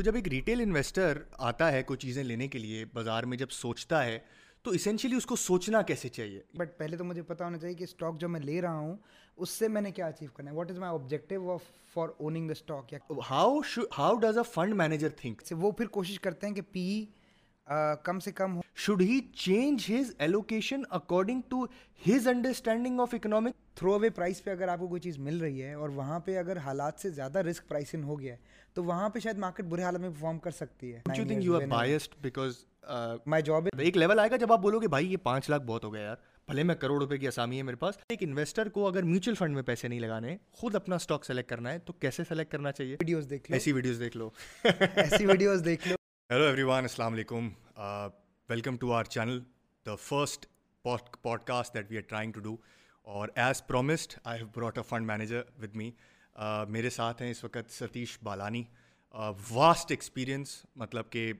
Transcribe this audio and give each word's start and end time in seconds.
سو 0.00 0.04
جب 0.04 0.14
ایک 0.14 0.28
retail 0.28 0.60
investor 0.60 1.18
آتا 1.38 1.70
ہے 1.72 1.82
کوئی 1.82 1.98
چیزیں 1.98 2.22
لینے 2.24 2.46
کے 2.48 2.58
لیے 2.58 2.84
بازار 2.92 3.22
میں 3.22 3.36
جب 3.38 3.50
سوچتا 3.50 4.04
ہے 4.04 4.18
تو 4.64 4.70
اسینشلی 4.70 5.16
اس 5.16 5.26
کو 5.26 5.36
سوچنا 5.36 5.82
کیسے 5.82 6.08
چاہیے؟ 6.08 6.40
بٹ 6.56 6.78
پہلے 6.78 6.96
تو 6.96 7.04
مجھے 7.04 7.22
پتا 7.22 7.44
ہونا 7.44 7.58
چاہیے 7.58 7.74
کہ 7.74 7.84
اسٹاک 7.84 8.20
جو 8.20 8.28
میں 8.28 8.40
لے 8.40 8.60
رہا 8.62 8.78
ہوں 8.78 8.96
اس 9.36 9.50
سے 9.50 9.68
میں 9.68 9.82
نے 9.82 9.90
کیا 9.90 10.06
اچیو 10.06 10.28
کرنا 10.34 10.50
ہے؟ 10.50 10.56
What 10.56 10.70
is 10.70 10.78
my 10.78 10.92
objective 10.92 11.56
for 11.94 12.08
owning 12.18 12.48
the 12.48 12.52
stock 12.52 12.94
how 13.30 13.58
how 13.98 14.14
does 14.16 14.38
a 14.38 14.44
fund 14.52 14.74
manager 14.74 15.08
think 15.16 15.42
وہ 15.50 15.70
پھر 15.70 15.86
کوشش 15.86 16.20
کرتے 16.20 16.46
ہیں 16.46 16.54
کہ 16.54 16.62
پی 16.72 17.04
کم 18.02 18.20
سے 18.20 18.32
کم 18.32 18.56
ہو 18.56 18.60
should 18.74 19.00
he 19.00 19.20
change 19.20 19.84
his 19.90 20.14
allocation 20.18 20.82
according 20.90 21.40
to 21.48 21.64
his 22.08 22.28
understanding 22.28 23.00
of 23.00 23.14
economic 23.14 23.76
throw 23.76 23.92
away 23.92 24.10
price 24.10 24.42
پہ 24.44 24.50
اگر 24.50 24.68
آپ 24.68 24.78
کو 24.78 24.88
کوئی 24.88 25.00
چیز 25.00 25.18
مل 25.18 25.38
رہی 25.38 25.62
ہے 25.62 25.72
اور 25.72 25.88
وہاں 25.88 26.20
پہ 26.20 26.38
اگر 26.38 26.56
حالات 26.56 27.00
سے 27.00 27.10
زیادہ 27.10 27.38
رسک 27.38 27.68
پرائسنگ 27.68 28.04
ہو 28.04 28.20
گیا 28.20 28.32
ہے 28.32 28.38
تو 28.74 28.84
وہاں 28.84 29.08
پہ 29.08 29.18
شاید 29.18 29.38
مارکیٹ 29.38 29.66
برے 29.66 29.82
حالت 29.82 30.00
میں 30.00 30.10
پرفارم 30.10 30.38
کر 30.38 30.50
سکتی 30.50 30.94
ہے۔ 30.94 31.00
You 31.16 31.24
think 31.28 31.44
you 31.44 31.56
are 31.56 31.66
biased 31.68 32.14
because 32.20 32.52
my 33.26 33.42
job 33.42 33.68
ایک 33.78 33.96
لیول 33.96 34.18
آئے 34.18 34.30
گا 34.30 34.36
جب 34.36 34.52
آپ 34.52 34.60
بولو 34.60 34.80
گے 34.80 34.88
بھائی 34.88 35.12
یہ 35.12 35.16
پانچ 35.16 35.50
لاکھ 35.50 35.62
بہت 35.62 35.84
ہو 35.84 35.92
گیا 35.94 36.02
یار 36.02 36.16
بھلے 36.48 36.62
میں 36.62 36.74
کروڑ 36.74 37.00
روپے 37.02 37.18
کی 37.18 37.26
آسامی 37.28 37.58
ہے 37.58 37.62
میرے 37.62 37.76
پاس۔ 37.76 37.94
ایک 38.08 38.22
انویسٹر 38.22 38.68
کو 38.68 38.86
اگر 38.86 39.02
میوچل 39.02 39.34
فنڈ 39.34 39.54
میں 39.54 39.62
پیسے 39.62 39.88
نہیں 39.88 40.00
لگانے 40.00 40.36
خود 40.52 40.74
اپنا 40.74 40.96
اسٹاک 40.96 41.24
سلیکٹ 41.24 41.50
کرنا 41.50 41.72
ہے 41.72 41.78
تو 41.78 41.92
کیسے 41.92 42.24
سلیکٹ 42.28 42.52
کرنا 42.52 42.72
چاہیے؟ 42.72 42.96
ویڈیوز 43.00 43.30
دیکھ 43.30 43.50
لو۔ 43.50 43.54
ایسی 43.54 43.72
ویڈیوز 43.72 44.00
دیکھ 44.00 44.16
لو۔ 44.16 44.30
ایسی 44.64 45.26
ویڈیوز 45.26 45.64
دیکھ 45.64 45.88
لو۔ 45.88 45.94
ہیلو 46.30 46.44
ایوری 46.44 46.62
ون 46.62 46.84
السلام 46.84 47.12
علیکم 47.12 47.48
welcome 48.48 48.76
to 48.76 48.92
our 48.92 49.04
channel 49.04 49.38
the 49.86 49.94
first 50.02 50.46
podcast 51.46 51.74
that 51.74 51.90
we 51.90 51.96
are 51.96 52.02
trying 52.08 52.32
to 52.32 52.40
do 52.40 52.54
اور 53.06 53.28
as 53.34 53.66
promised 53.66 54.14
I 54.24 54.38
have 54.38 54.46
brought 54.54 54.78
a 54.78 54.84
fund 54.88 55.06
manager 55.06 55.42
with 55.62 55.74
me 55.76 55.90
میرے 56.68 56.90
ساتھ 56.90 57.22
ہیں 57.22 57.30
اس 57.30 57.42
وقت 57.44 57.72
ستیش 57.72 58.16
بالانی 58.22 58.62
واسٹ 59.50 59.90
ایکسپیرئنس 59.90 60.54
مطلب 60.76 61.10
کہ 61.12 61.32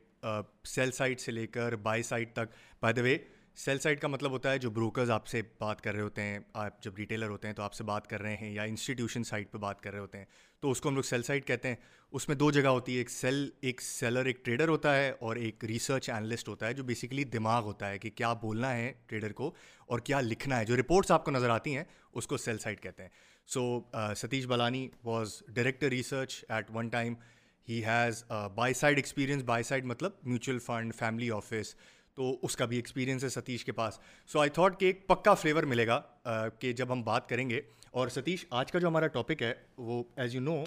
سیل 0.65 0.93
سائٹ 0.93 1.21
سے 1.21 1.33
لے 1.33 1.47
کر 1.47 1.77
بائی 1.83 2.03
سائٹ 2.03 2.35
تک 2.37 2.57
by 2.83 2.95
the 2.95 3.03
way 3.03 3.17
sell 3.65 3.79
side 3.79 4.01
کا 4.01 4.09
مطلب 4.09 4.31
ہوتا 4.31 4.53
ہے 4.53 4.59
جو 4.59 4.71
بروکرز 4.71 5.11
آپ 5.11 5.27
سے 5.27 5.43
بات 5.59 5.81
کر 5.81 5.95
رہے 5.95 6.03
ہوتے 6.03 6.23
ہیں، 6.23 6.39
آپ 6.53 6.83
جب 6.83 6.97
ریٹیلر 6.97 7.29
ہوتے 7.29 7.49
ہیں 7.49 7.55
تو 7.55 7.63
آپ 7.63 7.75
سے 7.75 7.85
بات 7.85 8.07
کر 8.07 8.23
رہے 8.23 8.37
ہیں 8.37 8.53
یا 8.53 8.63
انسٹیٹیوشن 8.63 9.25
سائٹ 9.25 9.53
پہ 9.53 9.59
بات 9.59 9.81
کر 9.81 9.91
رہے 9.91 9.99
ہوتے 9.99 10.19
ہیں۔ 10.19 10.25
تو 10.61 10.71
اس 10.71 10.81
کو 10.81 10.89
ہم 10.89 10.95
لوگ 10.95 11.03
سیل 11.03 11.23
سائٹ 11.23 11.47
کہتے 11.47 11.69
ہیں۔ 11.69 11.77
اس 12.13 12.29
میں 12.29 12.37
دو 12.37 12.51
جگہ 12.51 12.69
ہوتی 12.69 12.93
ہے، 12.93 12.99
ایک 12.99 13.11
سیل، 13.11 13.51
ایک 13.61 13.81
سیلر، 13.81 14.25
ایک 14.25 14.45
ٹریڈر 14.45 14.69
ہوتا 14.69 14.97
ہے 14.97 15.13
اور 15.21 15.37
ایک 15.37 15.65
ریسرچ 15.65 16.11
انالسٹ 16.11 16.49
ہوتا 16.49 16.67
ہے 16.67 16.75
جو 16.75 16.85
بیسکلی 16.85 17.25
دماغ 17.25 17.63
ہوتا 17.65 17.89
ہے 17.89 17.99
کہ 17.99 18.11
کیا 18.11 18.33
بولنا 18.33 18.77
ہے 18.77 18.93
ٹریڈر 19.07 19.33
کو 19.33 19.53
اور 19.87 19.99
کیا 19.99 20.21
لکھنا 20.21 20.59
ہے۔ 20.61 20.65
جو 20.65 20.77
رپورٹس 20.77 21.11
آپ 21.11 21.25
کو 21.25 21.31
نظر 21.31 21.51
آتی 21.51 21.77
ہیں، 21.77 21.85
اس 22.13 22.27
کو 22.27 22.37
سیل 22.37 22.59
سائٹ 22.59 22.83
کہتے 22.83 23.03
ہیں۔ 23.03 23.11
So 23.47 23.81
Satish 24.17 24.47
Balani 24.47 24.89
was 25.05 25.43
director 25.49 25.89
research 25.89 26.45
at 26.49 26.71
one 26.75 26.89
time 26.89 27.15
he 27.69 27.85
has 27.85 28.25
buy 28.55 28.75
side 28.75 28.97
experience 28.97 29.43
buy 29.43 29.63
side 29.63 29.85
مطلب 29.85 30.13
میوچل 30.23 30.59
فنڈ 30.59 30.95
فیملی 30.95 31.31
آفس 31.31 31.75
تو 32.15 32.39
اس 32.43 32.57
کا 32.57 32.65
بھی 32.65 32.77
ایکسپیرینس 32.77 33.25
ہے 33.25 33.29
ستیش 33.29 33.65
کے 33.65 33.73
پاس۔ 33.73 33.99
سو 34.27 34.41
آئی 34.41 34.51
تھاٹ 34.51 34.81
کہ 34.81 34.85
ایک 34.85 35.07
پکا 35.07 35.35
فلیور 35.35 35.63
ملے 35.63 35.87
گا 35.87 36.03
کہ 36.59 36.73
جب 36.73 36.93
ہم 36.93 37.03
بات 37.03 37.29
کریں 37.29 37.51
گے۔ 37.51 37.61
اور 37.91 38.09
ستیش، 38.09 38.47
آج 38.51 38.73
کا 38.73 38.79
جو 38.79 38.89
ہمارا 38.89 39.07
ٹاپک 39.07 39.43
ہے، 39.43 39.55
وہ 39.77 40.05
ایز 40.17 40.35
یو 40.35 40.41
نو 40.41 40.65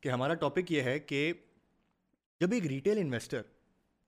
کہ 0.00 0.08
ہمارا 0.08 0.34
ٹاپک 0.34 0.72
یہ 0.72 0.82
ہے 0.82 0.98
کہ 0.98 1.32
جب 2.40 2.52
ایک 2.52 2.66
ریٹیل 2.66 2.98
انویسٹر 2.98 3.42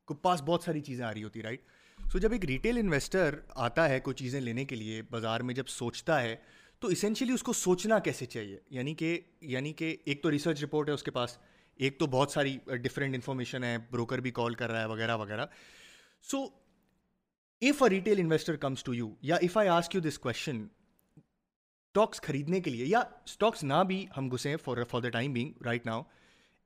کو 0.05 0.15
پاس 0.15 0.43
بہت 0.43 0.63
ساری 0.63 0.81
چیزیں 0.81 1.05
آ 1.05 1.15
رہی 1.15 1.25
ہوتی 1.25 1.43
رائٹ 1.43 1.61
سو 2.13 2.19
جب 2.19 2.33
ایک 2.33 2.45
ریٹیل 2.45 2.79
انویسٹر 2.79 3.39
آتا 3.51 3.89
ہے 3.89 4.01
کوئی 4.01 4.15
چیزیں 4.15 4.41
لینے 4.41 4.65
کے 4.65 4.77
لیے، 4.77 5.03
بازار 5.03 5.41
میں 5.41 5.55
جب 5.55 5.67
سوچتا 5.67 6.23
ہے، 6.23 6.37
تو 6.79 6.89
اسینشلی 6.89 7.33
اس 7.33 7.43
کو 7.43 7.53
سوچنا 7.53 7.99
کیسے 7.99 8.27
چاہیے؟ 8.27 8.59
یعنی 8.71 8.95
کہ 8.95 9.21
یعنی 9.41 9.73
کہ 9.73 9.97
ایک 10.05 10.23
تو 10.23 10.31
ریسرچ 10.31 10.63
رپورٹ 10.63 10.89
ہے 10.89 10.95
اس 10.95 11.03
کے 11.03 11.11
پاس، 11.11 11.39
ایک 11.75 11.99
تو 11.99 12.07
بہت 12.07 12.31
ساری 12.31 12.59
ڈفرینٹ 12.67 13.15
انفارمیشن 13.15 13.65
ہے 13.65 13.77
بروکر 13.91 14.19
بھی 14.19 14.31
کال 14.31 14.55
کر 14.55 14.71
رہا 14.71 14.81
ہے، 14.81 14.87
وغیرہ 14.87 15.17
وغیرہ۔ 15.17 15.47
So 16.23 16.64
if 17.65 17.83
a 17.83 17.89
retail 17.91 18.21
investor 18.21 18.57
comes 18.57 18.85
to 18.85 18.95
you 18.95 19.09
یا 19.23 19.37
if 19.43 19.57
I 19.57 19.69
ask 19.71 19.95
you 19.95 20.01
this 20.01 20.19
question 20.19 20.67
stocks 21.95 22.21
خریدنے 22.21 22.61
کے 22.61 22.71
لیے 22.71 22.87
یا 22.87 23.01
اسٹاکس 23.25 23.63
نہ 23.65 23.83
بھی 23.89 24.05
ہم 24.17 24.29
گھسیں 24.31 24.57
for 24.65 24.83
for 24.91 25.01
the 25.01 25.09
time 25.11 25.33
being 25.33 25.63
right 25.67 25.87
now 25.87 26.03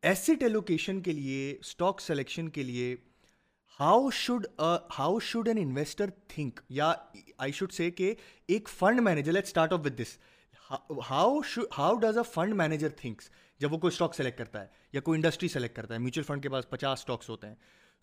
asset 0.02 0.42
allocation 0.42 1.00
کے 1.02 1.12
لیے 1.12 1.54
اسٹاک 1.60 2.00
سلیکشن 2.00 2.48
کے 2.48 2.62
لیے 2.62 2.94
how 3.80 4.08
should 4.14 4.46
how 4.98 5.18
should 5.22 5.48
an 5.48 5.58
investor 5.58 6.10
think 6.28 6.60
یا 6.70 6.92
آئی 7.38 7.52
شوڈ 7.52 7.72
سے 7.72 7.90
کہ 7.90 8.14
ایک 8.48 8.68
fund 8.68 9.00
manager 9.00 9.32
let 9.32 9.44
start 9.44 9.72
off 9.72 9.80
with 9.84 10.00
this 10.02 10.16
how 11.10 11.38
how 11.78 11.94
does 11.96 12.18
a 12.18 12.24
fund 12.32 12.54
manager 12.54 12.88
thinks 12.96 13.30
جب 13.60 13.72
وہ 13.72 13.78
کوئی 13.78 13.92
اسٹاک 13.92 14.14
سلیکٹ 14.14 14.38
کرتا 14.38 14.60
ہے 14.62 14.66
یا 14.92 15.00
کوئی 15.00 15.18
انڈسٹری 15.18 15.48
سلیکٹ 15.48 15.76
کرتا 15.76 15.94
ہے 15.94 15.98
میوچل 15.98 16.22
فنڈ 16.22 16.42
کے 16.42 16.48
پاس 16.48 16.68
پچاس 16.70 16.98
اسٹاکس 16.98 17.28
ہوتے 17.28 17.46
ہیں 17.46 17.54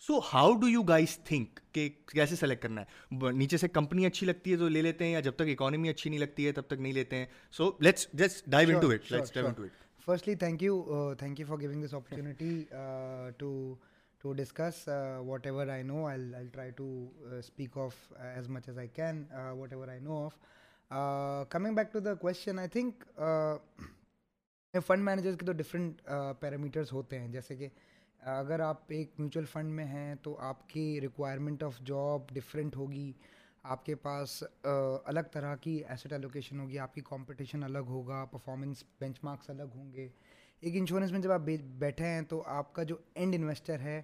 so 0.03 0.19
how 0.33 0.51
do 0.53 0.67
you 0.67 0.81
guys 0.83 1.17
think 1.17 1.59
کہ 1.72 1.89
کیسے 2.06 2.35
سلیکٹ 2.35 2.61
کرنا 2.61 2.81
ہے؟ 2.81 3.31
نیچے 3.31 3.57
سے 3.57 3.67
کمپنی 3.67 4.06
اچھی 4.06 4.28
لگتی 4.28 4.51
ہے 4.51 4.57
تو 4.57 4.67
لے 4.69 4.81
لیتے 4.81 5.06
ہیں 5.06 5.11
یا 5.11 5.19
جب 5.19 5.35
تک 5.35 5.47
اکانومی 5.47 5.89
اچھی 5.89 6.09
نہیں 6.09 6.19
لگتی 6.19 6.47
ہے 6.47 6.51
تب 6.51 6.67
تک 6.67 6.79
نہیں 6.79 6.94
لیتے 6.94 7.16
ہیں؟ 7.16 7.25
So 7.51 7.72
let's 7.79 8.07
just 8.13 8.45
dive 8.45 8.69
into 8.81 8.89
it 8.89 9.11
let's 9.11 9.34
dive 9.34 9.47
into 9.53 9.63
it 9.63 10.03
firstly 10.05 10.35
thank 10.35 10.63
you 10.63 11.13
thank 11.19 11.39
you 11.39 11.45
for 11.47 11.57
giving 11.57 11.85
this 11.85 11.94
opportunity 11.94 12.63
to 13.38 13.75
to 14.23 14.34
discuss 14.34 14.88
whatever 15.45 15.67
I 15.67 15.84
know 15.84 16.05
I 16.07 16.34
I 16.35 16.47
try 16.47 16.72
to 16.72 16.88
speak 17.39 17.78
of 17.78 17.95
as 18.19 18.50
much 18.50 18.67
as 18.67 18.78
I 18.78 18.88
can 18.94 19.23
whatever 19.73 19.88
I 19.88 20.00
know 20.00 20.23
of 20.25 20.38
coming 21.50 21.75
back 21.75 21.94
to 21.94 22.00
the 22.00 22.13
question 22.13 22.59
I 22.59 22.67
think 22.67 23.03
fund 24.73 25.03
managers 25.03 25.38
کے 25.39 25.45
تو 25.45 25.51
different 25.51 26.01
parameters 26.39 26.94
ہوتے 26.94 27.19
ہیں 27.19 27.28
جیسے 27.28 27.55
کہ 27.55 27.67
اگر 28.25 28.59
آپ 28.59 28.81
ایک 28.87 29.11
mutual 29.17 29.45
fund 29.45 29.71
میں 29.71 29.85
ہیں 29.85 30.15
تو 30.15 30.35
آپ 30.39 30.69
کی 30.69 31.01
ریکوائرمنٹ 31.01 31.63
آف 31.63 31.79
جاب 31.85 32.29
ڈفرینٹ 32.33 32.75
ہوگی 32.75 33.11
آپ 33.63 33.85
کے 33.85 33.95
پاس 33.95 34.43
الگ 34.63 35.27
طرح 35.33 35.55
کی 35.55 35.73
ایسٹ 35.87 36.13
ایلوکیشن 36.13 36.59
ہوگی 36.59 36.79
آپ 36.79 36.93
کی 36.95 37.01
کمپٹیشن 37.01 37.63
الگ 37.63 37.87
ہوگا 37.87 38.23
پرفارمنس 38.25 38.83
بینچ 38.99 39.19
مارکس 39.23 39.49
الگ 39.49 39.75
ہوں 39.75 39.91
گے۔ 39.93 40.07
ایک 40.63 40.75
انشورنس 40.75 41.11
میں 41.11 41.19
جب 41.19 41.31
آپ 41.31 41.41
بیٹھے 41.79 42.05
ہیں 42.05 42.21
تو 42.21 42.41
آپ 42.47 42.73
کا 42.73 42.83
جو 42.83 42.95
اینڈ 43.15 43.35
انویسٹر 43.35 43.79
ہے 43.79 44.01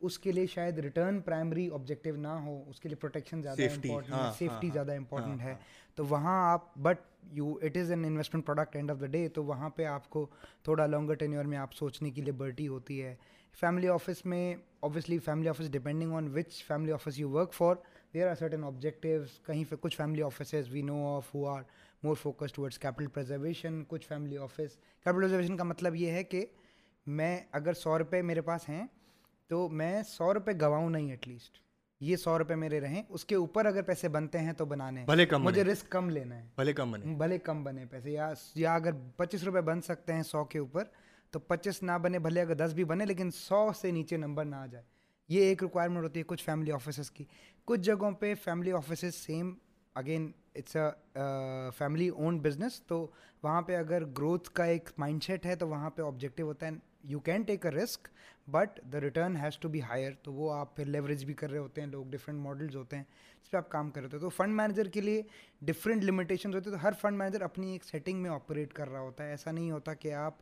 اس 0.00 0.18
کے 0.18 0.32
لیے 0.32 0.46
شاید 0.46 0.78
ریٹرن 0.78 1.20
پرائمری 1.20 1.68
آبجیکٹیو 1.74 2.16
نہ 2.16 2.28
ہو 2.44 2.62
اس 2.70 2.80
کے 2.80 2.88
لیے 2.88 2.96
پروٹیکشن 2.96 3.42
زیادہ 3.42 3.62
امپورٹنٹ 3.62 4.14
ہے 4.14 4.30
سیفٹی 4.38 4.70
زیادہ 4.72 4.96
امپورٹنٹ 4.96 5.40
ہے۔ 5.42 5.54
تو 5.94 6.06
وہاں 6.06 6.38
آپ 6.52 6.76
but 6.78 7.00
you 7.32 7.52
it 7.62 7.76
is 7.76 7.90
an 7.90 8.04
investment 8.04 8.46
product 8.46 8.76
end 8.76 8.90
of 8.90 9.00
the 9.00 9.06
day 9.06 9.28
تو 9.28 9.44
وہاں 9.44 9.70
پہ 9.70 9.84
آپ 9.84 10.10
کو 10.10 10.26
تھوڑا 10.64 10.86
لانگر 10.86 11.14
ٹینیور 11.14 11.44
میں 11.44 11.58
آپ 11.58 11.72
سوچنے 11.74 12.10
کی 12.10 12.22
لبرٹی 12.22 12.68
ہوتی 12.68 13.02
ہے۔ 13.02 13.14
فیملی 13.54 13.88
آفس 13.88 14.24
میں 14.26 14.54
obviously 14.80 15.18
family 15.18 15.48
office 15.48 15.70
depending 15.72 16.12
on 16.12 16.28
which 16.34 16.64
family 16.64 16.92
office 16.92 17.18
you 17.18 17.30
work 17.30 17.52
for 17.52 17.76
there 18.14 18.28
are 18.28 18.34
certain 18.34 18.64
objectives 18.64 19.38
کہیں 19.46 19.64
پہ 19.68 19.76
کچھ 19.80 19.96
family 19.96 20.22
offices 20.22 20.70
we 20.70 20.82
know 20.82 21.16
of 21.16 21.34
who 21.34 21.46
are 21.48 21.62
more 22.02 22.16
focus 22.22 22.52
towards 22.52 22.78
capital 22.78 23.06
preservation 23.06 23.82
کچھ 23.88 24.06
فیملی 24.08 24.38
آفس 24.38 24.76
کیپٹل 25.06 25.20
پرزرویشن 25.20 25.56
کا 25.56 25.64
مطلب 25.64 25.94
یہ 25.94 26.10
ہے 26.10 26.24
کہ 26.24 26.46
میں 27.06 27.40
اگر 27.52 27.72
سو 27.72 27.98
روپے 27.98 28.22
میرے 28.22 28.40
پاس 28.40 28.68
ہیں 28.68 28.86
تو 29.48 29.68
میں 29.68 30.02
سو 30.02 30.34
روپے 30.34 30.52
گواؤں 30.60 30.90
نہیں 30.90 31.10
ایٹ 31.10 31.28
لیسٹ 31.28 31.58
یہ 32.00 32.16
سو 32.16 32.38
روپے 32.38 32.54
میرے 32.54 32.80
رہیں 32.80 33.02
اس 33.08 33.24
کے 33.24 33.34
اوپر 33.34 33.66
اگر 33.66 33.82
پیسے 33.82 34.08
بنتے 34.08 34.38
ہیں 34.38 34.52
تو 34.52 34.64
بنانے 34.64 35.04
بھلے 35.04 35.26
کم 35.26 35.42
مجھے 35.42 35.64
رسک 35.64 35.90
کم 35.90 36.10
لینا 36.10 36.38
ہے 36.38 36.48
بھلے 36.56 36.72
کم 36.72 36.92
بنے 36.92 37.14
بھلے 37.14 37.38
کم 37.38 37.64
بنے 37.64 37.84
پیسے 37.90 38.10
یا 38.10 38.32
یا 38.54 38.74
اگر 38.74 38.92
پچیس 39.16 39.44
روپے 39.44 39.60
بن 39.60 39.80
سکتے 39.80 40.12
ہیں 40.12 40.22
سو 40.22 40.44
کے 40.44 40.58
اوپر 40.58 40.84
تو 41.32 41.40
پچیس 41.40 41.82
نہ 41.82 41.92
بنے، 42.02 42.18
بھلے 42.18 42.40
اگر 42.40 42.54
دس 42.54 42.72
بھی 42.72 42.84
بنے، 42.84 43.04
لیکن 43.04 43.30
سو 43.30 43.70
سے 43.80 43.90
نیچے 43.90 44.16
نمبر 44.16 44.44
نہ 44.44 44.56
آ 44.56 44.66
جائے۔ 44.66 44.84
یہ 45.28 45.40
ایک 45.42 45.62
ریکوائرمنٹ 45.62 46.04
ہوتی 46.04 46.20
ہے 46.20 46.24
کچھ 46.24 46.44
فیملی 46.44 46.72
آفیسز 46.72 47.10
کی۔ 47.10 47.24
کچھ 47.64 47.80
جگہوں 47.80 48.10
پہ 48.10 48.34
family 48.34 48.72
offices 48.72 49.14
same 49.14 49.54
again 49.94 50.32
it's 50.54 50.76
a 50.76 51.20
family 51.78 52.08
own 52.08 52.38
business 52.38 52.82
تو 52.82 53.10
وہاں 53.42 53.62
پہ 53.62 53.76
اگر 53.76 54.04
گروتھ 54.04 54.50
کا 54.50 54.64
ایک 54.64 54.90
مائنڈ 54.98 55.22
سیٹ 55.22 55.46
ہے، 55.46 55.56
تو 55.56 55.68
وہاں 55.68 55.90
پہ 55.90 56.02
آبجیکٹیو 56.02 56.46
ہوتا 56.46 56.66
ہے۔ 56.66 56.70
You 57.04 57.20
can 57.20 57.42
take 57.42 57.66
a 57.66 57.72
risk 57.72 58.08
but 58.50 58.80
the 58.92 59.00
return 59.00 59.36
has 59.36 59.58
to 59.58 59.68
be 59.68 59.82
higher 59.82 60.12
تو 60.22 60.32
وہ 60.32 60.52
آپ 60.54 60.76
پھر 60.76 60.84
لیوریج 60.84 61.24
بھی 61.24 61.34
کر 61.34 61.50
رہے 61.50 61.58
ہوتے 61.58 61.80
ہیں۔ 61.80 61.88
لوگ 61.88 62.06
ڈفرینٹ 62.06 62.40
ماڈلز 62.40 62.76
ہوتے 62.76 62.96
ہیں۔ 62.96 63.04
جس 63.42 63.50
پہ 63.50 63.56
آپ 63.56 63.70
کام 63.70 63.90
کر 63.90 64.00
رہے 64.00 64.06
ہوتے 64.06 64.16
ہیں۔ 64.16 64.22
تو 64.22 64.28
فنڈ 64.28 64.54
مینیجر 64.54 64.86
کے 64.86 65.00
لیے 65.00 65.22
ڈفرینٹ 65.60 66.04
لمیٹیشنز 66.04 66.54
ہوتے 66.54 66.70
ہیں۔ 66.70 66.76
تو 66.76 66.86
ہر 66.86 66.92
فنڈ 67.00 67.18
مینیجر 67.18 67.42
اپنی 67.42 67.72
ایک 67.72 67.84
سیٹنگ 67.84 68.22
میں 68.22 68.30
آپریٹ 68.30 68.72
کر 68.72 68.88
رہا 68.88 69.00
ہوتا 69.00 69.24
ہے۔ 69.24 69.30
ایسا 69.30 69.50
نہیں 69.50 69.70
ہوتا 69.70 69.94
کہ 69.94 70.12
آپ 70.12 70.34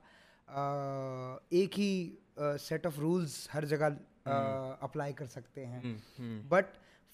ایک 1.48 1.78
ہی 1.80 2.16
سیٹ 2.60 2.86
آف 2.86 2.98
رولس 2.98 3.48
ہر 3.54 3.64
جگہ 3.64 3.88
اپلائی 4.80 5.12
کر 5.12 5.26
سکتے 5.26 5.66
ہیں۔ 5.66 5.80
بٹ 6.48 6.64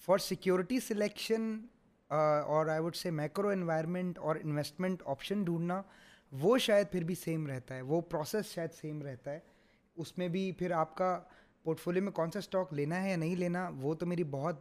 فار 0.05 0.17
سیکورٹی 0.17 0.79
سلیکشن 0.79 1.65
اور 2.09 2.65
I 2.65 2.79
would 2.79 2.95
say 2.95 3.11
macro 3.11 3.49
environment 3.49 4.17
اور 4.17 4.35
انویسٹمنٹ 4.43 5.03
آپشن 5.05 5.43
ڈھونڈنا 5.43 5.81
وہ 6.31 6.57
شاید 6.57 6.91
پھر 6.91 7.03
بھی 7.03 7.15
سیم 7.15 7.47
رہتا 7.47 7.75
ہے۔ 7.75 7.81
وہ 7.81 8.01
پروسیس 8.01 8.45
شاید 8.45 8.73
سیم 8.73 9.01
رہتا 9.01 9.31
ہے۔ 9.31 9.39
اس 9.95 10.17
میں 10.17 10.27
بھی 10.27 10.51
پھر 10.51 10.71
آپ 10.71 10.95
کا 10.95 11.19
پورٹ 11.63 11.79
فولیو 11.79 12.03
میں 12.03 12.11
کون 12.11 12.31
سا 12.31 12.39
اسٹاک 12.39 12.73
لینا 12.73 13.03
ہے 13.03 13.09
یا 13.09 13.15
نہیں 13.15 13.35
لینا 13.35 13.69
وہ 13.81 13.93
تو 13.93 14.05
میری 14.05 14.23
بہت 14.23 14.55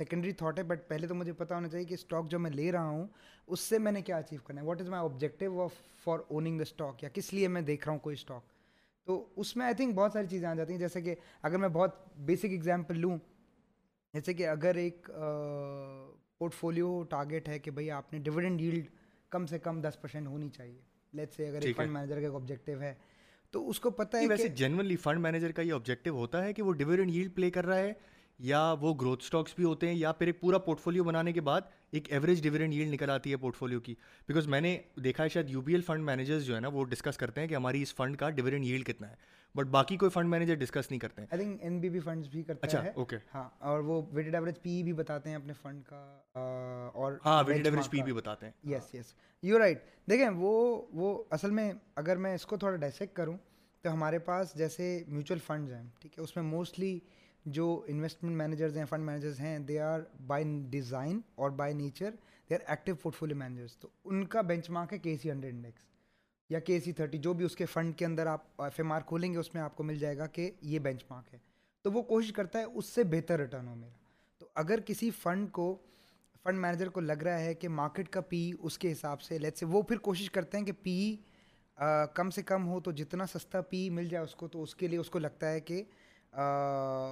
سیکنڈری 0.00 0.32
تھاٹ 0.32 0.58
ہے 0.58 0.62
بٹ 0.62 0.88
پہلے 0.88 1.06
تو 1.06 1.14
مجھے 1.14 1.32
پتا 1.32 1.54
ہونا 1.54 1.68
چاہیے 1.68 1.84
کہ 1.84 1.94
اسٹاک 1.94 2.30
جو 2.30 2.38
میں 2.38 2.50
لے 2.50 2.72
رہا 2.72 2.84
ہوں 2.84 3.06
اس 3.46 3.60
سے 3.60 3.78
میں 3.78 3.92
نے 3.92 4.02
کیا 4.02 4.16
اچیو 4.16 4.38
کرنا 4.44 4.60
ہے؟ 4.60 4.66
What 4.66 4.80
is 4.80 4.88
my 4.88 5.02
objective 5.04 5.60
of 5.62 5.72
for 6.04 6.18
owning 6.28 6.58
the 6.58 6.62
stock 6.62 7.02
یا 7.02 7.08
کس 7.08 7.32
لیے 7.34 7.48
میں 7.48 7.62
دیکھ 7.62 7.84
رہا 7.84 7.92
ہوں 7.92 8.00
کوئی 8.00 8.14
اسٹاک 8.14 8.42
تو 9.06 9.24
اس 9.36 9.56
میں 9.56 9.64
آئی 9.64 9.74
تھنک 9.74 9.94
بہت 9.94 10.12
ساری 10.12 10.26
چیزیں 10.26 10.48
آ 10.48 10.54
جاتی 10.54 10.72
ہیں 10.72 10.80
جیسے 10.80 11.00
کہ 11.00 11.14
اگر 11.42 11.58
میں 11.58 11.68
بہت 11.68 11.94
بیسک 12.16 12.52
اگزامپل 12.52 12.98
لوں 12.98 13.16
جیسے 14.14 14.34
کہ 14.34 14.46
اگر 14.48 14.74
ایک 14.74 15.10
پورٹ 16.38 16.54
فولیو 16.54 17.02
ٹارگیٹ 17.02 17.48
ہے 17.48 17.58
کہ 17.58 17.70
بھائی 17.70 17.90
آپ 17.90 18.12
نے 18.12 18.18
ڈویڈنڈ 18.18 18.60
ییلڈ 18.60 18.86
کم 19.30 19.46
سے 19.46 19.58
کم 19.58 19.80
دس 19.80 20.00
پرسینٹ 20.00 20.26
ہونی 20.26 20.48
چاہیے۔ 20.48 20.80
لیٹ 21.12 21.32
سے 21.32 21.48
اگر 21.48 21.62
ایک 21.62 21.76
فنڈ 21.76 21.90
مینیجر 21.90 22.14
کا 22.14 22.26
ایک 22.26 22.34
آبجیکٹیو 22.34 22.80
ہے 22.80 22.94
تو 23.50 23.68
اس 23.68 23.80
کو 23.80 23.90
پتہ 23.90 24.16
ہے 24.16 24.26
ویسے 24.26 24.48
جنرلی 24.48 24.96
فنڈ 24.96 25.20
مینیجر 25.20 25.52
کا 25.52 25.62
یہ 25.62 25.72
آبجیکٹیو 25.72 26.16
ہوتا 26.16 26.44
ہے 26.44 26.52
کہ 26.52 26.62
وہ 26.62 26.72
ڈویڈنڈ 26.72 27.10
ییلڈ 27.10 27.34
پلے 27.34 27.50
کر 27.50 27.66
رہا 27.66 27.78
ہے 27.78 27.92
یا 28.40 28.60
وہ 28.80 28.92
گروتھ 29.00 29.22
اسٹاکس 29.22 29.54
بھی 29.56 29.64
ہوتے 29.64 29.88
ہیں 29.88 29.94
یا 29.94 30.12
پھر 30.12 30.26
ایک 30.26 30.40
پورا 30.40 30.58
پورٹ 30.58 30.80
فولیو 30.80 31.04
بنانے 31.04 31.32
کے 31.32 31.40
بعد 31.40 31.60
ایک 31.92 32.10
ایوریج 32.12 32.42
ڈویڈنڈ 32.42 32.74
ییلڈ 32.74 32.92
نکل 32.92 33.10
آتی 33.10 33.30
ہے 33.30 33.36
پورٹ 33.36 33.56
فولیو 33.56 33.80
کی. 33.80 33.94
بیکاز 34.28 34.46
میں 34.46 34.60
نے 34.60 34.76
دیکھا 35.04 35.24
ہے 35.24 35.28
شاید 35.28 35.50
U 35.50 35.60
B 35.60 35.72
L 35.72 35.82
fund 35.82 36.04
managers 36.04 36.44
جو 36.44 36.54
ہے 36.54 36.60
نا 36.60 36.68
وہ 36.68 36.84
ڈسکس 36.84 37.18
کرتے 37.18 37.40
ہیں 37.40 37.48
کہ 37.48 37.54
ہماری 37.54 37.82
اس 37.82 37.94
فنڈ 37.94 38.16
کا 38.16 38.30
ڈویڈنڈ 38.30 38.64
ییلڈ 38.64 38.86
کتنا 38.86 39.10
ہے. 39.10 39.14
بٹ 39.54 39.66
باقی 39.66 39.96
کوئی 39.96 40.10
فنڈ 40.10 40.28
مینیجر 40.28 40.54
ڈسکس 40.54 40.90
نہیں 40.90 41.00
کرتے 41.00 41.22
ہیں. 41.22 41.28
I 41.30 41.42
think 41.42 41.62
N 41.62 41.78
B 41.80 41.88
B 41.88 42.00
funds 42.00 42.28
بھی 42.28 42.42
کرتا 42.42 42.66
اچھا 42.66 42.82
ہے. 42.84 42.92
اوکے 42.96 43.16
ہاں 43.34 43.48
اور 43.60 43.80
وہ 43.80 44.00
ویٹڈ 44.12 44.34
ایوریج 44.34 44.60
پی 44.62 44.82
بھی 44.82 44.92
بتاتے 44.92 45.28
ہیں 45.28 45.36
اپنے 45.36 45.52
فنڈ 45.62 45.84
کا 45.84 46.20
اور 46.94 47.12
ہاں 47.24 47.42
ویٹڈ 47.46 47.66
ایوریج 47.66 47.90
پی 47.90 48.02
بھی 48.02 48.12
بتاتے 48.12 48.46
ہیں. 48.46 48.52
یس 48.64 48.94
یس 48.94 49.14
یو 49.42 49.58
رائٹ 49.58 49.82
دیکھیں 50.10 50.28
وہ 50.28 50.82
وہ 50.92 51.22
اصل 51.30 51.50
میں 51.50 51.72
اگر 51.96 52.16
میں 52.16 52.34
اس 52.34 52.46
کو 52.46 52.56
تھوڑا 52.56 52.76
ڈائسیکٹ 52.76 53.16
کروں 53.16 53.36
تو 53.84 53.92
ہمارے 53.92 54.18
پاس 54.18 54.54
جیسے 54.54 55.02
میوچل 55.08 55.38
فنڈز 55.46 55.72
ہیں 55.72 55.82
ٹھیک 56.00 56.18
ہے 56.18 56.22
اس 56.22 56.36
میں 56.36 56.44
موسٹلی 56.44 56.98
جو 57.44 57.84
انویسٹمنٹ 57.86 58.36
مینیجرز 58.36 58.76
ہیں 58.76 58.84
فنڈ 58.84 59.04
مینیجرز 59.04 59.40
ہیں 59.40 59.58
دے 59.58 59.80
آر 59.80 60.00
بائی 60.26 60.44
ڈیزائن 60.70 61.20
اور 61.34 61.50
by 61.50 61.74
nature 61.74 62.10
they 62.50 62.54
are 62.54 62.60
active 62.66 62.94
portfolio 63.14 63.36
managers 63.36 63.76
تو 63.78 63.88
ان 64.04 64.26
کا 64.26 64.40
بینچ 64.40 64.70
مارک 64.70 64.92
ہے 64.92 64.98
کے 64.98 65.16
سی 65.16 65.30
ہنڈریڈ 65.30 65.54
انڈیکس 65.54 65.84
یا 66.50 66.58
کے 66.58 66.80
سی 66.80 66.92
تھرٹی 66.92 67.18
جو 67.18 67.32
بھی 67.34 67.44
اس 67.44 67.56
کے 67.56 67.66
فنڈ 67.66 67.96
کے 67.96 68.04
اندر 68.04 68.26
آپ 68.26 68.62
ایف 68.62 68.74
ایم 68.76 68.92
آر 68.92 69.00
کھولیں 69.00 69.32
گے، 69.32 69.38
اس 69.38 69.54
میں 69.54 69.62
آپ 69.62 69.76
کو 69.76 69.82
مل 69.82 69.98
جائے 69.98 70.18
گا 70.18 70.26
کہ 70.26 70.50
یہ 70.62 70.78
بینچ 70.78 71.04
مارک 71.10 71.34
ہے۔ 71.34 71.38
تو 71.82 71.92
وہ 71.92 72.02
کوشش 72.02 72.32
کرتا 72.32 72.58
ہے 72.58 72.64
اس 72.64 72.86
سے 72.86 73.04
بہتر 73.04 73.38
ریٹرن 73.40 73.68
ہو 73.68 73.74
میرا۔ 73.74 73.92
تو 74.38 74.46
اگر 74.54 74.80
کسی 74.80 75.10
فنڈ 75.10 75.50
کو 75.52 75.76
فنڈ 76.42 76.58
مینیجر 76.58 76.88
کو 76.88 77.00
لگ 77.00 77.12
رہا 77.12 77.40
ہے 77.40 77.54
کہ 77.54 77.68
مارکیٹ 77.68 78.08
کا 78.08 78.20
پی 78.20 78.52
اس 78.60 78.78
کے 78.78 78.92
حساب 78.92 79.20
سے 79.20 79.38
لیٹ 79.38 79.56
سے 79.58 79.66
وہ 79.66 79.82
پھر 79.82 79.98
کوشش 79.98 80.30
کرتے 80.30 80.58
ہیں 80.58 80.64
کہ 80.64 80.72
پی 80.82 81.16
کم 82.14 82.30
سے 82.30 82.42
کم 82.42 82.68
ہو 82.68 82.80
تو 82.80 82.92
جتنا 82.92 83.26
سستا 83.26 83.60
پی 83.60 83.90
مل 83.90 84.08
جائے 84.08 84.24
اس 84.24 84.34
کو، 84.34 84.48
تو 84.48 84.62
اس 84.62 84.74
کے 84.74 84.88
لیے 84.88 84.98
اس 84.98 85.10
کو 85.10 85.18
لگتا 85.18 85.50
ہے 85.50 85.60
کہ 85.60 85.82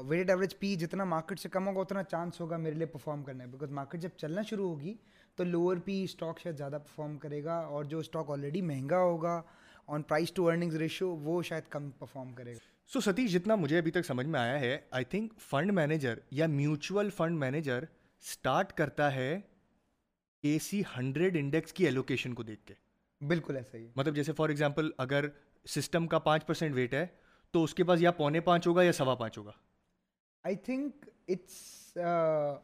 ویٹڈ 0.08 0.30
ایوریج 0.30 0.58
پی 0.58 0.76
جتنا 0.76 1.04
مارکیٹ 1.04 1.40
سے 1.40 1.48
کم 1.48 1.68
ہوگا 1.68 1.80
اتنا 1.80 2.02
چانس 2.02 2.40
ہوگا 2.40 2.56
میرے 2.56 2.74
لیے 2.74 2.86
پرفارم 2.86 3.22
کرنے 3.22 3.46
بیکاز 3.46 3.70
مارکیٹ 3.70 4.00
جب 4.00 4.08
چلنا 4.16 4.42
شروع 4.42 4.68
ہوگی 4.68 4.94
تو 5.36 5.44
لوور 5.44 5.76
پی 5.76 6.04
اسٹاک 6.04 6.40
شاید 6.40 6.56
زیادہ 6.56 6.72
پرفارم 6.72 7.18
کرے 7.18 7.44
گا 7.44 7.58
اور 7.58 7.84
جو 7.84 7.98
اسٹاک 7.98 8.30
آلریڈی 8.30 8.62
مہنگا 8.62 8.98
ہوگا 8.98 9.42
on 9.86 10.02
price 10.02 10.32
to 10.32 10.48
earnings 10.48 10.76
ratio 10.76 11.08
وہ 11.08 11.42
شاید 11.42 11.62
کم 11.70 11.90
پرفارم 11.90 12.32
کرے 12.32 12.52
گا۔ 12.52 12.58
سو 12.92 13.00
ستیش 13.00 13.32
جتنا 13.32 13.54
مجھے 13.54 13.78
ابھی 13.78 13.90
تک 13.90 14.06
سمجھ 14.06 14.26
میں 14.26 14.40
آیا 14.40 14.60
ہے 14.60 14.78
آئی 14.90 15.04
تھنک 15.04 15.32
فنڈ 15.40 15.70
مینیجر 15.70 16.18
یا 16.30 16.46
میوچل 16.46 17.10
فنڈ 17.10 17.38
مینیجر 17.38 17.84
اسٹارٹ 18.22 18.72
کرتا 18.72 19.14
ہے 19.14 19.40
اے 20.44 20.58
سی 20.58 20.82
ہنڈریڈ 20.96 21.36
انڈیکس 21.36 21.72
کی 21.72 21.84
ایلوکیشن 21.84 22.34
کو 22.34 22.42
دیکھ 22.42 22.66
کے۔ 22.66 22.74
بالکل 23.20 23.56
ایسا 23.56 23.78
ہی 23.78 23.86
مطلب 23.96 24.14
جیسے 24.16 24.32
فار 24.32 24.48
ایگزامپل 24.48 24.90
اگر 24.98 25.24
سسٹم 25.66 26.06
کا 26.06 26.18
پانچ 26.18 26.46
پرسینٹ 26.46 26.74
ویٹ 26.74 26.94
ہے 26.94 27.06
تو 27.50 27.64
اس 27.64 27.74
کے 27.74 27.84
پاس 27.84 28.02
یا 28.02 28.10
پونے 28.10 28.40
پانچ 28.40 28.66
ہوگا 28.66 28.82
یا 28.82 28.92
سوا 28.92 29.14
پانچ 29.14 29.38
ہوگا؟ 29.38 29.50
آئی 30.44 30.56
تھنک 30.56 31.08
اٹس 31.28 31.96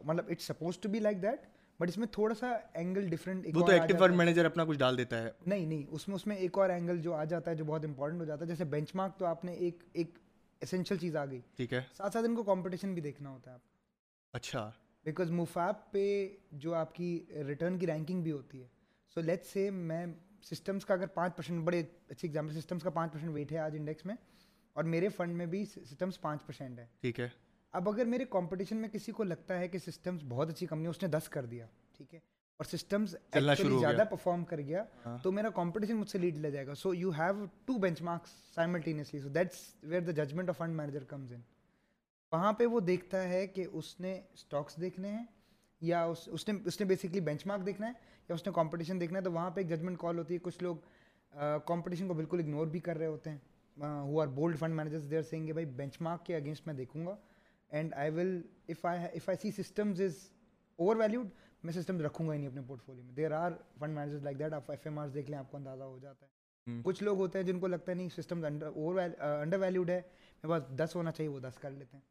مطلب 0.04 0.25
it's 0.28 0.44
suppose 0.44 0.78
to 0.78 0.88
be 0.88 0.98
like 0.98 1.22
that 1.22 1.40
but 1.81 1.88
اس 1.88 1.98
میں 1.98 2.06
تھوڑا 2.06 2.34
سا 2.34 2.58
اینگل 2.75 3.08
ڈفرینٹ 3.08 3.46
وہ 3.54 3.66
تو 3.66 3.72
ایکٹیو 3.72 3.96
فنڈ 3.96 4.16
مینیجر 4.16 4.44
اپنا 4.44 4.64
کچھ 4.64 4.78
ڈال 4.78 4.98
دیتا 4.98 5.22
ہے۔ 5.22 5.31
نہیں 5.46 5.66
نہیں 5.66 5.82
اس 5.90 6.08
میں 6.08 6.14
اس 6.16 6.26
میں 6.26 6.36
ایک 6.36 6.58
اور 6.58 6.70
اینگل 6.70 7.00
جو 7.00 7.14
آ 7.14 7.25
جاتا 7.25 7.50
ہے 7.50 7.56
جو 7.56 7.64
بہت 7.64 7.84
امپورٹنٹ 7.84 8.20
ہو 8.20 8.25
جاتا 8.25 8.42
ہے 8.42 8.46
جیسے 8.46 8.64
بینچ 8.64 8.94
مارک 8.94 9.19
تو 9.19 9.26
آپ 9.26 9.44
نے 9.44 9.52
ایک 9.52 9.84
ایک 9.92 10.19
اسینشیل 10.60 10.98
چیز 10.98 11.16
آ 11.16 11.25
گئی۔ 11.26 11.40
ٹھیک 11.56 11.72
ہے۔ 11.72 11.81
ساتھ 11.96 12.12
ساتھ 12.12 12.25
ان 12.25 12.34
کو 12.34 12.42
کمپٹیشن 12.42 12.94
بھی 12.94 13.02
دیکھنا 13.02 13.31
ہوتا 13.31 13.50
ہے۔ 13.50 13.54
آپ 13.54 13.60
اچھا۔ 14.32 14.70
بیکاز 15.04 15.31
مفاب 15.31 15.90
پہ 15.90 16.28
جو 16.52 16.75
آپ 16.75 16.94
کی 16.94 17.25
ریٹرن 17.46 17.78
کی 17.78 17.86
رینکنگ 17.86 18.22
بھی 18.22 18.32
ہوتی 18.32 18.62
ہے۔ 18.62 18.66
سو 19.14 19.20
لیٹ 19.20 19.44
سے 19.44 19.70
میں 19.70 20.06
سسٹمس 20.42 20.84
کا 20.84 20.94
اگر 20.94 21.06
پانچ 21.06 21.36
پرسینٹ 21.36 21.64
بڑے 21.64 21.82
اچھی 22.08 22.28
ایگزامپل 22.28 22.60
سسٹمس 22.60 22.82
کا 22.82 22.90
پانچ 22.90 23.12
پرسینٹ 23.12 23.32
ویٹ 23.34 23.52
ہے 23.52 23.58
آج 23.58 23.76
انڈیکس 23.76 24.06
میں 24.06 24.14
اور 24.74 24.84
میرے 24.84 25.08
فنڈ 25.08 25.36
میں 25.36 25.46
بھی 25.46 25.64
سسٹمس 25.64 26.20
پانچ 26.20 26.46
پرسینٹ 26.46 26.78
ہے 26.78 26.86
ٹھیک 27.00 27.20
ہے۔ 27.20 27.28
اب 27.72 27.88
اگر 27.88 28.04
میرے 28.04 28.24
کمپٹیشن 28.30 28.76
میں 28.76 28.88
کسی 28.88 29.12
کو 29.12 29.24
لگتا 29.24 29.58
ہے 29.58 29.68
کہ 29.68 29.78
سسٹمس 29.78 30.20
بہت 30.28 30.48
اچھی 30.48 30.66
کمپنی 30.66 30.86
اس 30.86 31.02
نے 31.02 31.08
دس 31.08 31.28
کر 31.28 31.44
دیا 31.44 31.66
ٹھیک 31.96 32.14
ہے۔ 32.14 32.18
اور 32.60 32.64
سسٹمس 32.64 33.14
زیادہ 33.80 34.02
پرفارم 34.10 34.44
کر 34.44 34.60
گیا 34.60 34.84
تو 35.22 35.32
میرا 35.32 35.50
کمپٹیشن 35.50 35.96
مجھ 35.96 36.10
سے 36.10 36.18
لیڈ 36.18 36.36
لے 36.36 36.50
جائے 36.50 36.66
گا۔ 36.66 36.74
So 36.74 36.94
you 36.94 37.10
have 37.10 37.44
to 37.64 37.78
benchmarks 38.02 38.30
simultaneously 38.54 39.20
so 39.20 39.28
that's 39.28 39.56
where 39.82 40.00
the 40.00 40.12
judgement 40.12 40.48
of 40.48 40.56
fund 40.58 40.76
manager 40.76 41.04
comes 41.04 41.32
in 41.32 41.40
وہاں 42.32 42.52
پہ 42.52 42.66
وہ 42.66 42.80
دیکھتا 42.80 43.22
ہے 43.28 43.46
کہ 43.46 43.66
اس 43.72 44.00
نے 44.00 44.20
اسٹاکس 44.32 44.76
دیکھنے 44.80 45.08
ہیں 45.08 45.24
یا 45.80 46.04
اس 46.04 46.28
اس 46.32 46.48
نے 46.48 46.54
اس 46.64 46.80
نے 46.80 46.86
بیسکلی 46.86 47.20
بینچ 47.20 47.46
مارک 47.46 47.66
دیکھنا 47.66 47.86
ہے 47.86 47.92
یا 48.28 48.34
اس 48.34 48.46
نے 48.46 48.52
کمپٹیشن 48.52 49.00
دیکھنا 49.00 49.18
ہے۔ 49.18 49.24
تو 49.24 49.32
وہاں 49.32 49.50
پہ 49.50 49.60
ایک 49.60 49.68
ججمنٹ 49.68 49.98
کال 49.98 50.18
ہوتی 50.18 50.34
ہے۔ 50.34 50.38
کچھ 50.42 50.62
لوگ 50.62 50.76
کمپٹیشن 51.66 52.08
کو 52.08 52.14
بالکل 52.14 52.38
اگنور 52.38 52.66
بھی 52.66 52.80
کر 52.80 52.96
رہے 52.96 53.06
ہوتے 53.06 53.30
ہیں۔ 53.30 53.38
Who 53.76 54.20
are 54.20 54.26
bold 54.34 54.58
fund 54.58 54.74
managers 54.74 55.10
there 55.10 55.22
saying 55.22 55.46
کہ 55.46 55.52
بھائی 55.52 55.66
بینچ 55.66 56.00
مارک 56.00 56.24
کے 56.26 56.36
اگینسٹ 56.36 56.66
میں 56.66 56.74
دیکھوں 56.74 57.06
گا 57.06 57.16
and 57.70 57.94
I 57.94 58.10
will 58.10 58.40
if 58.68 58.84
I 58.86 59.04
if 59.04 59.28
I 59.28 59.36
C 59.42 59.62
systems 59.62 60.00
is 60.00 60.16
overvalued 60.96 61.28
میں 61.64 61.72
سسٹم 61.72 62.00
رکھوں 62.00 62.26
گا 62.28 62.32
ہی 62.32 62.38
نہیں 62.38 62.48
اپنے 62.48 62.62
پورٹ 62.66 62.82
فولیو 62.86 63.04
میں. 63.04 63.12
There 63.14 63.32
are 63.32 63.52
fund 63.78 63.94
manager 63.94 64.20
like 64.22 64.38
that 64.38 64.52
آپ 64.52 64.70
ایف 64.70 64.86
ایم 64.86 64.98
آر 64.98 65.08
دیکھ 65.08 65.30
لیں 65.30 65.38
آپ 65.38 65.50
کو 65.50 65.56
اندازہ 65.56 65.82
ہو 65.82 65.98
جاتا 65.98 66.26
ہے. 66.26 66.80
کچھ 66.84 67.02
لوگ 67.02 67.18
ہوتے 67.18 67.38
ہیں 67.38 67.46
جن 67.46 67.58
کو 67.60 67.66
لگتا 67.66 67.92
ہے 67.92 67.96
نہیں 67.96 68.08
سسٹم 68.16 68.44
اوور 68.44 69.00
انڈر 69.20 69.58
ویلیوڈ 69.60 69.90
ہے 69.90 70.00
میرے 70.42 70.48
پاس 70.48 70.62
دس 70.78 70.96
ہونا 70.96 71.10
چاہیے 71.10 71.30
وہ 71.30 71.40
دس 71.40 71.58
کر 71.60 71.70
لیتے 71.70 71.96
ہیں. 71.96 72.02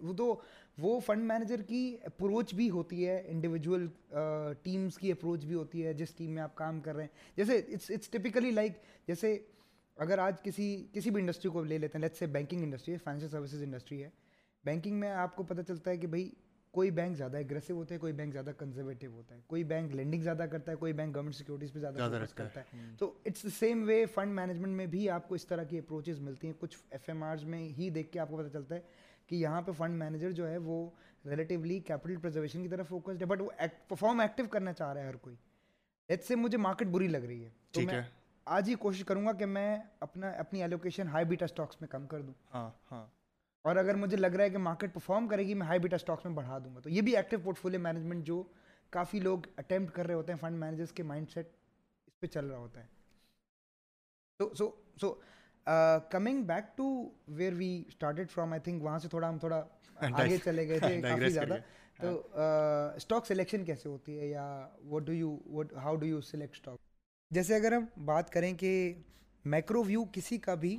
وہ 0.00 0.12
تو 0.12 0.34
وہ 0.78 0.98
فنڈ 1.00 1.24
مینیجر 1.24 1.62
کی 1.62 1.96
اپروچ 2.04 2.54
بھی 2.54 2.68
ہوتی 2.70 3.06
ہے 3.06 3.22
انڈیویجول 3.26 3.86
ٹیمس 4.62 4.96
کی 4.98 5.12
اپروچ 5.12 5.44
بھی 5.44 5.54
ہوتی 5.54 5.84
ہے 5.86 5.92
جس 5.94 6.14
ٹیم 6.14 6.30
میں 6.30 6.42
آپ 6.42 6.54
کام 6.54 6.80
کر 6.80 6.94
رہے 6.94 7.02
ہیں. 7.02 7.36
جیسے 7.36 7.58
اٹس 7.58 7.90
اٹس 7.90 8.10
ٹپکلی 8.10 8.50
لائک 8.50 8.72
جیسے 9.06 9.38
اگر 10.00 10.18
آج 10.18 10.42
کسی 10.42 10.86
کسی 10.92 11.10
بھی 11.10 11.20
انڈسٹری 11.20 11.50
کو 11.50 11.64
لے 11.64 11.78
لیتے 11.78 11.98
ہیں 11.98 12.00
لیٹ 12.00 12.14
سے 12.14 12.26
بینکنگ 12.26 12.62
انڈسٹری 12.62 12.92
ہے 12.92 12.98
فائنینشیل 12.98 13.28
سروسز 13.28 13.62
انڈسٹری 13.62 14.02
ہے 14.02 14.10
بینکنگ 14.64 15.00
میں 15.00 15.10
آپ 15.10 15.36
کو 15.36 15.42
پتہ 15.42 15.62
چلتا 15.62 15.90
ہے 15.90 15.96
کہ 15.96 16.06
بھائی 16.06 16.30
کوئی 16.70 16.90
بینک 16.90 17.16
زیادہ 17.16 17.36
اگریسو 17.36 17.74
ہوتا 17.74 17.94
ہے 17.94 17.98
کوئی 17.98 18.12
بینک 18.12 18.32
زیادہ 18.32 18.50
کنزرویٹو 18.58 19.06
ہوتا 19.06 19.34
ہے 19.34 19.40
کوئی 19.46 19.64
بینک 19.64 19.94
لینڈنگ 19.94 20.22
زیادہ 20.22 20.46
کرتا 20.50 20.72
ہے 20.72 20.76
کوئی 20.76 20.92
بینک 20.92 21.14
گورنمنٹ 21.14 21.34
سیکورٹیز 21.34 21.72
پہ 21.72 21.78
زیادہ 21.78 22.08
فوکس 22.20 22.34
کرتا 22.34 22.60
ہے۔ 22.60 22.78
تو 22.98 23.12
it's 23.24 23.42
the 23.44 23.48
same 23.58 23.84
way 23.88 24.06
fund 24.06 24.32
management 24.32 24.76
میں 24.76 24.86
بھی 24.86 25.10
آپ 25.10 25.28
کو 25.28 25.34
اس 25.34 25.46
طرح 25.46 25.64
کی 25.64 25.78
اپروچز 25.78 26.20
ملتی 26.20 26.46
ہیں۔ 26.46 26.54
کچھ 26.60 26.78
ایف 26.90 27.08
ایم 27.08 27.22
آرز 27.22 27.44
میں 27.44 27.68
ہی 27.68 27.90
دیکھ 27.90 28.12
کے 28.12 28.18
آپ 28.18 28.28
کو 28.28 28.36
پتہ 28.36 28.48
چلتا 28.48 28.74
ہے 28.74 28.80
کہ 29.26 29.34
یہاں 29.34 29.62
پہ 29.62 29.72
فنڈ 29.72 29.98
مینیجر 29.98 30.30
جو 30.30 30.48
ہے 30.48 30.56
وہ 30.56 30.90
ریلیٹیولی 31.26 31.80
کیپٹل 31.80 32.16
پرزرویشن 32.16 32.62
کی 32.62 32.68
طرف 32.68 32.88
فوکسڈ 32.88 33.20
ہے 33.20 33.26
بٹ 33.26 33.40
وہ 33.40 33.50
پرفارم 33.88 34.20
ایکٹیو 34.20 34.46
کرنا 34.46 34.72
چاہ 34.72 34.92
رہا 34.92 35.00
ہے 35.00 35.06
ہر 35.06 35.16
کوئی۔ 35.16 35.36
ایٹ 36.08 36.24
سے 36.24 36.36
مجھے 36.36 36.58
مارکیٹ 36.58 36.88
بری 36.88 37.08
لگ 37.08 37.26
رہی 37.28 37.44
ہے 37.44 37.50
تو 37.70 37.80
میں 37.80 38.02
آج 38.50 38.68
ہی 38.68 38.74
کوشش 38.74 39.04
کروں 39.04 39.26
گا 39.26 39.32
کہ 39.32 39.46
میں 39.46 39.78
اپنا 40.00 40.30
اپنی 40.30 40.62
ایلوکیشن 40.62 41.08
ہائی 41.08 41.24
بیٹا 41.24 41.44
اسٹاکس 41.44 41.80
میں 41.80 41.88
کم 41.88 42.06
کر 42.06 42.22
دوں۔ 42.22 42.32
ہاں 42.54 42.70
ہاں۔ 42.92 43.06
اور 43.64 43.76
اگر 43.76 43.94
مجھے 43.94 44.16
لگ 44.16 44.26
رہا 44.26 44.44
ہے 44.44 44.50
کہ 44.50 44.58
مارکیٹ 44.58 44.94
پرفارم 44.94 45.28
کرے 45.28 45.42
گی 45.42 45.54
میں 45.54 45.66
ہائی 45.66 45.78
بیٹا 45.78 45.96
اسٹاکس 45.96 46.24
میں 46.24 46.32
بڑھا 46.32 46.58
دوں 46.58 46.74
گا۔ 46.74 46.80
تو 46.80 46.90
یہ 46.90 47.00
بھی 47.00 47.16
ایکٹیو 47.16 47.38
پورٹ 47.38 47.58
فولیو 47.58 47.80
مینجمنٹ 47.80 48.24
جو 48.24 48.42
کافی 48.92 49.20
لوگ 49.20 49.38
اٹیمپٹ 49.56 49.94
کر 49.94 50.06
رہے 50.06 50.14
ہوتے 50.14 50.32
ہیں 50.32 50.38
فنڈ 50.40 50.58
مینیجرس 50.58 50.92
کے 50.92 51.02
مائنڈ 51.02 51.30
سیٹ 51.30 51.48
اس 52.06 52.20
پہ 52.20 52.26
چل 52.26 52.46
رہا 52.46 52.58
ہوتا 52.58 52.80
ہے۔ 52.80 52.86
تو 54.40 54.54
so 54.54 54.70
so 55.00 55.14
coming 56.10 56.42
back 56.42 56.76
to 56.76 56.88
where 57.28 57.52
we 57.52 57.84
started 57.88 58.30
from 58.30 58.52
I 58.52 58.60
think 58.60 58.82
وہاں 58.82 58.98
سے 58.98 59.08
تھوڑا 59.08 59.28
ہم 59.28 59.38
تھوڑا 59.38 59.62
آگے 60.00 60.36
چلے 60.44 60.68
گئے 60.68 60.78
تھے 60.78 61.00
کافی 61.02 61.30
زیادہ۔ 61.30 61.56
تو 62.00 62.20
اسٹاک 62.96 63.26
سلیکشن 63.26 63.64
کیسے 63.64 63.88
ہوتی 63.88 64.18
ہے 64.20 64.26
یا 64.26 64.44
what 64.84 65.02
do 65.02 65.12
you 65.12 65.36
what 65.46 65.72
how 65.72 65.96
do 65.96 66.06
you 66.06 66.20
select 66.20 66.54
stock 66.54 66.78
جیسے 67.30 67.54
اگر 67.54 67.72
ہم 67.72 67.84
بات 68.04 68.32
کریں 68.32 68.52
کہ 68.58 68.92
میکرو 69.44 69.82
ویو 69.84 70.04
کسی 70.12 70.38
کا 70.38 70.54
بھی 70.54 70.76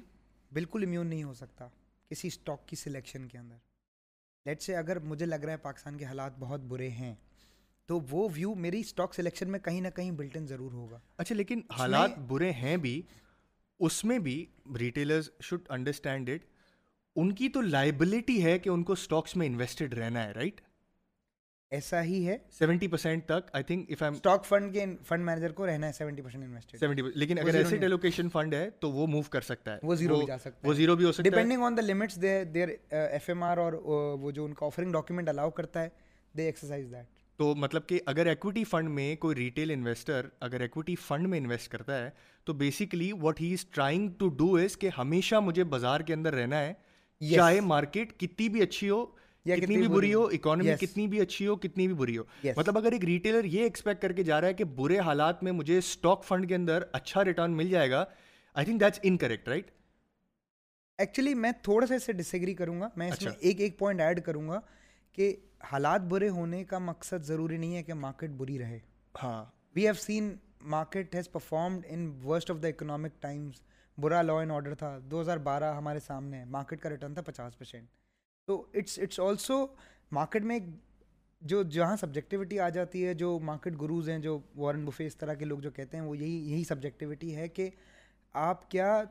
بالکل 0.51 0.84
امیون 0.84 1.08
نہیں 1.08 1.24
ہو 1.24 1.34
سکتا 1.34 1.67
کسی 2.12 2.27
اسٹاک 2.27 2.67
کی 2.67 2.75
سلیکشن 2.75 3.27
کے 3.27 3.38
اندر۔ 3.38 3.55
لیٹ 4.46 4.62
سے 4.62 4.75
اگر 4.75 5.00
مجھے 5.00 5.25
لگ 5.25 5.36
رہا 5.36 5.51
ہے 5.51 5.58
پاکستان 5.58 5.98
کے 5.98 6.05
حالات 6.05 6.38
بہت 6.39 6.62
برے 6.62 6.89
ہیں 6.89 7.13
تو 7.89 8.00
وہ 8.10 8.27
ویو 8.36 8.53
میری 8.55 8.79
اسٹاک 8.79 9.13
سلیکشن 9.13 9.51
میں 9.51 9.60
کہیں 9.60 9.81
نہ 9.81 9.88
کہیں 9.88 10.12
بلٹن 10.12 10.48
ضرور 10.48 10.72
ہوگا۔ 10.72 11.00
اچھا 11.17 11.36
لیکن 11.36 11.62
حالات 11.79 12.17
برے 12.27 12.51
ہیں 12.51 12.77
بھی 12.77 13.01
اس 13.79 14.03
میں 14.05 14.20
بھی 14.20 14.46
ریٹیلرز 14.79 15.29
شوڈ 15.41 15.62
انڈرسٹینڈ 15.70 16.29
اٹ 16.29 16.46
ان 17.15 17.31
کی 17.36 17.50
تو 17.50 17.62
لائبلٹی 17.62 18.43
ہے 18.43 18.60
کہ 18.60 18.70
ان 18.70 18.84
کو 18.84 18.93
اسٹاکس 18.93 19.36
میں 19.36 19.48
انویسٹڈ 19.48 19.93
رہنا 19.93 20.24
ہے 20.24 20.31
رائٹ 20.31 20.62
ایسا 21.72 22.04
ہی 22.04 22.25
ہے۔ 22.28 22.38
سیونٹی 22.51 22.88
پرسینٹ 22.88 23.25
تک 23.25 23.50
I 23.54 23.63
think 23.63 23.92
if 23.92 24.04
stock 24.04 24.46
fund 24.46 24.74
کے 24.74 24.86
فنڈ 25.08 25.24
مینیجر 25.25 25.51
کو 25.51 25.68
رہنا 25.68 25.88
ہے 25.88 25.92
سیونٹی 25.92 26.22
پرسینٹ 26.22 26.44
انویسٹ 26.44 26.75
سیونٹی 26.80 27.01
لیکن 27.16 27.40
اگر 27.40 27.56
ایسٹ 27.56 27.74
ایلوکیشن 27.74 28.30
فنڈ 28.30 28.54
ہے 28.54 28.70
تو 28.80 28.92
وہ 28.92 29.06
موو 29.08 29.22
کر 29.30 29.42
سکتا 29.42 29.74
ہے۔ 29.74 29.80
وہ 29.84 29.96
زیرو 29.96 30.18
بھی 30.18 30.25
جا 30.25 30.38
سکتا 30.38 30.60
ہے۔ 30.63 30.68
وہ 30.70 30.74
زیرو 30.74 30.96
بھی 30.96 31.06
ہو 31.06 31.12
سکتا 31.12 31.24
ہے۔ 31.24 31.30
Depending 31.30 31.63
on 31.63 31.78
the 31.78 31.82
limits 31.82 32.22
they 32.22 32.44
their 32.44 32.68
F 32.90 33.30
M 33.30 33.44
R 33.44 33.58
اور 33.58 33.74
وہ 34.22 34.32
جو 34.32 34.46
ان 34.46 34.54
کا 34.54 34.66
آفرنگ 34.66 34.92
ڈاکیومنٹ 34.92 35.30
الاؤ 35.30 35.50
کرتا 35.50 35.84
ہے 35.84 35.90
دے 36.34 36.46
ایکسرسائز 36.46 36.92
دیٹ 36.92 37.20
تو 37.40 37.54
مطلب 37.56 37.88
کہ 37.88 38.00
اگر 38.06 38.25
ایکویٹی 38.25 38.63
فنڈ 38.63 38.90
میں 38.90 39.16
کوئی 39.16 39.36
ریٹیل 39.36 39.72
انویسٹر 39.72 40.28
اگر 40.40 40.62
ایکویٹی 40.62 40.96
فنڈ 40.96 41.28
میں 41.28 41.40
انویسٹ 41.40 41.72
کرتا 41.72 42.04
ہے 42.04 42.10
تو 42.48 42.54
basically 42.54 43.12
what 43.22 43.42
he 43.42 43.54
is 43.54 43.66
trying 43.66 44.10
to 44.20 44.28
do 44.30 44.56
is 44.56 44.78
کہ 44.78 44.90
ہمیشہ 44.98 45.36
مجھے 45.36 45.63
بازار 45.63 46.01
کے 46.01 46.13
اندر 46.13 46.34
رہنا 46.34 46.60
ہے۔ 46.60 46.74
چاہے 47.22 47.60
مارکیٹ 47.62 48.20
کتنی 48.20 48.50
بھی 48.50 48.62
اچھی 48.62 48.90
ہو 48.90 49.06
یا 49.45 49.55
کتنی 49.55 49.77
بھی 49.77 49.88
بری 49.88 50.13
ہو 50.13 50.25
اکانومی 50.25 50.75
کتنی 50.79 51.07
بھی 51.07 51.19
اچھی 51.21 51.48
ہو 51.48 51.55
کتنی 51.55 51.88
بھی 51.88 51.95
بری 51.95 52.17
ہو. 52.17 52.24
مطلب 52.57 52.77
اگر 52.77 52.91
ایک 52.91 53.05
ریٹیلر 53.05 53.43
یہ 53.43 53.63
ایکسپیکٹ 53.63 54.01
کر 54.01 54.12
کے 54.12 54.24
جا 54.24 54.41
رہا 54.41 54.48
ہے 54.48 54.53
کہ 54.53 54.63
برے 54.63 55.00
حالات 55.00 55.43
میں 55.43 55.51
مجھے 55.51 55.77
اسٹاک 55.77 56.24
فنڈ 56.24 56.48
کے 56.50 56.55
اندر 56.55 56.83
اچھا 56.91 57.25
ریٹرن 57.25 57.57
مل 57.57 57.69
جائے 57.69 57.89
گا 57.91 58.05
I 58.53 58.65
think 58.65 58.79
that's 58.79 59.00
incorrect 59.17 59.48
right 59.48 59.71
actually 61.00 61.33
میں 61.33 61.51
تھوڑا 61.62 61.88
سا 61.88 61.95
اس 61.95 62.03
سے 62.03 62.13
ڈس 62.13 62.33
ایگری 62.33 62.53
کروں 62.53 62.81
گا۔ 62.81 62.89
میں 62.95 63.10
اس 63.12 63.21
میں 63.21 63.31
ایک 63.39 63.60
ایک 63.62 63.79
پوائنٹ 63.79 64.01
ایڈ 64.01 64.21
کروں 64.24 64.48
گا 64.50 64.60
کہ 65.12 65.36
حالات 65.71 66.01
برے 66.01 66.29
ہونے 66.29 66.63
کا 66.63 66.77
مقصد 66.79 67.24
ضروری 67.24 67.57
نہیں 67.57 67.75
ہے 67.75 67.83
کہ 67.83 67.93
مارکیٹ 67.93 68.29
بری 68.29 68.60
رہے۔ 68.60 68.79
ہاں۔ 69.24 69.45
We 69.75 69.86
have 69.86 69.93
seen 69.93 70.36
market 70.62 71.15
has 71.15 71.31
performed 71.31 71.86
in 71.89 72.12
worst 72.25 72.51
of 72.51 72.57
the 72.63 72.67
economic 72.67 73.21
times 73.21 73.62
برا 73.98 74.21
لا 74.21 74.33
اینڈ 74.33 74.51
آرڈر 74.51 74.75
تھا۔ 74.75 74.98
دو 75.12 75.21
ہزار 75.21 75.38
بارہ 75.38 75.74
ہمارے 75.75 76.00
سامنے 76.00 76.38
ہے۔ 76.38 76.45
مارکیٹ 76.45 76.81
کا 76.81 76.89
ریٹرن 76.89 77.13
تھا 77.13 77.21
پچاس 77.21 77.57
پرسینٹ 77.57 77.89
تو 78.51 78.63
اٹس 78.74 79.00
اٹس 79.00 79.20
آلسو 79.20 79.65
مارکیٹ 80.12 80.43
میں 80.43 80.60
جو 81.41 81.62
جہاں 81.63 81.96
سبجیکٹیوٹی 81.96 82.60
آ 82.60 82.67
جاتی 82.70 83.05
ہے، 83.05 83.13
جو 83.13 83.39
مارکیٹ 83.39 83.81
گروز 83.81 84.10
ہیں، 84.10 84.17
جو 84.20 84.38
وارن 84.55 84.86
بفے 84.86 85.05
اس 85.05 85.15
طرح 85.15 85.34
کے 85.34 85.46
لوگ 85.46 85.60
جو 85.60 85.72
کہتے 85.72 85.98
ہیں، 85.98 86.03
وہ 86.03 86.17
یہی 86.17 86.51
یہی 86.51 86.63
سبجیکٹیوٹی 86.63 87.36
ہے 87.36 87.48
کہ 87.48 87.70
آپ 88.36 88.70
کیا 88.72 89.03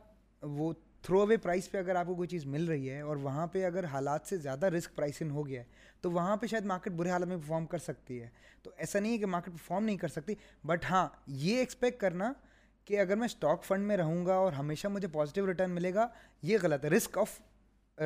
وہ 0.42 0.72
تھرو 1.02 1.20
اوے 1.20 1.36
پرائز 1.36 1.70
پہ 1.70 1.78
اگر 1.78 1.96
آپ 1.96 2.06
کو 2.06 2.14
کوئی 2.14 2.28
چیز 2.28 2.44
مل 2.46 2.64
رہی 2.64 2.90
ہے 2.90 3.00
اور 3.00 3.16
وہاں 3.16 3.46
پہ 3.46 3.64
اگر 3.64 3.84
حالات 3.84 4.26
سے 4.26 4.36
زیادہ 4.36 4.66
رسک 4.66 4.94
پرائسنگ 4.96 5.30
ہو 5.30 5.46
گیا 5.46 5.60
ہے، 5.60 5.66
تو 6.00 6.10
وہاں 6.10 6.36
پہ 6.36 6.46
شاید 6.46 6.64
مارکیٹ 6.64 6.92
برے 6.92 7.10
حالت 7.10 7.26
میں 7.26 7.36
پرفارم 7.36 7.66
کر 7.66 7.78
سکتی 7.78 8.22
ہے۔ 8.22 8.28
تو 8.62 8.70
ایسا 8.76 8.98
نہیں 8.98 9.12
ہے 9.12 9.18
کہ 9.18 9.26
مارکیٹ 9.26 9.52
پرفارم 9.52 9.84
نہیں 9.84 9.96
کر 9.96 10.08
سکتی 10.08 10.34
بٹ 10.64 10.84
ہاں 10.90 11.08
یہ 11.26 11.58
ایکسپیکٹ 11.58 12.00
کرنا 12.00 12.32
کہ 12.84 13.00
اگر 13.00 13.16
میں 13.16 13.26
اسٹاک 13.26 13.64
فنڈ 13.64 13.86
میں 13.86 13.96
رہوں 13.96 14.26
گا 14.26 14.34
اور 14.34 14.52
ہمیشہ 14.52 14.88
مجھے 14.88 15.08
پازیٹیو 15.08 15.46
ریٹرن 15.46 15.70
ملے 15.70 15.94
گا، 15.94 16.08
یہ 16.42 16.58
غلط 16.62 16.84
ہے۔ 16.84 16.90
رسک 16.90 17.18
آف 17.18 17.40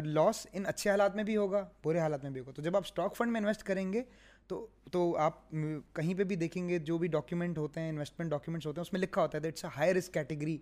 لاس 0.03 0.47
ان 0.53 0.67
اچھے 0.67 0.91
حالات 0.91 1.17
میں 1.17 1.25
بھی 1.25 1.37
ہوگا، 1.37 1.67
برے 1.85 1.99
حالات 1.99 2.23
میں 2.23 2.31
بھی 2.31 2.41
ہوگا۔ 2.41 2.53
تو 2.53 2.63
جب 2.63 2.77
آپ 2.77 2.83
اسٹاک 2.85 3.17
فنڈ 3.17 3.33
میں 3.33 3.41
انویسٹ 3.41 3.63
کریں 3.65 3.93
گے، 3.93 4.03
تو 4.47 4.67
تو 4.93 5.17
آپ 5.19 5.51
کہیں 5.95 6.15
پہ 6.15 6.25
بھی 6.25 6.37
دیکھیں 6.37 6.69
گے، 6.69 6.79
جو 6.79 6.99
بھی 6.99 7.09
ڈاکیومنٹ 7.09 7.59
ہوتے 7.59 7.81
ہیں 7.81 7.89
انویسٹمنٹ 7.89 8.31
ڈاکیومنٹس 8.31 8.67
ہوتے 8.67 8.81
ہیں، 8.81 8.87
اس 8.87 8.93
میں 8.93 9.01
لکھا 9.01 9.23
ہوتا 9.23 9.39
ہے 9.39 9.49
it's 9.49 9.65
a 9.65 9.71
high 9.77 9.95
risk 9.95 10.15
category 10.15 10.57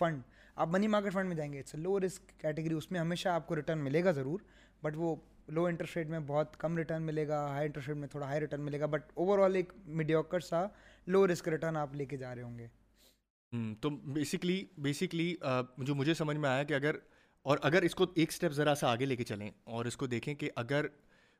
fund 0.00 0.22
آپ 0.56 0.68
منی 0.68 0.86
مارکیٹ 0.86 1.12
فنڈ 1.12 1.28
میں 1.28 1.36
جائیں 1.36 1.52
گے 1.52 1.58
it's 1.58 1.74
a 1.74 1.80
low 1.80 1.98
risk 2.00 2.32
category 2.40 2.74
اس 2.74 2.90
میں 2.90 3.00
ہمیشہ 3.00 3.28
آپ 3.28 3.46
کو 3.46 3.56
ریٹرن 3.56 3.78
ملے 3.78 4.04
گا 4.04 4.10
ضرور 4.10 4.40
بٹ 4.82 4.96
وہ 4.96 5.14
لو 5.48 5.64
انٹرسٹ 5.66 5.96
ریٹ 5.96 6.08
میں 6.08 6.18
بہت 6.26 6.56
کم 6.56 6.76
ریٹرن 6.76 7.02
ملے 7.02 7.26
گا 7.28 7.46
ہائی 7.48 7.66
انٹرسٹ 7.66 7.88
ریٹ 7.88 7.96
میں 7.96 8.08
تھوڑا 8.08 8.26
ہائی 8.26 8.40
ریٹرن 8.40 8.60
ملے 8.60 8.80
گا 8.80 8.86
بٹ 8.86 9.10
اوور 9.14 9.38
آل 9.38 9.54
ایک 9.56 9.72
میڈیوکر 9.86 10.40
سا 10.40 10.64
لو 11.06 11.26
رسک 11.28 11.48
ریٹرن 11.48 11.76
آپ 11.76 11.94
لے 11.94 12.04
کے 12.04 12.16
جا 12.16 12.34
رہے 12.34 12.42
ہوں 12.42 12.58
گے۔ 12.58 12.66
تو 13.80 13.90
بیسکلی 13.90 14.64
بیسکلی 14.78 15.34
جو 15.78 15.94
مجھے 15.94 16.14
سمجھ 16.14 16.36
میں 16.36 16.48
آیا 16.48 16.62
کہ 16.62 16.74
اگر 16.74 16.96
اور 17.42 17.58
اگر 17.62 17.82
اس 17.82 17.94
کو 17.94 18.06
ایک 18.14 18.28
اسٹیپ 18.28 18.52
ذرا 18.52 18.74
سا 18.74 18.92
آگے 18.92 19.06
لے 19.06 19.16
کے 19.16 19.24
چلیں 19.24 19.50
اور 19.64 19.84
اس 19.84 19.96
کو 19.96 20.06
دیکھیں 20.06 20.34
کہ 20.34 20.50
اگر 20.56 20.86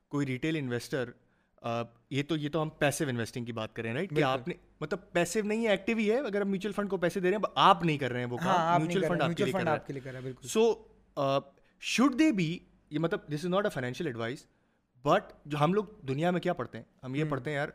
کوئی 0.07 0.25
ریٹیل 0.27 0.55
انویسٹر 0.55 1.09
یہ 2.09 2.23
تو 2.23 2.37
یہ 2.37 2.49
تو 2.49 2.61
ہم 2.61 2.69
پیسو 2.69 3.05
انویسٹنگ 3.07 3.45
کی 3.45 3.51
بات 3.51 3.75
کریں 3.75 3.93
رائٹ 3.93 4.09
کہ 4.09 4.23
آپ 4.23 4.47
نے 4.47 4.53
مطلب 4.81 4.99
پیسو 5.11 5.39
نہیں 5.43 5.65
ہے 5.65 5.69
ایکٹیو 5.69 5.97
ہی 5.97 6.11
ہے 6.11 6.19
اگر 6.19 6.41
ہم 6.41 6.49
میوچل 6.49 6.71
فنڈ 6.71 6.89
کو 6.89 6.97
پیسے 6.97 7.19
دے 7.19 7.29
رہے 7.29 7.37
ہیں 7.37 7.43
آپ 7.55 7.83
نہیں 7.83 7.97
کر 7.97 8.11
رہے 8.11 8.19
ہیں 8.19 8.27
وہ 8.27 8.37
کام 8.37 8.81
میوچل 8.81 9.07
فنڈ 9.07 9.21
آپ 9.21 9.87
کے 9.87 9.93
لیے 9.93 10.01
کر 10.01 10.13
رہا 10.13 10.19
ہے۔ 10.23 10.47
سو 10.47 10.73
شوڈ 11.81 12.19
دے 12.19 12.31
بی 12.31 12.59
یہ 12.89 12.99
مطلب 12.99 13.27
this 13.27 13.33
is 13.33 13.45
not 13.45 13.65
a 13.65 13.69
financial 13.69 14.07
advise 14.07 14.45
but 15.05 15.31
جو 15.45 15.57
ہم 15.59 15.73
لوگ 15.73 15.83
دنیا 16.07 16.31
میں 16.31 16.41
کیا 16.41 16.53
پڑھتے 16.53 16.77
ہیں؟ 16.77 16.85
ہم 17.03 17.15
یہ 17.15 17.23
پڑھتے 17.29 17.49
ہیں 17.49 17.57
یار 17.57 17.69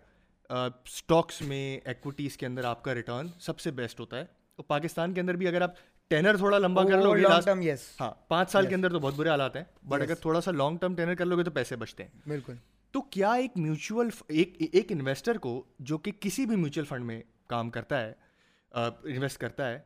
اسٹاکس 0.85 1.42
میں 1.42 1.78
ایکویٹیز 1.85 2.37
کے 2.37 2.47
اندر 2.47 2.64
آپ 2.64 2.85
کا 2.85 2.94
ریٹرن 2.94 3.28
سب 3.40 3.61
سے 3.61 3.70
بیسٹ 3.70 4.00
ہوتا 4.00 4.18
ہے۔ 4.18 4.25
تو 4.56 4.62
پاکستان 4.62 5.14
کے 5.14 5.20
اندر 5.20 5.37
بھی 5.37 5.49
اگر 5.49 5.62
آپ 5.62 5.73
ٹینر 6.08 6.36
تھوڑا 6.36 6.58
لمبا 6.58 6.84
کر 6.84 7.02
لو 7.02 7.14
گے 7.16 7.74
ہاں 8.00 8.10
پانچ 8.28 8.50
سال 8.50 8.66
کے 8.66 8.74
اندر 8.74 8.90
تو 8.90 8.98
بہت 8.98 9.14
برے 9.14 9.28
حالات 9.28 9.56
ہیں 9.56 9.64
بٹ 9.88 10.02
اگر 10.02 10.14
تھوڑا 10.14 10.40
سا 10.40 10.50
لانگ 10.50 10.76
ٹرم 10.76 10.94
ٹینر 10.94 11.14
کر 11.14 11.26
لو 11.26 11.38
گے 11.38 11.44
تو 11.44 11.50
پیسے 11.50 11.76
بچتے 11.76 12.02
ہیں 12.02 12.10
بالکل 12.26 12.54
تو 12.94 13.00
کیا 13.00 13.32
ایک 13.32 13.56
میوچل 13.56 14.08
ایک 14.28 14.56
ایک 14.72 14.92
انویسٹر 14.92 15.38
کو 15.38 15.62
جو 15.78 15.98
کہ 15.98 16.12
کسی 16.20 16.46
بھی 16.46 16.56
میوچل 16.56 16.84
فنڈ 16.84 17.04
میں 17.04 17.22
کام 17.46 17.70
کرتا 17.70 18.00
ہے 18.00 18.12
انویسٹ 18.72 19.38
کرتا 19.38 19.70
ہے 19.70 19.78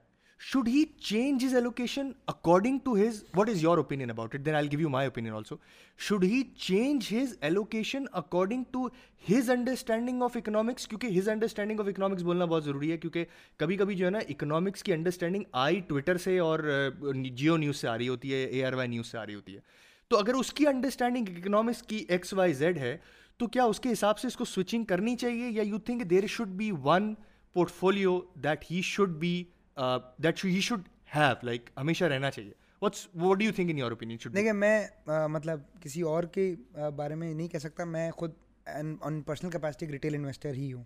should 0.44 0.68
he 0.68 0.84
change 0.98 1.44
his 1.44 1.54
allocation 1.54 2.10
according 2.26 2.78
to 2.84 2.94
his 2.96 3.22
what 3.36 3.48
is 3.48 3.62
your 3.62 3.78
opinion 3.78 4.10
about 4.10 4.34
it 4.34 4.44
then 4.46 4.54
I 4.54 4.70
give 4.72 4.80
you 4.80 4.88
my 4.88 5.06
opinion 5.06 5.32
also 5.32 5.56
should 5.98 6.24
he 6.24 6.42
change 6.42 7.06
his 7.12 7.36
allocation 7.40 8.04
according 8.12 8.64
to 8.70 8.86
his 9.30 9.50
understanding 9.50 10.22
of 10.22 10.36
economics 10.36 10.88
کیونکہ 10.88 11.18
his 11.18 11.28
understanding 11.28 11.80
of 11.80 11.86
economics 11.86 12.22
بولنا 12.22 12.44
بہت 12.44 12.64
ضروری 12.64 12.92
ہے 12.92 12.96
کیونکہ 12.96 13.24
کبھی 13.56 13.76
کبھی 13.76 13.94
جو 13.94 14.06
ہے 14.06 14.10
نا 14.10 14.18
اکنامکس 14.28 14.82
کی 14.82 14.92
انڈرسٹینڈنگ 14.92 15.42
آئی 15.52 15.80
ٹویٹر 15.80 16.16
سے 16.16 16.38
اور 16.38 16.90
جیو 17.34 17.56
نیوز 17.56 17.76
سے 17.76 17.88
آ 17.88 17.98
رہی 17.98 18.08
ہوتی 18.08 18.34
ہے 18.34 18.44
اے 18.44 18.64
آر 18.64 18.72
وائی 18.72 18.88
نیوز 18.88 19.06
سے 19.06 19.18
آ 19.18 19.26
رہی 19.26 19.34
ہوتی 19.34 19.54
ہے 19.54 19.60
تو 20.08 20.18
اگر 20.18 20.34
اس 20.34 20.52
کی 20.52 20.66
انڈرسٹینڈنگ 20.66 21.26
اکنامکس 21.36 21.82
کی 21.82 22.04
ایکس 22.08 22.32
وائی 22.34 22.52
زیڈ 22.52 22.78
ہے، 22.78 22.96
تو 23.36 23.46
کیا 23.46 23.64
اس 23.64 23.80
کے 23.80 23.92
حساب 23.92 24.18
سے 24.18 24.26
اس 24.26 24.36
کو 24.36 24.44
سوئچنگ 24.44 24.84
کرنی 24.84 25.16
چاہیے؟ 25.16 25.48
یا 25.48 25.62
you 25.62 25.78
think 25.78 26.10
there 26.10 26.26
should 26.26 26.48
be 26.48 26.70
one 26.82 27.14
portfolio 27.70 28.20
that 28.34 28.64
he 28.70 28.82
should 28.82 29.10
be 29.10 29.44
that 29.76 30.44
he 30.44 30.60
should 30.60 30.88
have 31.14 31.34
like 31.46 31.70
ہمیشہ 31.76 32.04
رہنا 32.04 32.30
چاہیے. 32.30 32.52
What's 32.82 33.06
what 33.14 33.38
do 33.38 33.44
you 33.44 33.52
think 33.56 33.70
in 33.70 33.78
your 33.78 33.90
opinion 33.90 34.18
دیکھیں 34.34 34.52
میں 34.52 34.86
مطلب 35.30 35.60
کسی 35.80 36.02
اور 36.02 36.24
کے 36.32 36.54
بارے 36.96 37.14
میں 37.14 37.32
نہیں 37.34 37.48
کہہ 37.48 37.58
سکتا 37.58 37.84
میں 37.84 38.10
خود 38.10 38.32
on 38.66 39.20
personal 39.22 39.50
capacity 39.50 39.86
retail 39.92 40.14
investor 40.14 40.54
ہی 40.54 40.72
ہوں. 40.72 40.84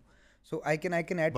So 0.51 0.61
I 0.65 0.79
can 0.79 0.95
I 0.95 1.05
can 1.05 1.19
add 1.19 1.33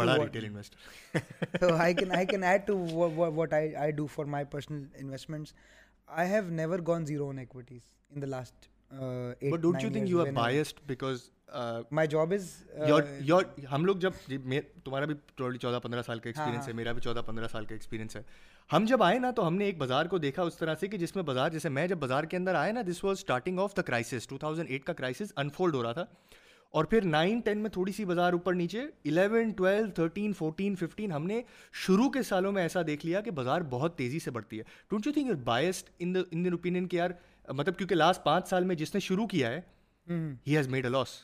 to 1.60 1.74
I 1.74 1.94
can 1.94 2.12
I 2.12 2.26
can 2.26 2.42
add 2.44 2.66
to 2.66 2.76
what 3.16 3.52
I 3.52 3.74
I 3.74 3.92
do 3.92 4.06
for 4.14 4.24
my 4.24 4.44
personal 4.50 4.84
investments 4.94 5.52
I 6.08 6.30
have 6.30 6.48
never 6.50 6.78
gone 6.86 7.06
zero 7.06 7.28
on 7.28 7.38
equities 7.38 7.80
in 8.10 8.22
the 8.22 8.26
last 8.26 8.68
my 11.92 12.08
job 12.08 12.32
is 12.32 12.50
ہم 13.72 13.84
لوگ 13.84 13.96
جب 13.96 14.10
تمہارا 14.84 15.04
بھی 15.04 15.14
چودہ 15.58 15.78
پندرہ 15.82 16.02
سال 16.02 16.18
کا 16.18 16.28
experience 16.28 16.68
ہے 16.68 16.72
میرا 16.72 16.92
بھی 16.92 17.02
چودہ 17.02 17.20
پندرہ 17.26 17.48
سال 17.48 17.64
کا 17.64 17.74
ایکسپیرینس 17.74 18.16
ہے۔ 18.16 18.22
ہم 18.70 18.84
جب 18.88 19.02
آئے 19.02 19.18
نا 19.18 19.30
تو 19.30 19.46
ہم 19.46 19.54
نے 19.54 19.64
ایک 19.64 19.78
بازار 19.78 20.06
کو 20.06 20.18
دیکھا 20.18 20.42
اس 20.42 20.56
طرح 20.56 20.74
سے 20.80 20.88
کہ 20.88 20.98
جس 20.98 21.14
میں 21.16 21.24
بازار 21.24 21.50
جیسے 21.50 21.68
میں 21.68 21.86
جب 21.86 21.98
بازار 21.98 22.24
کے 22.24 22.36
اندر 22.36 22.54
آیا 22.54 22.72
نا 22.72 22.82
this 22.88 23.04
was 23.04 23.18
starting 23.18 23.58
of 23.58 23.76
the 23.76 23.82
crisis 23.82 24.26
two 24.28 24.38
thousand 24.38 24.70
eight 24.70 24.84
کا 24.84 24.92
کرائسس 24.92 25.32
انفولڈ 25.36 25.74
ہو 25.74 25.82
رہا 25.82 25.92
تھا۔ 25.92 26.04
اور 26.74 26.84
پھر 26.84 27.04
نائن 27.04 27.40
ٹین 27.40 27.58
میں 27.58 27.70
تھوڑی 27.70 27.92
سی 27.92 28.04
بازار 28.04 28.32
اوپر 28.32 28.54
نیچے 28.54 28.80
eleven 28.80 29.50
twelve 29.50 29.90
thirteen 29.90 30.32
fourteen 30.32 30.74
fifteen 30.76 31.12
ہم 31.12 31.26
نے 31.26 31.40
شروع 31.86 32.08
کے 32.10 32.22
سالوں 32.22 32.52
میں 32.52 32.62
ایسا 32.62 32.82
دیکھ 32.86 33.06
لیا 33.06 33.20
کہ 33.20 33.30
بازار 33.30 33.60
بہت 33.70 33.96
تیزی 33.98 34.18
سے 34.18 34.30
بڑھتی 34.30 34.58
ہے۔ 34.58 34.64
Don't 34.90 35.06
you 35.06 35.12
think 35.12 35.26
you're 35.26 35.36
biased 35.44 35.90
in 35.98 36.14
in 36.30 36.46
opinion 36.52 36.88
کہ 36.88 36.96
یار 36.96 37.10
مطلب 37.48 37.76
کیونکہ 37.76 37.94
لاسٹ 37.94 38.24
پانچ 38.24 38.48
سال 38.48 38.64
میں 38.64 38.76
جس 38.76 38.94
نے 38.94 39.00
شروع 39.00 39.26
کیا 39.26 39.50
ہے 39.50 39.60
he 40.46 40.56
has 40.56 40.68
made 40.68 40.84
a 40.84 40.90
loss 40.90 41.16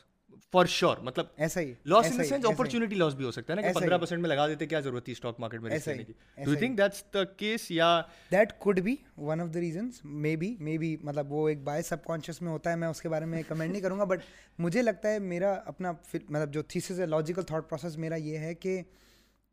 for 0.51 0.65
sure 0.65 0.97
مطلب 0.97 1.25
ایسا 1.37 1.61
ہی 1.61 1.73
لاس 1.85 2.05
ان 2.05 2.23
سینس 2.23 2.45
اپرچونیٹی 2.45 2.95
لاس 2.95 3.13
بھی 3.13 3.25
ہو 3.25 3.31
سکتا 3.31 3.53
ہے 3.53 3.61
نا 3.61 3.67
کہ 3.67 3.73
پندرہ 3.73 3.97
پرسینٹ 3.97 4.21
میں 4.21 4.29
لگا 4.29 4.47
دیتے 4.47 4.65
کیا 4.65 4.79
ضرورت 4.79 5.05
تھی 5.05 5.13
اسٹاک 5.13 5.39
مارکیٹ 5.39 5.61
میں 5.61 5.71
ایسا 5.71 5.93
do 5.93 6.51
you 6.51 6.55
think 6.55 6.77
that's 6.77 7.03
the 7.13 7.23
case 7.37 7.69
یا 7.71 8.01
that 8.31 8.53
could 8.59 8.79
be 8.79 8.95
one 9.17 9.41
of 9.41 9.53
the 9.53 9.59
reasons 9.59 9.99
maybe 10.35 10.55
maybe 10.77 10.95
مطلب 11.03 11.31
وہ 11.31 11.47
ایک 11.49 11.63
بائی 11.63 11.83
سب 11.83 12.03
کانشیس 12.03 12.41
میں 12.41 12.51
ہوتا 12.51 12.71
ہے 12.71 12.75
میں 12.75 12.87
اس 12.87 13.01
کے 13.01 13.09
بارے 13.09 13.25
میں 13.25 13.41
کمنٹ 13.47 13.71
نہیں 13.71 13.81
کروں 13.81 13.99
گا 13.99 14.03
بٹ 14.03 14.19
مجھے 14.59 14.81
لگتا 14.81 15.11
ہے 15.11 15.19
میرا 15.19 15.53
اپنا 15.65 15.91
مطلب 16.13 16.53
جو 16.53 16.61
تھیسز 16.63 16.99
ہے 16.99 17.05
لاجیکل 17.05 17.43
تھاٹ 17.43 17.69
پروسیس 17.69 17.97
میرا 17.97 18.15
یہ 18.15 18.37
ہے 18.37 18.53
کہ 18.55 18.81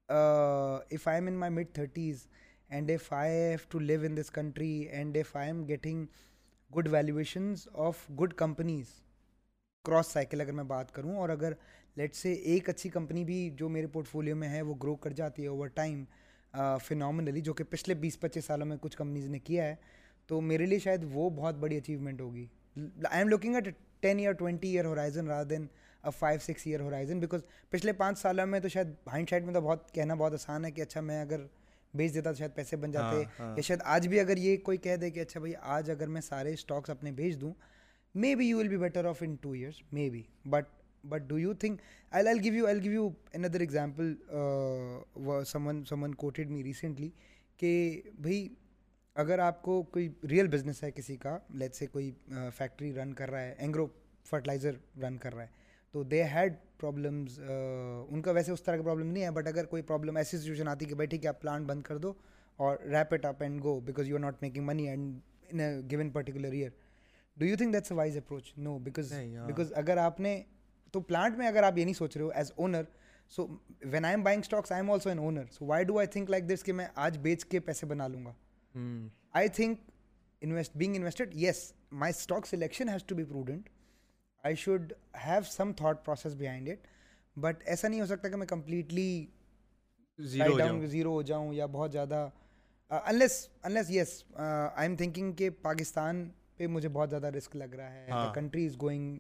if 0.08 1.08
I 1.08 1.16
am 1.16 1.26
in 1.26 1.34
my 1.34 1.52
mid 1.52 1.72
thirties 1.72 2.26
and 2.68 2.90
if 2.90 3.12
I 3.12 3.32
have 3.32 3.58
to 3.68 3.78
live 3.78 4.02
in 4.02 4.16
this 4.16 4.30
country 4.30 4.72
and 4.80 5.16
if 5.16 5.36
I 5.36 5.46
am 5.46 5.64
getting 5.68 6.04
good 6.70 6.88
valuations 6.90 7.66
of 7.74 8.10
good 8.20 8.34
companies 8.34 8.86
cross 9.84 10.06
cycle 10.06 10.40
اگر 10.40 10.52
میں 10.52 10.64
بات 10.64 10.90
کروں 10.94 11.16
اور 11.16 11.28
اگر 11.28 11.52
لیٹ 11.96 12.14
سے 12.14 12.32
ایک 12.32 12.68
اچھی 12.68 12.90
کمپنی 12.90 13.24
بھی 13.24 13.38
جو 13.56 13.68
میرے 13.68 13.86
پورٹ 13.86 14.06
فولیو 14.08 14.36
میں 14.36 14.48
ہے 14.48 14.60
وہ 14.62 14.74
گرو 14.82 14.94
کر 14.96 15.12
جاتی 15.12 15.42
ہے 15.42 15.48
اوور 15.48 15.68
ٹائم 15.74 16.04
فینومنلی 16.84 17.40
جو 17.40 17.52
کہ 17.52 17.64
پچھلے 17.64 17.94
بیس 17.96 18.18
پچیس 18.20 18.44
سالوں 18.44 18.66
میں 18.66 18.76
کچھ 18.80 18.96
کمپنیز 18.96 19.26
نے 19.26 19.38
کیا 19.40 19.64
ہے 19.64 19.74
تو 20.28 20.40
میرے 20.42 20.66
لیے 20.66 20.78
شاید 20.78 21.04
وہ 21.12 21.28
بہت 21.32 21.54
بڑی 21.56 21.76
اچیومنٹ 21.76 22.20
ہوگی 22.20 22.46
I 22.76 23.18
am 23.18 23.28
looking 23.28 23.54
at 23.54 23.68
ten 24.02 24.18
year 24.18 24.32
twenty 24.34 24.68
year 24.68 24.84
horizon 24.84 25.28
rather 25.28 25.48
than 25.48 25.66
five 26.04 26.38
six 26.40 26.66
year 26.66 26.80
horizon 26.80 27.18
because 27.20 27.40
پچھلے 27.72 27.92
پانچ 27.94 28.18
سالوں 28.18 28.46
میں 28.46 28.60
تو 28.60 28.68
شاید 28.68 28.94
ہائنڈ 29.06 29.30
سائڈ 29.30 29.44
میں 29.44 29.54
تو 29.54 29.60
بہت 29.60 29.92
کہنا 29.94 30.14
بہت 30.14 30.32
آسان 30.32 30.64
ہے 30.64 30.70
کہ 30.70 30.82
اچھا 30.82 31.00
میں 31.00 31.20
اگر 31.20 31.46
بیچ 31.94 32.14
دیتا 32.14 32.30
تو 32.30 32.38
شاید 32.38 32.54
پیسے 32.54 32.76
بن 32.76 32.90
جاتے 32.90 33.16
ہاں، 33.16 33.24
ہاں۔ 33.38 33.54
یا 33.56 33.62
شاید 33.62 33.80
آج 33.86 34.08
بھی 34.08 34.20
اگر 34.20 34.36
یہ 34.36 34.56
کوئی 34.62 34.78
کہہ 34.78 34.96
دے 34.96 35.10
کہ 35.10 35.20
اچھا 35.20 35.40
بھائی 35.40 35.54
آج 35.70 35.90
اگر 35.90 36.06
میں 36.06 36.20
سارے 36.20 36.52
اسٹاکس 36.52 36.90
اپنے 36.90 37.12
بیچ 37.12 37.40
دوں 37.40 37.52
maybe 38.34 38.46
you 38.46 38.58
will 38.58 38.68
be 38.68 38.76
better 38.76 39.04
off 39.04 39.22
in 39.22 39.34
two 39.34 39.52
years 39.52 39.82
maybe 40.10 40.22
but 40.44 40.66
but 41.04 41.22
do 41.22 41.38
you 41.38 41.52
think 41.54 41.80
I'll 42.28 42.38
give 42.44 42.54
you 42.54 42.66
I 42.66 42.82
give 42.82 42.92
you 42.92 43.08
another 43.44 43.60
example 43.60 44.14
someone 45.46 45.84
someone 45.84 46.14
quoted 46.14 46.50
me 46.50 46.64
recently 46.64 47.08
کہ 47.56 48.02
بھائی 48.18 48.48
اگر 49.16 49.38
آپ 49.38 49.62
کو 49.62 49.82
کوئی 49.82 50.08
ریئل 50.30 50.48
بزنس 50.48 50.82
ہے 50.84 50.90
کسی 50.90 51.16
کا 51.16 51.38
لیٹ 51.50 51.74
سے 51.74 51.86
کوئی 51.86 52.10
فیکٹری 52.56 52.92
رن 52.94 53.12
کر 53.12 53.30
رہا 53.30 53.40
ہے 53.40 53.54
اینگرو 53.58 53.86
فرٹیلائزر 54.26 55.00
رن 55.02 55.16
کر 55.18 55.34
رہا 55.34 55.42
ہے 55.42 55.60
تو 55.94 56.02
دے 56.02 56.22
ہیڈ 56.24 56.54
پرابلمز 56.78 57.40
ان 58.08 58.22
کا 58.22 58.30
ویسے 58.30 58.52
اس 58.52 58.62
طرح 58.62 58.76
کا 58.76 58.82
پرابلم 58.82 59.06
نہیں 59.06 59.24
ہے 59.24 59.30
بٹ 59.30 59.46
اگر 59.46 59.64
کوئی 59.64 59.82
پرابلم 59.82 60.16
ایسی 60.16 60.38
سچویشن 60.38 60.68
آتی 60.68 60.84
کہ 60.84 60.94
بھائی 60.94 61.06
ٹھیک 61.06 61.24
ہے 61.24 61.28
آپ 61.28 61.40
پلانٹ 61.40 61.66
بند 61.66 61.82
کر 61.82 61.98
دو 61.98 62.12
اور 62.58 62.76
wrap 62.84 63.14
it 63.14 63.24
up 63.24 63.42
and 63.42 63.62
go 63.62 63.78
because 63.80 64.08
you 64.08 64.16
are 64.16 64.20
not 64.20 64.42
making 64.42 64.64
money 64.64 64.88
and 64.88 65.20
in 65.50 65.60
a 65.60 66.08
particular 66.12 66.52
year 66.52 66.70
do 67.36 67.46
you 67.46 67.56
think 67.56 67.72
that's 67.72 67.92
a 67.92 67.96
wise 67.96 68.16
approach 68.16 68.52
no 68.56 68.78
because 68.78 69.12
because 69.46 69.72
اگر 69.76 69.96
آپ 69.96 70.20
نے 70.20 70.42
تو 70.94 71.00
پلانٹ 71.00 71.36
میں 71.38 71.46
اگر 71.48 71.62
آپ 71.62 71.78
یہ 71.78 71.84
نہیں 71.84 71.94
سوچ 71.94 72.16
رہے 72.16 72.24
ہو 72.24 72.30
as 72.34 72.52
owner 72.56 72.82
so 73.32 73.46
when 73.82 74.04
I 74.04 74.14
am 74.14 74.22
buying 74.22 74.40
stocks 74.40 74.72
I 74.72 74.82
am 74.82 74.90
also 74.90 75.08
an 75.08 75.18
owner 75.18 75.44
so 75.50 75.66
why 75.66 75.84
do 75.84 75.98
I 75.98 76.06
think 76.06 76.30
like 76.30 76.48
this 76.48 76.64
کہ 76.64 76.72
میں 76.72 76.86
آج 76.94 77.18
بیچ 77.18 77.44
کے 77.44 77.60
پیسے 77.60 77.86
بنا 77.86 78.08
لوں 78.08 78.24
گا؟ 78.24 78.32
I 79.30 79.48
think 79.48 79.80
invest 80.42 80.76
being 80.76 80.94
invested 80.94 81.34
yes 81.34 81.72
my 81.92 82.12
stock 82.16 82.46
selection 82.46 82.88
has 82.88 83.04
to 83.04 83.14
be 83.14 83.24
prudent 83.24 83.68
I 84.44 84.54
should 84.54 84.92
have 85.26 85.42
some 85.50 85.72
thought 85.72 86.04
process 86.04 86.34
behind 86.34 86.68
it 86.68 86.86
but 87.36 87.62
ایسا 87.64 87.88
نہیں 87.88 88.00
ہو 88.00 88.06
سکتا 88.06 88.28
کہ 88.28 88.36
میں 88.36 88.46
کمپلیٹلی 88.46 89.26
زیرو 90.18 91.12
ہو 91.12 91.22
جاؤں۔ 91.22 91.52
یا 91.54 91.66
بہت 91.66 91.92
زیادہ 91.92 92.28
unless 92.90 93.48
unless 93.62 93.90
yes 93.90 94.22
I 94.34 94.88
am 94.88 94.96
thinking 94.96 95.32
کہ 95.32 95.50
پاکستان 95.62 96.28
پہ 96.56 96.66
مجھے 96.66 96.88
بہت 96.88 97.10
زیادہ 97.10 97.26
رسک 97.36 97.56
لگ 97.56 97.74
رہا 97.76 97.92
ہے. 97.92 98.30
کنٹری 98.34 98.66
از 98.66 98.76
گوئنگ 98.82 99.18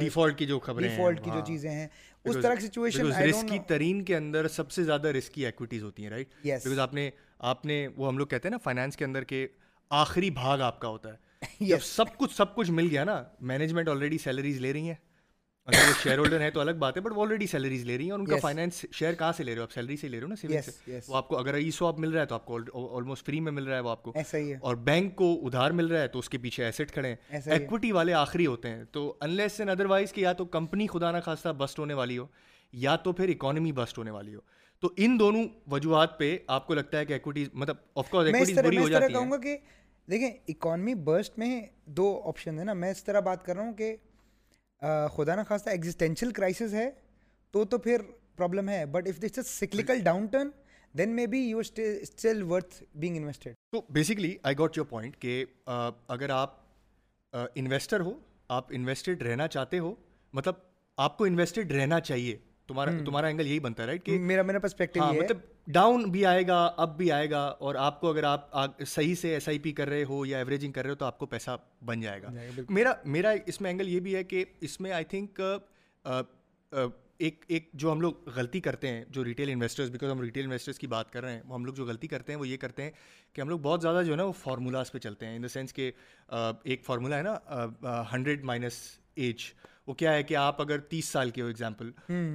ڈیفالٹ 0.00 0.38
کی 0.38 0.46
جو 0.46 0.58
خبریں 0.58 0.88
ڈیفالٹ 0.88 1.24
کی 1.24 1.30
جو 1.30 1.40
چیزیں 1.46 1.70
ہیں. 1.70 1.86
اس 2.24 2.36
طرح 2.42 2.54
کی 2.54 2.66
سچویشن 2.66 3.12
رسکی 3.12 3.58
ترین 3.66 4.04
کے 4.04 4.16
اندر 4.16 4.48
سب 4.48 4.70
سے 4.70 4.82
زیادہ 4.84 5.08
رسکی 5.08 5.44
ایکویٹیز 5.46 5.82
ہوتی 5.82 6.02
ہیں 6.02 6.10
رائٹ 6.10 6.34
بیکاز 6.42 6.78
آپ 6.78 6.94
نے 6.94 7.10
آپ 7.40 7.64
نے 7.66 7.86
وہ 7.96 8.08
ہم 8.08 8.18
لوگ 8.18 8.26
کہتے 8.26 8.48
ہیں 8.48 8.50
نا 8.50 8.58
فائنانس 8.64 8.96
کے 8.96 9.04
اندر 9.04 9.24
کے 9.24 9.46
آخری 9.90 10.30
بھاگ 10.30 10.60
آپ 10.60 10.80
کا 10.80 10.88
ہوتا 10.88 11.12
ہے. 11.12 11.26
جب 11.60 11.82
سب 11.82 12.16
کچھ 12.16 12.34
سب 12.34 12.54
کچھ 12.54 12.70
مل 12.70 12.88
گیا 12.90 13.04
نا 13.04 13.22
مینجمنٹ 13.40 13.88
آلریڈی 13.88 14.18
سیلریز 14.18 14.60
لے 14.60 14.72
رہی 14.72 14.88
ہیں. 14.88 14.94
اگر 15.68 15.88
وہ 15.88 15.92
شیئر 16.02 16.18
ہولڈر 16.18 16.40
ہے 16.40 16.50
تو 16.50 16.60
الگ 16.60 16.70
بات 16.70 16.96
ہے 16.96 17.02
بٹ 17.02 17.12
وہ 17.14 17.22
آلریڈی 17.22 17.46
سیلریز 17.46 17.84
لے 17.84 17.96
رہی 17.98 18.04
ہیں 18.04 18.10
اور 18.10 18.18
ان 18.18 18.24
کا 18.24 18.36
فائنینس 18.42 18.86
شیئر 18.92 19.14
کہاں 19.14 19.32
سے 19.32 19.44
لے 19.44 19.52
رہے 19.52 19.58
ہو؟ 19.58 19.62
آپ 19.62 19.72
سیلری 19.72 19.96
سے 19.96 20.08
لے 20.08 20.16
رہے 20.16 20.24
ہو 20.24 20.28
نا 20.28 20.36
سیونگ 20.36 20.56
سے۔ 20.64 20.70
وہ 21.08 21.16
آپ 21.16 21.28
کو 21.28 21.38
اگر 21.38 21.54
ای 21.54 21.70
سو 21.70 21.86
آپ 21.86 21.98
مل 21.98 22.10
رہا 22.10 22.20
ہے 22.20 22.26
تو 22.26 22.34
آپ 22.34 22.46
کو 22.46 22.58
آلموسٹ 22.96 23.26
فری 23.26 23.40
میں 23.40 23.52
مل 23.52 23.64
رہا 23.64 23.74
ہے 23.74 23.80
وہ 23.80 23.90
آپ 23.90 24.02
کو۔ 24.02 24.12
اور 24.62 24.74
بینک 24.76 25.16
کو 25.16 25.46
ادھار 25.46 25.70
مل 25.70 25.86
رہا 25.86 26.00
ہے 26.02 26.08
تو 26.08 26.18
اس 26.18 26.28
کے 26.28 26.38
پیچھے 26.38 26.64
ایسٹ 26.64 26.92
کھڑے 26.92 27.08
ہیں۔ 27.08 27.16
ایکوٹی 27.50 27.92
والے 27.92 28.12
آخری 28.14 28.46
ہوتے 28.46 28.68
ہیں۔ 28.68 28.84
تو 28.92 29.14
انلیس 29.20 29.60
اینڈ 29.60 29.70
ادر 29.70 29.84
وائز 29.84 30.12
کہ 30.12 30.20
یا 30.20 30.32
تو 30.32 30.44
کمپنی 30.44 30.86
خدا 30.86 31.10
نہ 31.10 31.16
خاصہ 31.24 31.48
بسٹ 31.48 31.78
ہونے 31.78 31.94
والی 31.94 32.18
ہو 32.18 32.26
یا 32.72 32.96
تو 32.96 33.12
پھر 33.12 33.28
اکانومی 33.28 33.72
بسٹ 33.72 33.98
ہونے 33.98 34.10
والی 34.10 34.34
ہو۔ 34.34 34.40
تو 34.80 34.90
ان 34.96 35.16
دونوں 35.20 35.44
وجوہات 35.70 36.18
پہ 36.18 36.38
آپ 36.46 36.66
کو 36.66 36.74
لگتا 36.74 36.98
ہے 36.98 37.04
کہ 37.04 37.12
ایکوٹیز 37.12 37.48
مطلب 37.52 37.76
آف 37.96 38.10
کورس 38.10 38.26
ایکوٹیز 38.26 38.58
بری 38.58 38.78
ہو 38.78 38.88
جاتی 38.88 39.14
ہے۔ 39.14 39.38
کہ 39.38 39.56
دیکھیں 40.10 40.30
اکانومی 40.48 40.94
برسٹ 40.94 41.38
میں 41.38 41.62
دو 41.86 42.22
آپشن 42.24 42.58
ہیں 42.58 42.64
نا۔ 42.64 42.72
میں 42.72 42.90
اس 42.90 43.04
طرح 43.04 43.20
بات 43.20 43.44
کر 43.44 43.56
رہا 43.56 43.62
ہوں 43.62 43.72
کہ 43.72 43.96
خدا 45.12 45.34
نہ 45.34 45.40
خواستہ 45.48 45.70
ایگزسٹینشیل 45.70 46.30
کرائسس 46.30 46.74
ہے 46.74 46.90
تو 47.50 47.64
تو 47.64 47.78
پھر 47.78 48.00
پرابلم 48.36 48.68
ہے۔ 48.68 48.86
But 48.86 49.08
if 49.08 49.22
this 49.22 49.46
cyclical 49.46 50.00
downturn 50.26 50.50
then 50.98 51.16
maybe 51.26 51.38
you 51.38 51.58
still 51.58 52.42
worth 52.42 52.82
being 52.94 53.16
invested 53.16 53.54
تو 53.72 53.82
basically 53.90 54.36
I 54.42 54.58
got 54.58 54.76
your 54.76 54.86
point 54.86 55.16
کہ 55.18 55.44
اگر 55.66 56.30
آپ 56.30 56.56
انویسٹر 57.54 58.00
ہو 58.00 58.12
آپ 58.48 58.66
انویسٹڈ 58.70 59.22
رہنا 59.22 59.48
چاہتے 59.48 59.78
ہو 59.78 59.94
مطلب 60.32 60.54
آپ 60.96 61.18
کو 61.18 61.24
انویسٹڈ 61.24 61.72
رہنا 61.72 62.00
چاہیے۔ 62.00 62.36
تمہارا 62.66 62.90
تمہارا 63.04 63.26
اینگل 63.26 63.46
یہی 63.46 63.60
بنتا 63.60 63.82
ہے 63.82 63.88
رائٹ 63.88 64.04
کہ 64.04 64.18
میرا 64.18 64.42
میرا 64.42 64.58
پرسپیکٹو 64.58 65.00
ہاں 65.00 65.12
مطلب 65.12 65.38
ڈاؤن 65.72 66.02
بھی 66.02 66.26
آئے 66.26 66.46
گا 66.46 66.64
اپ 66.76 66.96
بھی 66.96 67.12
آئے 67.12 67.30
گا 67.30 67.46
اور 67.46 67.74
آپ 67.74 68.00
کو 68.00 68.10
اگر 68.10 68.24
آپ 68.24 68.50
صحیح 68.86 69.14
سے 69.14 69.32
ایس 69.34 69.48
آئی 69.48 69.58
پی 69.58 69.72
کر 69.72 69.88
رہے 69.88 70.04
ہو 70.04 70.26
یا 70.26 70.38
ایوریجنگ 70.38 70.72
کر 70.72 70.82
رہے 70.82 70.90
ہو 70.90 70.94
تو 70.94 71.04
آپ 71.04 71.18
کو 71.18 71.26
پیسہ 71.26 71.56
بن 71.84 72.00
جائے 72.00 72.22
گا۔ 72.22 72.28
میرا 72.68 72.92
میرا 73.04 73.30
اس 73.46 73.60
میں 73.60 73.70
اینگل 73.70 73.88
یہ 73.88 74.00
بھی 74.00 74.16
ہے 74.16 74.24
کہ 74.24 74.44
اس 74.60 74.80
میں 74.80 74.92
آئی 74.92 75.04
تھنک 75.04 75.40
ایک 77.18 77.44
ایک 77.48 77.68
جو 77.72 77.92
ہم 77.92 78.00
لوگ 78.00 78.12
غلطی 78.36 78.60
کرتے 78.60 78.88
ہیں 78.88 79.04
جو 79.08 79.24
ریٹیل 79.24 79.50
انویسٹرز 79.50 79.90
بیکاز 79.90 80.10
ہم 80.10 80.20
ریٹیل 80.20 80.44
انویسٹرس 80.44 80.78
کی 80.78 80.86
بات 80.86 81.10
کر 81.10 81.22
رہے 81.22 81.32
ہیں 81.32 81.40
ہم 81.50 81.64
لوگ 81.64 81.74
جو 81.74 81.84
غلطی 81.84 82.06
کرتے 82.06 82.32
ہیں 82.32 82.40
وہ 82.40 82.48
یہ 82.48 82.56
کرتے 82.56 82.82
ہیں 82.82 82.90
کہ 83.32 83.40
ہم 83.40 83.48
لوگ 83.48 83.58
بہت 83.58 83.82
زیادہ 83.82 84.02
جو 84.04 84.12
ہے 84.12 84.16
نا 84.16 84.24
وہ 84.24 84.32
فارمولاز 84.32 84.92
پہ 84.92 84.98
چلتے 84.98 85.26
ہیں۔ 85.26 85.36
ان 85.36 85.42
دا 85.42 85.48
سینس 85.48 85.72
کہ 85.72 85.90
ایک 86.28 86.84
فارمولا 86.84 87.18
ہے 87.18 87.22
نا 87.22 88.04
ہنڈریڈ 88.12 88.44
مائنس 88.44 88.72
ایج 89.18 89.52
وہ 89.86 89.94
کیا 89.94 90.12
ہے 90.14 90.22
کہ 90.22 90.36
آپ 90.36 90.60
اگر 90.60 90.78
تیس 90.78 91.04
سال 91.04 91.30
کے 91.30 91.42
ہو 91.42 91.46
ایگزامپل 91.46 91.90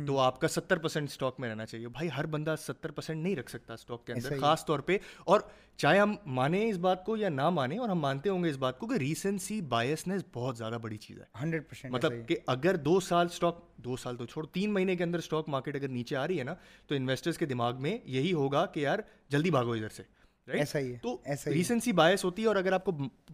تو 0.08 0.17
آپ 0.19 0.39
کا 0.41 0.48
ستر 0.48 0.78
پرسینٹ 0.78 1.10
اسٹاک 1.10 1.39
میں 1.39 1.50
رہنا 1.50 1.65
چاہیے۔ 1.65 1.88
بھائی 1.88 2.10
ہر 2.17 2.26
بندہ 2.26 2.56
ستر 2.62 2.91
پرسینٹ 2.91 3.24
نہیں 3.24 3.36
رکھ 3.36 3.50
سکتا 3.52 3.74
اسٹاک 3.74 4.06
کے 4.08 4.13
اندر 4.13 4.39
خاص 4.39 4.65
طور 4.65 4.80
پہ 4.80 4.98
اور 5.19 5.41
چاہے 5.78 6.00
ہم 6.00 6.15
مانیں 6.26 6.65
اس 6.69 6.78
بات 6.78 7.06
کو 7.06 7.17
یا 7.17 7.30
نہ 7.30 7.50
مانیں 7.50 7.78
اور 7.78 7.89
ہم 7.89 8.00
مانتے 8.00 8.30
ہوں 8.30 8.43
گے 8.43 8.50
اس 8.50 8.58
بات 8.58 8.80
کو 8.80 8.88
کہ 8.88 8.98
ریسنسی 9.00 9.60
بایسنیس 9.62 10.24
بہت 10.34 10.58
زیادہ 10.58 10.78
بڑی 10.82 10.98
چیز 10.98 11.19
ہے۔ 11.19 11.26
ہنڈریڈ 11.41 11.69
پرسینٹ 11.69 11.93
مطلب 11.93 12.13
کہ 12.28 12.38
اگر 12.48 12.76
دو 12.76 13.00
سال 13.00 13.28
اسٹاک 13.32 13.62
دو 13.78 13.96
سال 13.96 14.15
تو 14.15 14.26
چھوڑ 14.26 14.46
تین 14.46 14.74
مہینے 14.74 14.96
کے 14.96 15.04
اندر 15.04 15.17
اسٹاک 15.17 15.50
مارکیٹ 15.50 15.76
اگر 15.76 15.88
نیچے 15.88 16.15
آ 16.15 16.28
رہی 16.28 16.39
ہے 16.39 16.43
نا 16.43 16.56
تو 16.88 16.96
انویسٹرس 16.96 17.38
کے 17.38 17.46
دماغ 17.46 17.82
میں 17.82 17.98
یہی 18.06 18.34
ہوگا 18.34 18.65
کہ 18.65 18.80
یار 18.80 19.00
جلدی 19.30 19.52
بھاگو 19.52 19.72
ادھر 19.72 19.89
سے۔ 19.89 20.04
ایسا 20.47 20.79
ہی 20.79 20.95
تو 21.01 21.17
ریسنسی 21.45 21.91
باعث 21.91 22.25
ہوتی 22.25 22.41
ہے 22.41 22.47
اور 22.47 22.56
اگر 22.56 22.73
آپ 22.73 22.86
کو 22.86 22.91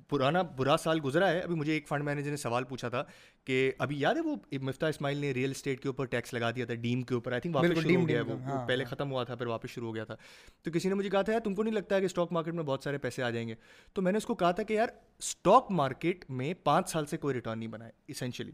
پرانا 0.07 0.41
برا 0.41 0.77
سال 0.77 0.99
گزرا 1.03 1.31
ہے 1.31 1.39
ابھی 1.39 1.55
مجھے 1.55 1.73
ایک 1.73 1.87
فنڈ 1.87 2.03
مینیجر 2.03 2.29
نے 2.29 2.37
سوال 2.37 2.63
پوچھا 2.63 2.89
تھا 2.89 3.03
کہ 3.45 3.71
ابھی 3.79 3.99
یاد 3.99 4.15
ہے 4.15 4.21
وہ 4.21 4.35
مفتا 4.61 4.87
اسماعیل 4.87 5.17
نے 5.17 5.31
ریئل 5.31 5.51
اسٹیٹ 5.51 5.81
کے 5.81 5.87
اوپر 5.87 6.05
ٹیکس 6.05 6.33
لگا 6.33 6.51
دیا 6.51 6.65
تھا 6.65 6.73
ڈیم 6.73 7.01
کے 7.01 7.13
اوپر 7.13 7.31
آئی 7.31 7.41
تھنک 7.41 7.55
واپس 7.55 7.81
شروع 7.81 8.01
ہو 8.01 8.07
گیا 8.07 8.21
وہ 8.21 8.39
ہاں، 8.41 8.67
پہلے 8.67 8.83
ہاں۔ 8.83 8.91
ختم 8.91 9.11
ہوا 9.11 9.23
تھا 9.23 9.35
پھر 9.35 9.47
واپس 9.47 9.69
شروع 9.69 9.87
ہو 9.87 9.95
گیا 9.95 10.03
تھا۔ 10.03 10.15
تو 10.63 10.71
کسی 10.71 10.89
نے 10.89 10.95
مجھے 10.95 11.09
کہا 11.09 11.21
تھا 11.21 11.33
یار 11.33 11.41
تم 11.41 11.55
کو 11.55 11.63
نہیں 11.63 11.73
لگتا 11.73 11.95
ہے 11.95 11.99
کہ 11.99 12.05
اسٹاک 12.05 12.31
مارکیٹ 12.31 12.53
میں 12.53 12.63
بہت 12.63 12.83
سارے 12.83 12.97
پیسے 12.97 13.23
آ 13.23 13.29
جائیں 13.29 13.47
گے؟ 13.47 13.55
تو 13.93 14.01
میں 14.01 14.11
نے 14.11 14.17
اس 14.17 14.25
کو 14.25 14.35
کہا 14.35 14.51
تھا 14.51 14.63
کہ 14.63 14.73
یار 14.73 14.87
اسٹاک 15.17 15.71
مارکیٹ 15.71 16.25
میں 16.29 16.53
پانچ 16.63 16.89
سال 16.89 17.05
سے 17.05 17.17
کوئی 17.17 17.35
ریٹرن 17.35 17.59
نہیں 17.59 17.69
بنائے 17.69 17.91
اسینشلی 18.07 18.51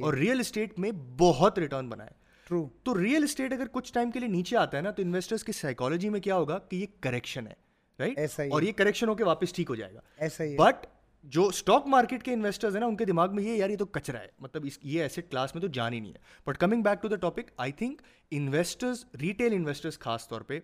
اور 0.00 0.14
ریئل 0.14 0.40
اسٹیٹ 0.40 0.78
میں 0.78 0.92
بہت 1.18 1.58
ریٹرن 1.58 1.88
بنائے 1.88 2.10
تو 2.82 2.98
ریئل 2.98 3.24
اسٹیٹ 3.24 3.52
اگر 3.52 3.66
کچھ 3.72 3.92
ٹائم 3.92 4.10
کے 4.10 4.18
لیے 4.18 4.28
نیچے 4.28 4.56
آتا 4.56 4.76
ہے 4.76 4.82
نا 4.82 4.90
تو 4.90 5.02
انویسٹرس 5.02 5.44
کی 5.44 5.52
سائیکالوجی 5.52 6.08
میں 6.08 6.20
کیا 6.20 6.36
ہوگا 6.36 6.58
کہ 6.58 6.76
یہ 6.76 6.86
کریکشن 7.00 7.46
ہے۔ 7.46 7.69
رائٹ 8.00 8.40
اور 8.50 8.62
یہ 8.62 8.72
کریکشن 8.72 9.08
ہو 9.08 9.14
کے 9.14 9.24
واپس 9.24 9.52
ٹھیک 9.52 9.70
ہو 9.70 9.74
جائے 9.74 9.94
گا۔ 9.94 10.00
ایسا 10.16 10.44
ہی 10.44 10.56
بٹ 10.56 10.86
جو 11.24 11.46
اسٹاک 11.46 11.86
مارکیٹ 11.86 12.22
کے 12.22 12.32
انویسٹرز 12.32 12.74
ہیں 12.74 12.80
نا 12.80 12.86
ان 12.86 12.96
کے 12.96 13.04
دماغ 13.04 13.34
میں 13.34 13.44
یہ 13.44 13.56
یار 13.56 13.70
یہ 13.70 13.76
تو 13.76 13.86
کچرا 13.86 14.18
ہے۔ 14.18 14.28
مطلب 14.38 14.64
اس 14.66 14.78
یہ 14.82 15.02
ایسٹ 15.02 15.30
کلاس 15.30 15.54
میں 15.54 15.62
تو 15.62 15.68
جان 15.68 15.92
ہی 15.92 16.00
نہیں 16.00 16.12
ہے۔ 16.12 16.18
But 16.46 16.58
coming 16.58 16.82
back 16.82 17.02
to 17.02 17.08
the 17.08 17.16
topic 17.16 17.50
I 17.56 17.72
think 17.72 18.02
investors 18.30 19.04
retail 19.20 19.52
investors 19.52 19.98
خاص 19.98 20.28
طور 20.28 20.40
پہ 20.40 20.60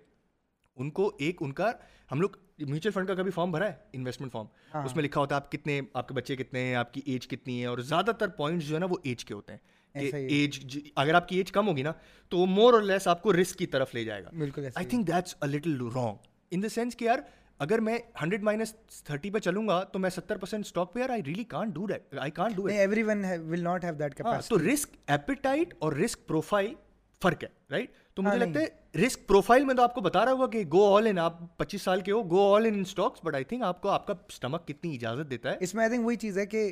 ان 0.76 0.90
کو 0.90 1.10
ایک 1.18 1.36
ان 1.40 1.52
کا 1.52 1.70
ہم 2.12 2.20
لوگ 2.20 2.30
میوچل 2.58 2.90
فنڈ 2.90 3.08
کا 3.08 3.14
کبھی 3.14 3.30
فارم 3.30 3.50
بھرا 3.50 3.66
ہے؟ 3.66 3.74
انویسٹمنٹ 3.92 4.32
فارم 4.32 4.78
اس 4.84 4.96
میں 4.96 5.04
لکھا 5.04 5.20
ہوتا 5.20 5.34
ہے 5.34 5.40
آپ 5.40 5.52
کتنے 5.52 5.80
آپ 5.94 6.08
کے 6.08 6.14
بچے 6.14 6.36
کتنے 6.36 6.60
ہیں 6.60 6.74
آپ 6.74 6.94
کی 6.94 7.00
ایج 7.06 7.28
کتنی 7.28 7.60
ہے 7.60 7.66
اور 7.66 7.78
زیادہ 7.78 8.10
تر 8.18 8.28
پوائنٹس 8.28 8.66
جو 8.66 8.74
ہے 8.74 8.80
نا 8.80 8.86
وہ 8.90 8.96
ایج 9.02 9.24
کے 9.24 9.34
ہوتے 9.34 9.52
ہیں۔ 9.52 9.58
ایج 9.94 10.78
اگر 10.96 11.14
آپ 11.14 11.28
کی 11.28 11.36
ایج 11.36 11.52
کم 11.52 11.68
ہوگی 11.68 11.82
نا 11.82 11.92
تو 12.28 12.46
مور 12.46 12.72
اور 12.72 12.82
لیس 12.82 13.08
آپ 13.08 13.22
کو 13.22 13.32
رسک 13.32 13.58
کی 13.58 13.66
طرف 13.66 13.94
لے 13.94 14.04
جائے 14.04 14.24
گا۔ 14.24 14.30
I 14.74 14.86
think 14.86 15.06
that's 15.06 15.34
little 15.46 15.78
wrong 15.94 16.16
in 16.50 16.62
the 16.62 16.68
sense 16.68 16.96
کہ 16.96 17.04
یار 17.04 17.18
اگر 17.58 17.78
میں 17.78 17.98
ہنڈریڈ 18.22 18.42
مائنس 18.42 18.74
تھرٹی 19.04 19.30
پہ 19.30 19.38
چلوں 19.38 19.68
گا 19.68 19.84
تو 19.84 19.98
میں 19.98 20.10
ستر 20.10 20.36
پرسینٹ 20.36 20.64
اسٹاک 20.64 20.94
پہ 20.94 21.00
یار 21.00 21.10
I 21.10 21.22
really 21.26 21.44
can't 21.44 21.74
do 21.74 21.86
that 21.86 22.14
I 22.20 22.30
can't 22.30 22.56
do 22.56 22.64
everyone 23.02 23.24
will 23.46 23.60
not 23.60 23.84
have 23.84 23.94
that 23.94 24.22
تو 24.48 24.58
رسک 24.58 24.96
ایپیٹائٹ 25.06 25.74
اور 25.78 25.92
رسک 25.92 26.26
پروفائل 26.26 26.74
فرق 27.22 27.44
ہے 27.44 27.48
رائٹ 27.70 27.90
تو 28.14 28.22
مجھے 28.22 28.38
لگتا 28.38 28.60
ہے 28.60 29.00
رسک 29.06 29.26
پروفائل 29.26 29.64
میں 29.64 29.74
تو 29.74 29.82
آپ 29.82 29.94
کو 29.94 30.00
بتا 30.00 30.24
رہا 30.24 30.32
ہوگا 30.32 30.46
کہ 30.46 30.62
گو 30.72 30.96
آل 30.96 31.06
ان 31.06 31.18
آپ 31.18 31.58
پچیس 31.58 31.82
سال 31.82 32.00
کے 32.00 32.12
ہو 32.12 32.30
go 32.30 32.54
all 32.54 32.66
in 32.66 32.80
stocks 32.80 33.20
but 33.24 33.34
I 33.34 33.44
think 33.44 33.62
آپ 33.62 33.82
کو 33.82 33.88
آپ 33.88 34.06
کا 34.06 34.14
اسٹمک 34.28 34.66
کتنی 34.68 34.94
اجازت 34.94 35.30
دیتا 35.30 35.50
ہے. 35.50 35.56
اس 35.60 35.74
میں 35.74 35.84
آئی 35.84 35.90
تھنک 35.90 36.06
وہی 36.06 36.16
چیز 36.16 36.38
ہے 36.38 36.46
کہ 36.46 36.70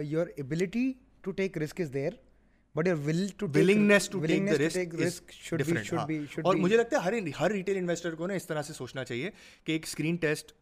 your 0.00 0.26
ability 0.36 0.92
to 1.20 1.30
take 1.30 1.58
risk 1.58 1.80
is 1.80 1.92
there 1.94 2.10
but 2.74 2.86
your 2.86 2.96
will 2.96 3.26
to 3.36 3.46
willingness 3.54 4.08
to 4.08 4.24
take 4.26 4.46
the 4.48 4.58
risk 4.58 5.32
different 5.52 5.92
اور 6.44 6.56
مجھے 6.56 6.76
لگتا 6.76 6.96
ہے 6.96 7.02
ہر 7.02 7.28
ہر 7.40 7.50
ریٹیل 7.50 7.76
انویسٹر 7.76 8.14
کو 8.14 8.26
نا 8.26 8.34
اس 8.34 8.46
طرح 8.46 8.62
سے 8.62 8.72
سوچنا 8.72 9.04
چاہیے 9.04 9.30
کہ 9.64 9.72
ایک 9.72 9.86
اسکرین 9.86 10.16
ٹیسٹ 10.16 10.52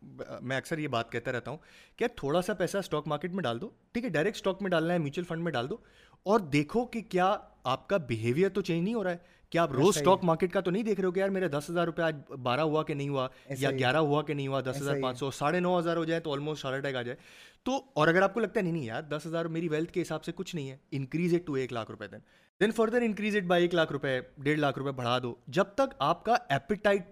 میں 0.43 0.57
اکثر 0.57 0.79
یہ 0.79 0.89
بات 0.89 1.13
کہتا 1.13 1.33
رہتا 1.33 1.51
ہوں 1.51 1.59
کہ 1.97 2.07
تھوڑا 2.17 2.43
سا 2.43 2.55
پیسہ 2.55 2.79
اسٹاک 2.79 3.07
مارکیٹ 3.07 3.33
میں 3.33 3.43
ڈال 3.43 3.61
دو 3.61 3.69
ٹھیک 3.93 4.05
ہے 4.05 4.09
ڈائریکٹ 4.09 4.37
اسٹاک 4.37 4.63
میں 4.63 4.71
ڈالنا 4.71 4.93
ہے 4.93 4.99
میوچل 4.99 5.25
فنڈ 5.29 5.43
میں 5.43 5.53
ڈال 5.53 5.71
دو 5.71 5.77
اور 6.27 6.41
دیکھو 6.53 6.85
کہ 6.85 7.01
کیا 7.09 7.37
آپ 7.65 7.89
کا 7.89 7.97
بیہیویئر 8.09 8.49
تو 8.49 8.61
چینج 8.61 8.83
نہیں 8.85 8.95
ہو 8.95 9.05
رہا 9.05 9.11
ہے 9.11 9.37
کیا 9.51 9.63
آپ 9.63 9.73
روز 9.73 9.97
اسٹاک 9.97 10.25
مارکیٹ 10.25 10.53
کا 10.53 10.61
تو 10.61 10.71
نہیں 10.71 10.83
دیکھ 10.83 11.01
رہے 11.01 11.07
ہو 11.07 11.13
کہ 11.13 11.21
یار 11.21 11.29
میرا 11.29 11.47
دس 11.59 11.71
ہزار 11.71 11.87
روپے 11.87 12.03
آج 12.03 12.17
بارہ 12.43 12.61
ہوا 12.61 12.83
کہ 12.83 12.95
نہیں 12.95 13.09
ہوا 13.09 13.29
یا 13.59 13.71
گیارہ 13.71 13.97
ہوا 13.97 14.23
کہ 14.23 14.35
نہیں 14.35 14.49
ہوا 14.49 14.61
دس 14.61 14.81
ہزار 14.81 14.97
پانچ 15.03 15.19
سو 15.19 15.31
ساڑھے 15.31 15.61
نو 15.61 15.79
ہزار 15.79 15.97
ہو 15.97 16.05
جائے 16.05 16.21
تو 16.21 16.33
آلموسٹ 16.33 16.65
ہارٹ 16.65 16.77
اٹیک 16.77 16.97
آ 16.97 17.03
جائے۔ 17.03 17.17
تو 17.63 17.83
اور 17.95 18.09
اگر 18.09 18.23
آپ 18.23 18.35
کو 18.35 18.41
لگتا 18.41 18.61
ہے 18.61 18.63
نہیں 18.63 18.73
نہیں 18.73 18.85
یار 18.85 19.03
دس 19.03 19.27
ہزار 19.27 19.45
میری 19.45 19.69
ویلتھ 19.69 19.93
کے 19.93 20.03
حساب 20.03 20.25
سے 20.25 20.33
کچھ 20.33 20.57
نہیں 20.57 20.71
ہے 20.71 20.77
انکریز 20.91 21.35
اٹ 21.35 21.47
ٹو 21.47 21.53
ایک 21.53 21.73
لاکھ 21.73 21.91
روپے 21.91 22.09
then 22.09 22.21
then 22.61 22.71
further 22.71 23.03
increase 23.03 23.37
it 23.37 23.43
by 23.43 23.63
ایک 23.63 23.75
لاکھ 23.75 23.93
روپے 23.93 24.21
ڈیڑھ 24.39 24.59
لاکھ 24.59 24.79
روپے 24.79 24.93
بڑھا 24.93 25.19
دو۔ 25.23 25.35
جب 25.47 25.65
تک 25.65 25.95
آپ 25.99 26.25
کا 26.25 26.35
ایپیٹائٹ 26.49 27.03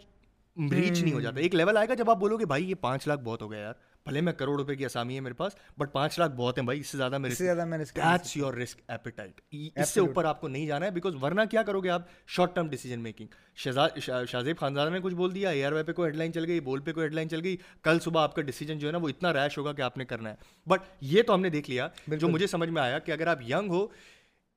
ریچ 0.56 1.02
نہیں 1.02 1.14
ہو 1.14 1.20
جاتا 1.20 1.40
ایک 1.40 1.54
لیول 1.54 1.76
آئے 1.76 1.88
گا 1.88 1.94
جب 1.94 2.10
آپ 2.10 2.16
بولو 2.16 2.38
کہ 2.38 2.44
بھائی 2.44 2.70
یہ 2.70 2.74
پانچ 2.74 3.08
لاکھ 3.08 3.20
بہت 3.20 3.42
ہو 3.42 3.50
گیا 3.50 3.60
یار۔ 3.60 3.74
بھلے 4.06 4.20
میں 4.20 4.32
کروڑ 4.32 4.58
روپے 4.58 4.76
کی 4.76 4.84
آسامی 4.84 5.14
ہے 5.14 5.20
میرے 5.20 5.34
پاس 5.34 5.52
بٹ 5.78 5.92
پانچ 5.92 6.18
لاکھ 6.18 6.32
بہت 6.32 6.58
ہیں 6.58 6.64
بھائی 6.64 6.80
اس 6.80 6.86
سے 6.86 6.98
زیادہ 6.98 7.18
میرے 7.18 7.34
زیادہ 7.34 7.64
میں 7.64 7.78
کیچ 7.94 8.36
یور 8.36 8.54
رسک 8.54 8.80
ایپیٹائٹ 8.88 9.40
اس 9.50 9.88
سے 9.88 10.00
اوپر 10.00 10.24
آپ 10.24 10.40
کو 10.40 10.48
نہیں 10.48 10.66
جانا 10.66 10.86
ہے 10.86 10.90
بیکاز 10.90 11.14
ورنہ 11.22 11.40
کیا 11.50 11.62
کرو 11.62 11.80
گے 11.80 11.90
آپ؟ 11.90 12.02
Short 12.26 12.54
term 12.54 12.68
decision 12.68 13.00
making 13.00 13.26
Shahzad 13.56 13.90
Shahzeb 14.28 14.58
خاندان 14.58 14.92
نے 14.92 15.00
کچھ 15.00 15.14
بول 15.14 15.34
دیا 15.34 15.48
اے 15.48 15.64
آر 15.64 15.72
وائی 15.72 15.84
پہ 15.84 15.92
کوئی 15.92 16.06
ہیڈ 16.06 16.16
لائن 16.16 16.32
چل 16.32 16.44
گئی 16.44 16.60
بول 16.60 16.80
پہ 16.80 16.92
کوئی 16.92 17.04
ہیڈ 17.04 17.14
لائن 17.14 17.28
چل 17.28 17.40
گئی 17.44 17.56
کل 17.82 18.00
صبح 18.00 18.22
آپ 18.22 18.34
کا 18.34 18.42
ڈیسیجن 18.42 18.78
جو 18.78 18.86
ہے 18.86 18.92
نا 18.92 18.98
وہ 18.98 19.08
اتنا 19.08 19.32
ریش 19.32 19.58
ہوگا 19.58 19.72
کہ 19.72 19.82
آپ 19.82 19.98
نے 19.98 20.04
کرنا 20.04 20.30
ہے. 20.30 20.34
بٹ 20.66 20.80
یہ 21.00 21.22
تو 21.22 21.34
ہم 21.34 21.40
نے 21.40 21.50
دیکھ 21.50 21.70
لیا 21.70 21.88
جو 22.08 22.28
مجھے 22.28 22.46
سمجھ 22.46 22.68
میں 22.68 22.82
آیا 22.82 22.98
کہ 22.98 23.12
اگر 23.12 23.26
آپ 23.26 23.42
young 23.42 23.70
who 23.70 23.86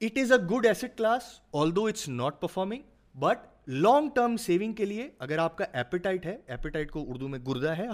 it 0.01 0.17
is 0.17 0.31
a 0.31 0.37
good 0.37 0.65
asset 0.65 0.97
class 0.97 1.23
although 1.75 1.85
it's 1.85 2.09
not 2.09 2.41
performing 2.41 2.81
but 3.13 3.58
long 3.69 4.09
term 4.15 4.37
saving 4.37 4.73
کے 4.73 4.85
لیے 4.85 5.09
اگر 5.19 5.37
آپ 5.37 5.57
کا 5.57 5.65
ایپیٹائٹ 5.73 6.25
ہے 6.25 6.37
ایپیٹائٹ 6.47 6.91
کو 6.91 7.05
اردو 7.07 7.27
میں 7.27 7.39
گردہ 7.47 7.77
ہے 7.77 7.87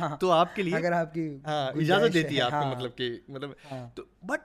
ہاں۔ 0.00 0.16
تو 0.16 0.30
آپ 0.30 0.56
کے 0.56 0.62
لیے 0.62 0.74
اگر 0.74 0.92
آپ 0.92 1.14
کی 1.14 1.38
ہاں، 1.44 1.70
اجازت 1.74 2.14
دیتی 2.14 2.36
ہے 2.36 2.40
آپ 2.40 2.50
کو 2.50 2.56
ہاں۔ 2.56 2.74
مطلب 2.74 2.96
کہ 2.96 3.18
مطلب 3.28 3.50
تو 3.94 4.02
بٹ 4.26 4.40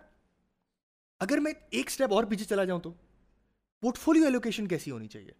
اگر 1.20 1.38
میں 1.38 1.52
ایک 1.70 1.88
اسٹیپ 1.88 2.14
اور 2.14 2.24
پیچھے 2.24 2.46
چلا 2.46 2.64
جاؤں 2.64 2.80
تو 2.80 2.94
پورٹ 3.82 3.98
فولیو 3.98 4.24
ایلوکیشن 4.24 4.68
کیسی 4.68 4.92
ہونی 4.92 5.08
چاہیے؟ 5.08 5.32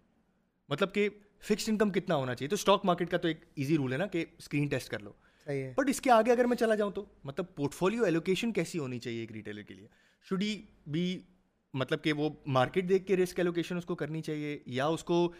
مطلب 0.70 0.94
کہ 0.94 1.10
فکس 1.42 1.70
انکم 1.70 1.90
کتنا 1.90 2.16
ہونا 2.16 2.36
چاہیے؟ 2.36 2.50
تو 2.50 2.54
اسٹاک 2.54 2.86
مارکیٹ 2.86 3.10
کا 3.10 3.18
تو 3.18 3.28
ایک 3.28 3.46
ایزی 3.56 3.78
رول 3.78 3.94
ہے 3.94 3.98
نا 3.98 4.06
کہ 4.06 4.26
اسکرین 4.38 4.68
ٹیسٹ 4.68 4.90
کر 4.90 5.00
لو۔ 5.00 5.12
بٹ 5.76 5.90
اس 5.90 6.02
کے 6.02 6.12
آگے 6.12 6.32
اگر 6.32 6.46
میں 6.46 6.58
چلا 6.58 6.76
جاؤں 6.76 6.92
تو 6.92 7.06
مطلب 7.24 7.46
پورٹ 7.56 7.74
فولیو 7.74 8.04
ایلوکیشن 8.04 8.52
کیسی 8.54 8.80
ہونی 8.80 9.00
چاہیے 9.00 9.20
ایک 9.20 9.32
ریٹیلر 9.32 9.62
کے 9.62 9.74
لیے؟ 9.74 9.88
شوڈ 10.30 10.42
ہی 10.42 10.66
بی 10.88 11.20
مطلب 11.74 12.04
کہ 12.04 12.14
وہ 12.14 12.30
مارکیٹ 12.46 12.90
دیکھ 12.90 13.06
کے 13.08 13.18
رسک 13.18 13.40
ایلوکیشن 13.40 13.78
اس 13.78 13.86
کو 13.86 13.96
کرنی 13.96 14.22
چاہیے 14.22 14.60
یا 14.66 14.86
اس 14.86 15.04
کو 15.04 15.34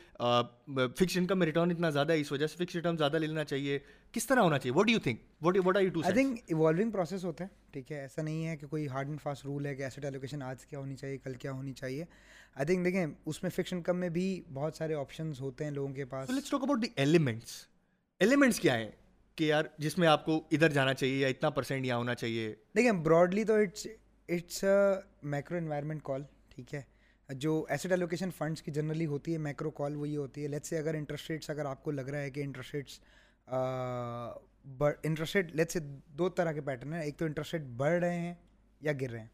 فکس 0.96 1.18
انکم 1.18 1.40
میں 1.40 1.48
ریٹرن 1.48 1.72
اتنا 1.72 1.90
زیادہ 1.90 2.14
ہے 2.14 2.20
اس 2.20 2.32
وجہ 2.32 2.48
سے 2.48 2.66
فکس 2.66 2.76
ریٹرن 2.76 2.98
زیادہ 2.98 3.18
لینا 3.18 3.44
چاہیے؟ 3.44 3.80
کس 4.12 4.28
طرح 4.28 4.40
ہونا 4.40 4.60
چاہیے؟ 4.60 4.80
What 4.80 4.90
you 4.90 5.00
think 5.00 5.20
what 5.42 5.58
what 5.66 5.78
are 5.78 5.82
you 5.82 5.90
to 5.90 6.02
I 6.04 6.14
think 6.14 6.40
evolving 6.48 6.92
process 6.92 7.26
ہوتے 7.26 7.44
ہیں 7.44 7.72
ٹھیک 7.74 7.92
ہے؟ 7.92 8.00
ایسا 8.00 8.22
نہیں 8.22 8.48
ہے 8.48 8.58
کہ 8.58 8.68
کوئی 8.68 8.88
ہارڈ 8.88 9.08
اینڈ 9.08 9.22
فاسٹ 9.22 9.46
رول 9.46 9.66
ہے 9.66 9.76
کہ 9.76 9.82
ایسٹ 9.82 10.06
ایلوکیشن 10.06 10.42
آج 10.42 10.66
کیا 10.66 10.80
ہونی 10.80 10.96
چاہیے 10.96 11.18
کل 11.18 11.34
کیا 11.34 11.52
ہونی 11.52 11.74
چاہیے۔ 11.74 12.06
آئی 12.56 12.66
تھنک 12.66 12.86
دیکھیں 12.86 13.06
اس 13.26 13.44
میں 13.44 13.50
فکس 13.50 13.74
انکم 13.74 13.98
میں 13.98 14.10
بھی 14.10 14.42
بہت 14.54 14.76
سارے 14.76 14.94
آپشنز 14.94 15.42
ہوتے 15.42 15.64
ہیں 15.64 15.72
لوگوں 15.72 15.94
کے 15.94 16.06
پاس۔ 16.06 16.30
Let's 16.30 16.50
talk 16.50 16.64
about 16.64 16.82
the 16.82 16.88
elements 16.96 17.56
elements 18.20 18.60
کیا 18.60 18.78
ہیں 18.78 18.92
کہ 19.38 19.44
یار 19.44 19.66
جس 19.78 19.98
میں 19.98 20.08
آپ 20.08 20.26
کو 20.26 20.42
ادھر 20.52 20.70
جانا 20.70 20.94
چاہیے 20.94 21.18
یا 21.18 21.28
اتنا 21.28 21.50
پرسینٹ 21.50 21.86
یہاں 21.86 21.98
ہونا 21.98 22.16
چاہیے؟ 22.16 22.54
دیکھیں 22.76 22.92
براڈلی 22.92 23.44
تو 23.44 23.56
it's 23.56 23.88
it's 24.30 24.64
a 24.64 24.76
macro 25.28 25.58
environment 25.58 26.04
call 26.04 26.24
ٹھیک 26.50 26.74
ہے؟ 26.76 26.82
جو 27.30 27.66
ایسڈ 27.70 27.92
الوکیشن 27.92 28.32
فنڈس 28.32 28.62
کی 28.62 28.72
جنرلی 28.72 29.06
ہوتی 29.06 29.34
ہے 29.34 29.38
میکرو 29.38 29.72
کال 29.72 29.96
وہ 29.96 30.08
یہ 30.10 30.18
ہوتی 30.18 30.44
ہے۔ 30.44 30.48
لیٹ 30.48 30.66
سے 30.66 30.78
اگر 30.78 30.94
انٹرسٹ 30.94 31.30
ریٹس 31.32 31.50
اگر 31.50 31.66
آپ 31.66 31.84
کو 31.84 31.92
لگ 31.92 32.02
رہا 32.02 32.22
ہے 32.22 32.30
کہ 32.32 32.44
interest 32.44 32.74
rates 32.76 33.00
interest 35.04 35.36
rate 35.36 35.56
late 35.56 35.72
سے 35.72 35.80
دو 36.20 36.30
طرح 36.30 36.52
کے 36.52 36.62
پیٹرن 36.62 36.94
ہیں۔ 36.94 37.02
ایک 37.02 37.18
تو 37.18 37.26
انٹرسٹ 37.26 37.54
ریٹ 37.54 37.64
بڑھ 37.78 38.00
رہے 38.00 38.20
ہیں 38.20 38.34
یا 38.82 38.92
گر 39.02 39.10
رہے 39.10 39.20
ہیں۔ 39.20 39.28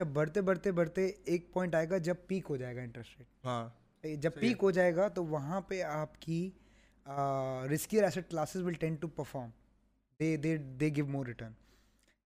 جب 0.00 0.06
بڑھتے 0.06 0.40
بڑھتے 0.40 0.72
بڑھتے 0.72 1.06
ایک 1.24 1.52
پوائنٹ 1.52 1.74
آئے 1.74 1.88
گا 1.90 1.98
جب 1.98 2.14
پیک 2.26 2.46
ہو 2.48 2.56
جائے 2.56 2.76
گا 2.76 2.80
انٹرسٹ 2.80 3.18
ریٹ 3.18 3.44
ہاں۔ 3.44 3.68
جب 4.16 4.30
پیک 4.40 4.58
ہو 4.62 4.70
جائے 4.70 4.94
گا 4.96 5.08
تو 5.08 5.24
وہاں 5.24 5.60
پہ 5.60 5.82
آپ 5.82 6.20
کی 6.22 6.50
riskier 7.70 8.04
asset 8.04 8.30
classes 8.30 8.62
will 8.62 8.72
tend 8.72 8.94
to 8.94 9.08
perform 9.08 9.50
they 10.20 10.36
they 10.36 10.56
they 10.56 10.88
give 10.88 11.06
more 11.06 11.26
return 11.26 11.52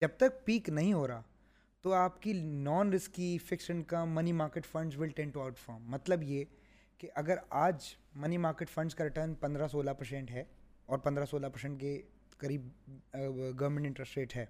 جب 0.03 0.09
تک 0.17 0.45
پیک 0.45 0.69
نہیں 0.69 0.93
ہو 0.93 1.07
رہا 1.09 1.23
تو 1.85 1.92
آپ 1.92 2.23
کی 2.23 2.33
non 2.33 2.92
risky 2.92 3.38
fix 3.38 3.71
income 3.71 4.14
money 4.14 4.33
market 4.33 4.66
funds 4.66 4.97
will 4.99 5.09
tend 5.09 5.31
to 5.31 5.40
outperform 5.59 5.90
مطلب 5.90 6.23
یہ 6.23 6.45
کہ 6.99 7.09
اگر 7.14 7.38
آج 7.51 7.85
منی 8.14 8.37
مارکیٹ 8.37 8.68
فنڈز 8.68 8.95
کا 8.95 9.05
ریٹرن 9.05 9.35
پندرہ 9.35 9.68
سولہ 9.68 9.90
پرسینٹ 9.90 10.31
ہے 10.31 10.45
اور 10.87 10.99
پندرہ 10.99 11.25
سولہ 11.25 11.47
پرسینٹ 11.47 11.81
کے 11.81 12.01
قریب 12.38 12.68
گورنمنٹ 13.61 13.87
انٹرسٹ 13.87 14.18
ریٹ 14.18 14.37
ہے 14.37 14.45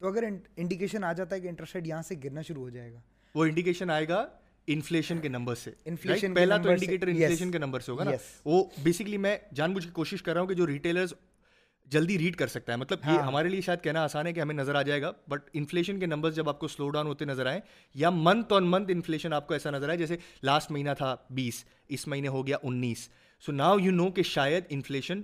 تو 0.00 0.08
اگر 0.08 0.24
انڈیکیشن 0.56 1.04
آ 1.04 1.12
جاتا 1.12 1.36
ہے 1.36 1.40
کہ 1.40 1.48
انٹرسٹ 1.48 1.74
ریٹ 1.74 1.86
یہاں 1.86 2.02
سے 2.02 2.14
گرنا 2.24 2.42
شروع 2.42 2.62
ہو 2.62 2.70
جائے 2.70 2.92
گا۔ 2.92 3.00
وہ 3.34 3.44
انڈیکیشن 3.44 3.90
آئے 3.90 4.08
گا 4.08 4.26
انفلیشن 4.68 5.20
کے 5.20 5.28
نمبر 5.28 5.54
سے 5.54 5.70
انفلیشن 5.84 6.34
پہلا 6.34 6.56
تو 6.56 6.70
انڈیکیٹر 6.70 7.08
انفلیشن 7.08 7.50
کے 7.50 7.58
نمبر 7.58 7.80
سے 7.80 7.92
ہوگا 7.92 8.04
نا۔ 8.04 8.10
وہ 8.44 8.64
بیسکلی 8.82 9.16
میں 9.16 9.36
جان 9.54 9.72
بوجھ 9.72 9.84
کے 9.86 9.92
کوشش 9.92 10.22
کر 10.22 10.32
رہا 10.32 10.40
ہوں 10.40 10.48
کہ 10.48 10.54
جو 10.54 10.66
ریٹیلرز 10.66 11.14
جلدی 11.90 12.18
ریڈ 12.18 12.36
کر 12.36 12.46
سکتا 12.46 12.72
ہے۔ 12.72 12.76
مطلب 12.76 12.98
یہ 13.04 13.10
ہاں۔ 13.10 13.22
ہمارے 13.22 13.48
لیے 13.48 13.60
شاید 13.60 13.82
کہنا 13.82 14.02
آسان 14.04 14.26
ہے 14.26 14.32
کہ 14.32 14.40
ہمیں 14.40 14.54
نظر 14.54 14.74
آ 14.74 14.82
جائے 14.82 15.02
گا 15.02 15.12
بٹ 15.28 15.50
انفلیشن 15.52 16.00
کے 16.00 16.06
نمبرز 16.06 16.36
جب 16.36 16.48
آپ 16.48 16.60
کو 16.60 16.68
سلو 16.68 16.88
ڈاؤن 16.90 17.06
ہوتے 17.06 17.24
نظر 17.24 17.46
آئیں 17.46 17.60
یا 17.94 18.10
منتھ 18.10 18.52
آن 18.52 18.70
منتھ 18.70 18.90
انفلیشن 18.90 19.32
آپ 19.32 19.46
کو 19.46 19.54
ایسا 19.54 19.70
نظر 19.70 19.88
آئے 19.88 19.98
جیسے 19.98 20.16
لاسٹ 20.42 20.70
مہینہ 20.70 20.90
تھا 20.98 21.16
بیس 21.30 21.64
اس 21.88 22.06
مہینے 22.08 22.28
ہو 22.28 22.46
گیا 22.46 22.56
انیس۔ 22.62 23.08
سو 23.42 23.52
ناؤ 23.52 23.78
یو 23.78 23.92
نو 23.92 24.10
کہ 24.10 24.22
شاید 24.22 24.64
انفلیشن 24.68 25.22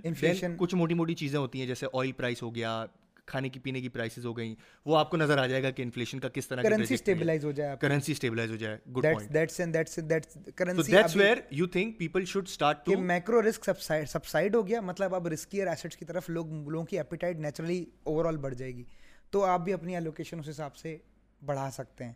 کچھ 0.57 0.75
موٹی 0.75 0.93
موٹی 0.93 1.13
چیزیں 1.13 1.39
ہوتی 1.39 1.59
ہیں 1.59 1.67
جیسے 1.67 1.85
آئل 1.93 2.11
پرائس 2.11 2.43
ہو 2.43 2.55
گیا 2.55 2.85
کھانے 3.25 3.49
کی 3.49 3.59
پینے 3.59 3.81
کی 3.81 3.89
پرائسز 3.89 4.25
ہو 4.25 4.37
گئیں 4.37 4.55
وہ 4.85 4.97
آپ 4.97 5.11
کو 5.11 5.17
نظر 5.17 5.37
آ 5.37 5.47
جائے 5.47 5.63
گا 5.63 5.69
کہ 5.69 5.81
انفلیشن 5.81 6.19
کا 6.19 6.29
کس 6.29 6.47
طرح 6.47 6.63
کرنسی 6.63 6.93
اسٹیبلائز 6.93 7.45
ہو 7.45 7.51
جائے 7.51 7.75
کرنسی 7.81 8.11
اسٹیبلائز 8.11 8.51
ہو 8.51 8.55
جائے 8.55 8.77
good 8.91 9.33
that's 9.33 9.59
and 9.59 9.73
that's 9.73 9.99
that's 10.09 10.37
currency 10.55 10.91
that's 10.91 11.15
where 11.15 11.37
you 11.51 11.67
think 11.67 11.97
people 11.99 12.25
should 12.25 12.47
start 12.47 12.85
to 12.85 12.97
macro 12.97 13.41
risk 13.49 13.69
subside 14.07 14.55
ہو 14.55 14.67
گیا 14.67 14.81
مطلب 14.81 15.15
اب 15.15 15.27
رسکیئر 15.27 15.67
ایسٹس 15.67 15.97
کی 15.97 16.05
طرف 16.05 16.29
لوگ 16.29 16.69
لوگوں 16.69 16.85
کی 16.85 16.99
اپیٹائٹ 16.99 17.37
نیچرلی 17.37 17.85
اوور 18.03 18.25
آل 18.25 18.37
بڑھ 18.37 18.55
جائے 18.55 18.75
گی۔ 18.75 18.83
تو 19.29 19.43
آپ 19.45 19.59
بھی 19.59 19.73
اپنی 19.73 19.95
الوکیشن 19.95 20.39
اس 20.39 20.49
حساب 20.49 20.75
سے 20.75 20.97
بڑھا 21.45 21.69
سکتے 21.71 22.03
ہیں۔ 22.03 22.13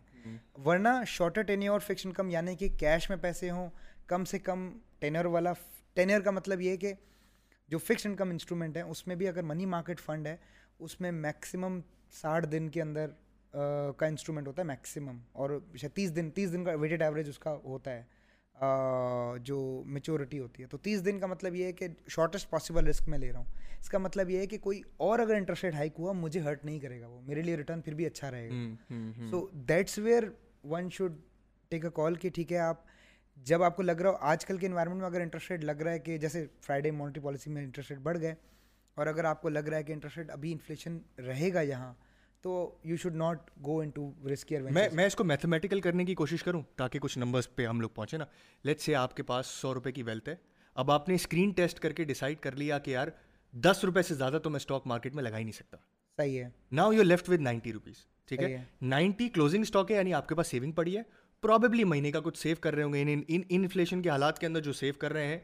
ورنہ 0.64 0.88
شارٹر 1.06 1.42
ٹینیور 1.42 1.72
اور 1.72 1.80
فکس 1.80 2.06
انکم 2.06 2.30
یعنی 2.30 2.56
کہ 2.56 2.68
کیش 2.78 3.08
میں 3.10 3.16
پیسے 3.16 3.50
ہوں 3.50 3.68
کم 4.06 4.24
سے 4.24 4.38
کم 4.38 4.78
ٹینر 4.98 5.24
والا 5.24 5.52
ٹینر 5.94 6.20
کا 6.20 6.30
مطلب 6.30 6.60
یہ 6.60 6.76
کہ 6.76 6.92
جو 7.68 7.78
فکس 7.78 8.06
انکم 8.06 8.30
انسٹرومنٹ 8.30 8.76
ہے 8.76 8.82
اس 8.82 9.06
میں 9.06 9.16
بھی 9.16 9.28
اگر 9.28 9.42
منی 9.42 9.66
مارکیٹ 9.66 10.00
فنڈ 10.00 10.26
ہے 10.26 10.36
اس 10.80 11.00
میں 11.00 11.12
میکسیمم 11.12 11.80
ساٹھ 12.12 12.46
دن 12.48 12.68
کے 12.68 12.82
اندر 12.82 13.10
کا 13.96 14.06
انسٹرومنٹ 14.06 14.46
ہوتا 14.46 14.62
ہے 14.62 14.66
میکسیمم 14.66 15.18
اور 15.32 15.50
تیس 15.94 16.16
دن 16.16 16.30
تیس 16.30 16.52
دن 16.52 16.64
کا 16.64 16.72
ویٹڈ 16.72 17.02
ایوریج 17.02 17.28
اس 17.28 17.38
کا 17.38 17.54
ہوتا 17.64 17.92
ہے 17.92 18.02
جو 19.44 19.82
میچورٹی 19.86 20.38
ہوتی 20.38 20.62
ہے۔ 20.62 20.68
تو 20.68 20.78
تیس 20.78 21.04
دن 21.04 21.18
کا 21.18 21.26
مطلب 21.26 21.54
یہ 21.54 21.64
ہے 21.64 21.72
کہ 21.72 21.86
شارٹیسٹ 22.08 22.50
پاسبل 22.50 22.86
رسک 22.86 23.08
میں 23.08 23.18
لے 23.18 23.30
رہا 23.32 23.38
ہوں۔ 23.38 23.44
اس 23.80 23.88
کا 23.88 23.98
مطلب 23.98 24.30
یہ 24.30 24.38
ہے 24.38 24.46
کہ 24.46 24.58
کوئی 24.58 24.82
اور 24.96 25.18
اگر 25.18 25.34
انٹرسٹ 25.34 25.64
ریٹ 25.64 25.74
ہائک 25.74 25.92
ہوا 25.98 26.12
مجھے 26.12 26.40
ہرٹ 26.40 26.64
نہیں 26.64 26.80
کرے 26.80 27.00
گا 27.00 27.06
وہ۔ 27.06 27.20
میرے 27.20 27.42
لیے 27.42 27.56
ریٹرن 27.56 27.80
پھر 27.80 27.94
بھی 27.94 28.06
اچھا 28.06 28.30
رہے 28.30 28.48
گا۔ 28.48 28.92
So 29.30 29.46
that's 29.52 29.98
where 29.98 30.22
one 30.64 30.90
should 30.90 31.16
take 31.68 31.84
a 31.84 31.90
call 31.94 32.14
کہ 32.14 32.30
ٹھیک 32.30 32.52
ہے 32.52 32.58
آپ 32.58 32.76
جب 33.36 33.62
آپ 33.62 33.76
کو 33.76 33.82
لگ 33.82 33.92
رہا 33.92 34.10
ہو 34.10 34.16
آج 34.20 34.46
کل 34.46 34.56
کے 34.56 34.66
انوائرمنٹ 34.66 34.98
میں 34.98 35.06
اگر 35.06 35.20
انٹرسٹ 35.20 35.50
ریٹ 35.50 35.64
لگ 35.64 35.72
رہا 35.72 35.92
ہے 35.92 35.98
کہ 35.98 36.18
جیسے 36.18 36.46
فرائیڈے 36.60 36.90
مانیٹری 36.90 37.22
پالیسی 37.24 37.50
میں 37.50 37.64
انٹرسٹ 37.64 37.90
ریٹ 37.90 38.00
بڑھ 38.00 38.20
گئے 38.20 38.34
اور 39.00 39.06
اگر 39.06 39.24
آپ 39.24 39.42
کو 39.42 39.48
لگ 39.48 39.58
رہا 39.58 39.76
ہے 39.76 39.82
کہ 39.82 39.92
انٹرسٹ 39.92 40.18
ریٹ 40.18 40.30
ابھی 40.30 40.52
انفلیشن 40.52 40.98
رہے 41.18 41.54
گا 41.54 41.60
یہاں 41.60 41.94
تو 42.40 42.78
you 42.84 42.96
should 42.96 43.14
not 43.14 43.50
go 43.66 43.80
into 43.90 44.12
risk 44.32 44.52
میں 44.70 44.88
میں 44.92 45.06
اس 45.06 45.14
کو 45.14 45.24
میتھمیٹیکل 45.24 45.80
کرنے 45.80 46.04
کی 46.04 46.14
کوشش 46.14 46.42
کروں 46.42 46.62
تاکہ 46.76 46.98
کچھ 46.98 47.18
نمبرس 47.18 47.54
پہ 47.54 47.66
ہم 47.66 47.80
لوگ 47.80 47.90
پہنچے 47.90 48.16
نا۔ 48.16 48.24
لیٹ 48.62 48.80
سے 48.80 48.94
آپ 48.94 49.16
کے 49.16 49.22
پاس 49.22 49.46
سو 49.46 49.74
روپے 49.74 49.92
کی 49.92 50.02
ویلتھ 50.02 50.28
ہے۔ 50.28 50.34
اب 50.74 50.90
آپ 50.90 51.08
نے 51.08 51.14
اسکرین 51.14 51.50
ٹیسٹ 51.50 51.80
کر 51.80 51.92
کے 51.92 52.04
ڈیسائڈ 52.04 52.38
کر 52.40 52.52
لیا 52.52 52.78
کہ 52.78 52.90
یار 52.90 53.08
دس 53.52 53.84
روپے 53.84 54.02
سے 54.02 54.14
زیادہ 54.14 54.38
تو 54.42 54.50
میں 54.50 54.56
اسٹاک 54.56 54.86
مارکیٹ 54.86 55.14
میں 55.14 55.22
لگا 55.22 55.38
ہی 55.38 55.42
نہیں 55.42 55.52
سکتا۔ 55.52 55.76
صحیح 56.16 56.44
ہے۔ 56.44 56.48
Now 56.72 56.92
you 56.92 57.02
left 57.02 57.30
with 57.30 57.40
ninety 57.40 57.72
rupees 57.72 57.94
ٹھیک 58.26 58.42
ہے؟ 58.42 58.64
نائنٹی 58.82 59.28
کلوزنگ 59.28 59.62
اسٹاک 59.62 59.90
ہے 59.90 59.96
یعنی 59.96 60.14
آپ 60.14 60.28
کے 60.28 60.34
پاس 60.34 60.46
سیونگ 60.46 60.72
پڑی 60.72 60.96
ہے۔ 60.96 61.02
پرابیبلی 61.40 61.84
مہینے 61.84 62.12
کا 62.12 62.20
کچھ 62.20 62.38
سیو 62.38 62.56
کر 62.60 62.74
رہے 62.74 62.82
ہوں 62.82 62.92
گے۔ 62.92 63.16
انفلیشن 63.48 64.02
کے 64.02 64.08
حالات 64.08 64.38
کے 64.38 64.46
اندر 64.46 64.60
جو 64.60 64.72
سیو 64.72 64.94
کر 64.98 65.12
رہے 65.12 65.26
ہیں 65.26 65.38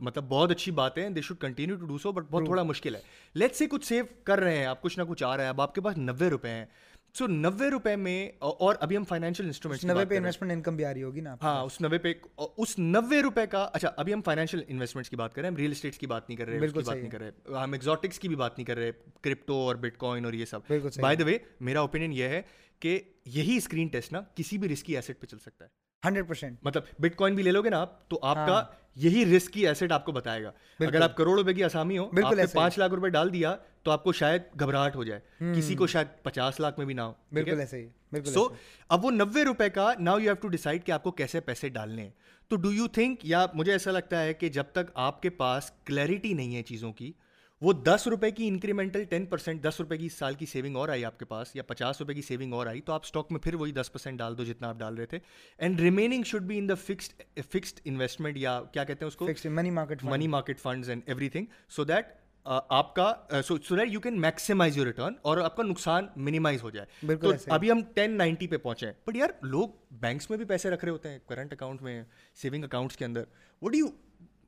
مطلب 0.00 0.24
بہت 0.28 0.50
اچھی 0.50 0.72
بات 0.72 0.98
ہے 0.98 1.08
they 1.08 1.20
should 1.20 1.38
continue 1.38 1.76
to 1.76 1.86
do 1.86 1.98
so 1.98 2.12
but 2.12 2.24
بہت 2.30 2.44
تھوڑا 2.44 2.62
مشکل 2.62 2.94
ہے۔ 2.94 3.00
لیٹ 3.34 3.56
سے 3.56 3.66
کچھ 3.66 3.86
سیو 3.86 4.04
کر 4.24 4.40
رہے 4.40 4.58
ہیں 4.58 4.66
آپ 4.66 4.82
کچھ 4.82 4.98
نہ 4.98 5.04
کچھ 5.04 5.24
آ 5.24 5.36
رہا 5.36 5.44
ہے 5.44 5.48
اب 5.48 5.60
آپ 5.60 5.74
کے 5.74 5.80
پاس 5.80 5.98
نوے 5.98 6.28
روپے 6.30 6.48
ہیں۔ 6.48 6.66
سو 7.14 7.26
نوے 7.26 7.70
روپے 7.70 7.96
میں 7.96 8.30
اور 8.38 8.74
ابھی 8.80 8.96
ہم 8.96 9.04
فائنینشیل 9.04 9.46
انسٹرومنٹ 9.46 9.84
نوے 9.84 10.04
پہ 10.04 10.16
انویسٹمنٹ 10.16 10.52
انکم 10.52 10.76
بھی 10.76 10.84
آ 10.84 10.94
رہی 10.94 11.02
ہوگی 11.02 11.20
نا 11.20 11.36
ہاں 11.42 11.62
اس 11.64 11.80
نوے 11.80 11.98
پہ 11.98 12.12
اس 12.56 12.78
نوے 12.78 13.22
روپے 13.22 13.46
کا 13.46 13.68
اچھا 13.72 13.90
ابھی 13.96 14.14
ہم 14.14 14.22
فائنینشیل 14.22 14.62
انویسٹمنٹس 14.68 15.10
کی 15.10 15.16
بات 15.16 15.34
کر 15.34 15.42
رہے 15.42 15.48
ہیں 15.48 15.56
ہم 15.56 15.70
اسٹیٹس 15.70 15.98
کی 15.98 16.06
بات 16.06 16.28
نہیں 16.28 16.36
کر 16.36 16.46
رہے 16.46 16.58
بالکل 16.58 16.82
بات 16.86 16.96
نہیں 16.96 17.10
کر 17.10 17.20
رہے۔ 17.20 17.30
ہم 17.62 17.72
ایگزاٹکس 17.72 18.18
کی 18.18 18.28
بھی 18.28 18.36
بات 18.36 18.58
نہیں 18.58 18.66
کر 18.66 18.76
رہے 18.76 18.90
کرپٹو 19.22 19.54
اور 19.54 19.76
بٹ 19.76 19.96
کوائن 19.96 20.24
اور 20.24 20.32
یہ 20.32 20.44
سب۔ 20.44 20.72
بائی 21.00 21.16
دا 21.16 21.24
وے 21.24 21.38
میرا 21.60 21.80
اوپینین 21.80 22.12
یہ 22.12 22.24
ہے 22.24 22.42
کہ 22.80 22.98
یہی 23.24 23.56
اسکرین 23.56 23.88
ٹیسٹ 23.88 24.12
نا 24.12 24.20
کسی 24.34 24.58
بھی 24.58 24.68
رسکی 24.68 24.96
ایسٹ 24.96 25.20
پہ 25.20 25.26
چل 25.26 25.38
سکتا 25.38 25.64
ہے۔ 25.64 25.85
Hundred 26.04 26.28
percent. 26.28 26.58
مطلب 26.62 26.82
بٹ 26.98 27.16
کوائن 27.16 27.34
بھی 27.34 27.42
لے 27.42 27.50
لو 27.50 27.62
گے 27.62 27.70
نا 27.70 27.80
آپ 27.80 28.08
تو 28.08 28.18
آپ 28.22 28.36
کا 28.36 28.52
ہاں۔ 28.52 28.62
یہی 28.96 29.36
رسک 29.36 29.52
کی 29.52 29.66
ایسٹ 29.68 29.92
آپ 29.92 30.04
کو 30.04 30.12
بتائے 30.12 30.42
گا۔ 30.44 30.50
اگر 30.80 31.00
آپ 31.00 31.16
کروڑ 31.16 31.38
روپے 31.38 31.54
کی 31.54 31.64
آسامی 31.64 31.98
ہو 31.98 32.08
بالکل 32.10 32.40
پانچ 32.52 32.78
لاکھ 32.78 32.92
روپے 32.92 33.08
ڈال 33.08 33.32
دیا 33.32 33.56
تو 33.82 33.90
آپ 33.90 34.04
کو 34.04 34.12
شاید 34.12 34.42
گھبراہٹ 34.60 34.96
ہو 34.96 35.04
جائے۔ 35.04 35.20
کسی 35.56 35.74
کو 35.74 35.86
شاید 35.86 36.06
پچاس 36.22 36.60
لاکھ 36.60 36.78
میں 36.78 36.86
بھی 36.86 36.94
نہ 36.94 37.00
ہو 37.00 37.12
بالکل 37.32 37.60
ایسے 37.60 37.80
ہی 37.80 37.88
بالکل 38.12 38.30
سو 38.30 38.46
اب 38.88 39.04
وہ 39.04 39.10
نوے 39.10 39.44
روپے 39.44 39.70
کا 39.70 39.92
now 39.98 40.18
you 40.18 40.24
have 40.24 40.34
to 40.34 40.48
decide 40.48 40.84
کہ 40.84 40.92
آپ 40.92 41.02
کو 41.02 41.10
کیسے 41.10 41.40
پیسے 41.40 41.68
ڈالنے 41.68 42.02
ہیں۔ 42.02 42.10
تو 42.48 42.56
ڈو 42.56 42.72
یو 42.72 42.86
تھنک 42.88 43.20
یا 43.22 43.46
مجھے 43.54 43.72
ایسا 43.72 43.90
لگتا 43.90 44.22
ہے 44.22 44.34
کہ 44.34 44.48
جب 44.48 44.64
تک 44.72 44.90
آپ 44.94 45.22
کے 45.22 45.30
پاس 45.30 45.70
کلیئرٹی 45.84 46.32
نہیں 46.32 46.56
ہے 46.56 46.62
چیزوں 46.62 46.92
کی 46.92 47.12
وہ 47.60 47.72
دس 47.72 48.06
روپے 48.06 48.30
کی 48.30 48.48
انکریمنٹل 48.48 49.04
ٹین 49.04 49.26
پرسینٹ 49.26 49.62
دس 49.62 49.80
روپے 49.80 49.96
کی 49.98 50.06
اس 50.06 50.12
سال 50.12 50.34
کی 50.34 50.46
سیونگ 50.46 50.76
اور 50.76 50.88
آئی 50.88 51.04
آپ 51.04 51.18
کے 51.18 51.24
پاس 51.24 51.54
یا 51.56 51.62
پچاس 51.62 52.00
روپے 52.00 52.14
کی 52.14 52.22
سیونگ 52.22 52.52
اور 52.52 52.66
آئی 52.66 52.80
تو 52.80 52.92
آپ 52.92 53.04
اسٹاک 53.04 53.32
میں 53.32 53.40
پھر 53.40 53.54
وہی 53.54 53.72
دس 53.72 53.92
پرسینٹ 53.92 54.18
ڈال 54.18 54.36
دو 54.38 54.44
جتنا 54.44 54.68
آپ 54.68 54.78
ڈال 54.78 54.94
رہے 54.94 55.06
تھے۔ 55.06 55.18
And 55.58 55.80
remaining 55.80 56.22
should 56.22 56.42
be 56.42 56.58
in 56.58 56.68
the 56.68 56.74
fixed 56.74 57.22
fixed 57.52 57.80
investment 57.84 58.36
یا 58.36 58.60
کیا 58.72 58.84
کہتے 58.84 59.04
ہیں 59.04 59.08
اس 59.08 59.16
کو؟ 59.16 59.28
Money 59.50 59.70
market 59.70 60.04
money 60.04 60.28
market 60.28 60.60
funds 60.60 60.88
and 60.90 61.02
everything 61.28 61.46
so 61.68 61.84
that 61.84 62.06
آپ 62.46 62.94
کا 62.94 63.12
so 63.46 63.56
so 63.68 63.76
that 63.76 63.92
you 63.92 64.00
can 64.00 64.20
maximise 64.20 64.76
your 64.76 64.86
return 64.86 65.14
اور 65.22 65.38
آپ 65.38 65.56
کا 65.56 65.62
نقصان 65.62 66.06
منیمائز 66.16 66.62
ہو 66.62 66.70
جائے۔ 66.70 67.06
بالکل 67.06 67.34
ابھی 67.46 67.70
ہم 67.70 67.80
ٹین 67.94 68.16
نائنٹی 68.18 68.46
پہ 68.46 68.56
پہنچے 68.56 68.86
ہیں۔ 68.86 68.92
بٹ 69.06 69.16
یار 69.16 69.30
لوگ 69.42 69.68
بینکس 70.00 70.30
میں 70.30 70.38
بھی 70.38 70.44
پیسے 70.44 70.70
رکھ 70.70 70.84
رہے 70.84 70.92
ہوتے 70.92 71.08
ہیں 71.08 71.18
کرنٹ 71.28 71.52
اکاؤنٹ 71.52 71.82
میں 71.82 72.02
سیونگ 72.42 72.64
اکاؤنٹس 72.64 72.96
کے 72.96 73.04
اندر۔ 73.04 73.24
What 73.62 73.76
you 73.76 73.86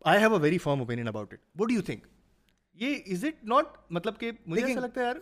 I 0.05 0.21
have 0.21 0.35
a 0.35 0.41
very 0.41 0.59
firm 0.59 0.81
opinion 0.81 1.09
about 1.09 1.33
it 1.33 1.41
what 1.61 1.73
you 1.73 1.83
think 1.83 2.07
یہ 2.81 2.97
از 3.07 3.25
اٹ 3.25 3.45
ناٹ 3.45 3.77
مطلب 3.91 4.19
کہ 4.19 4.31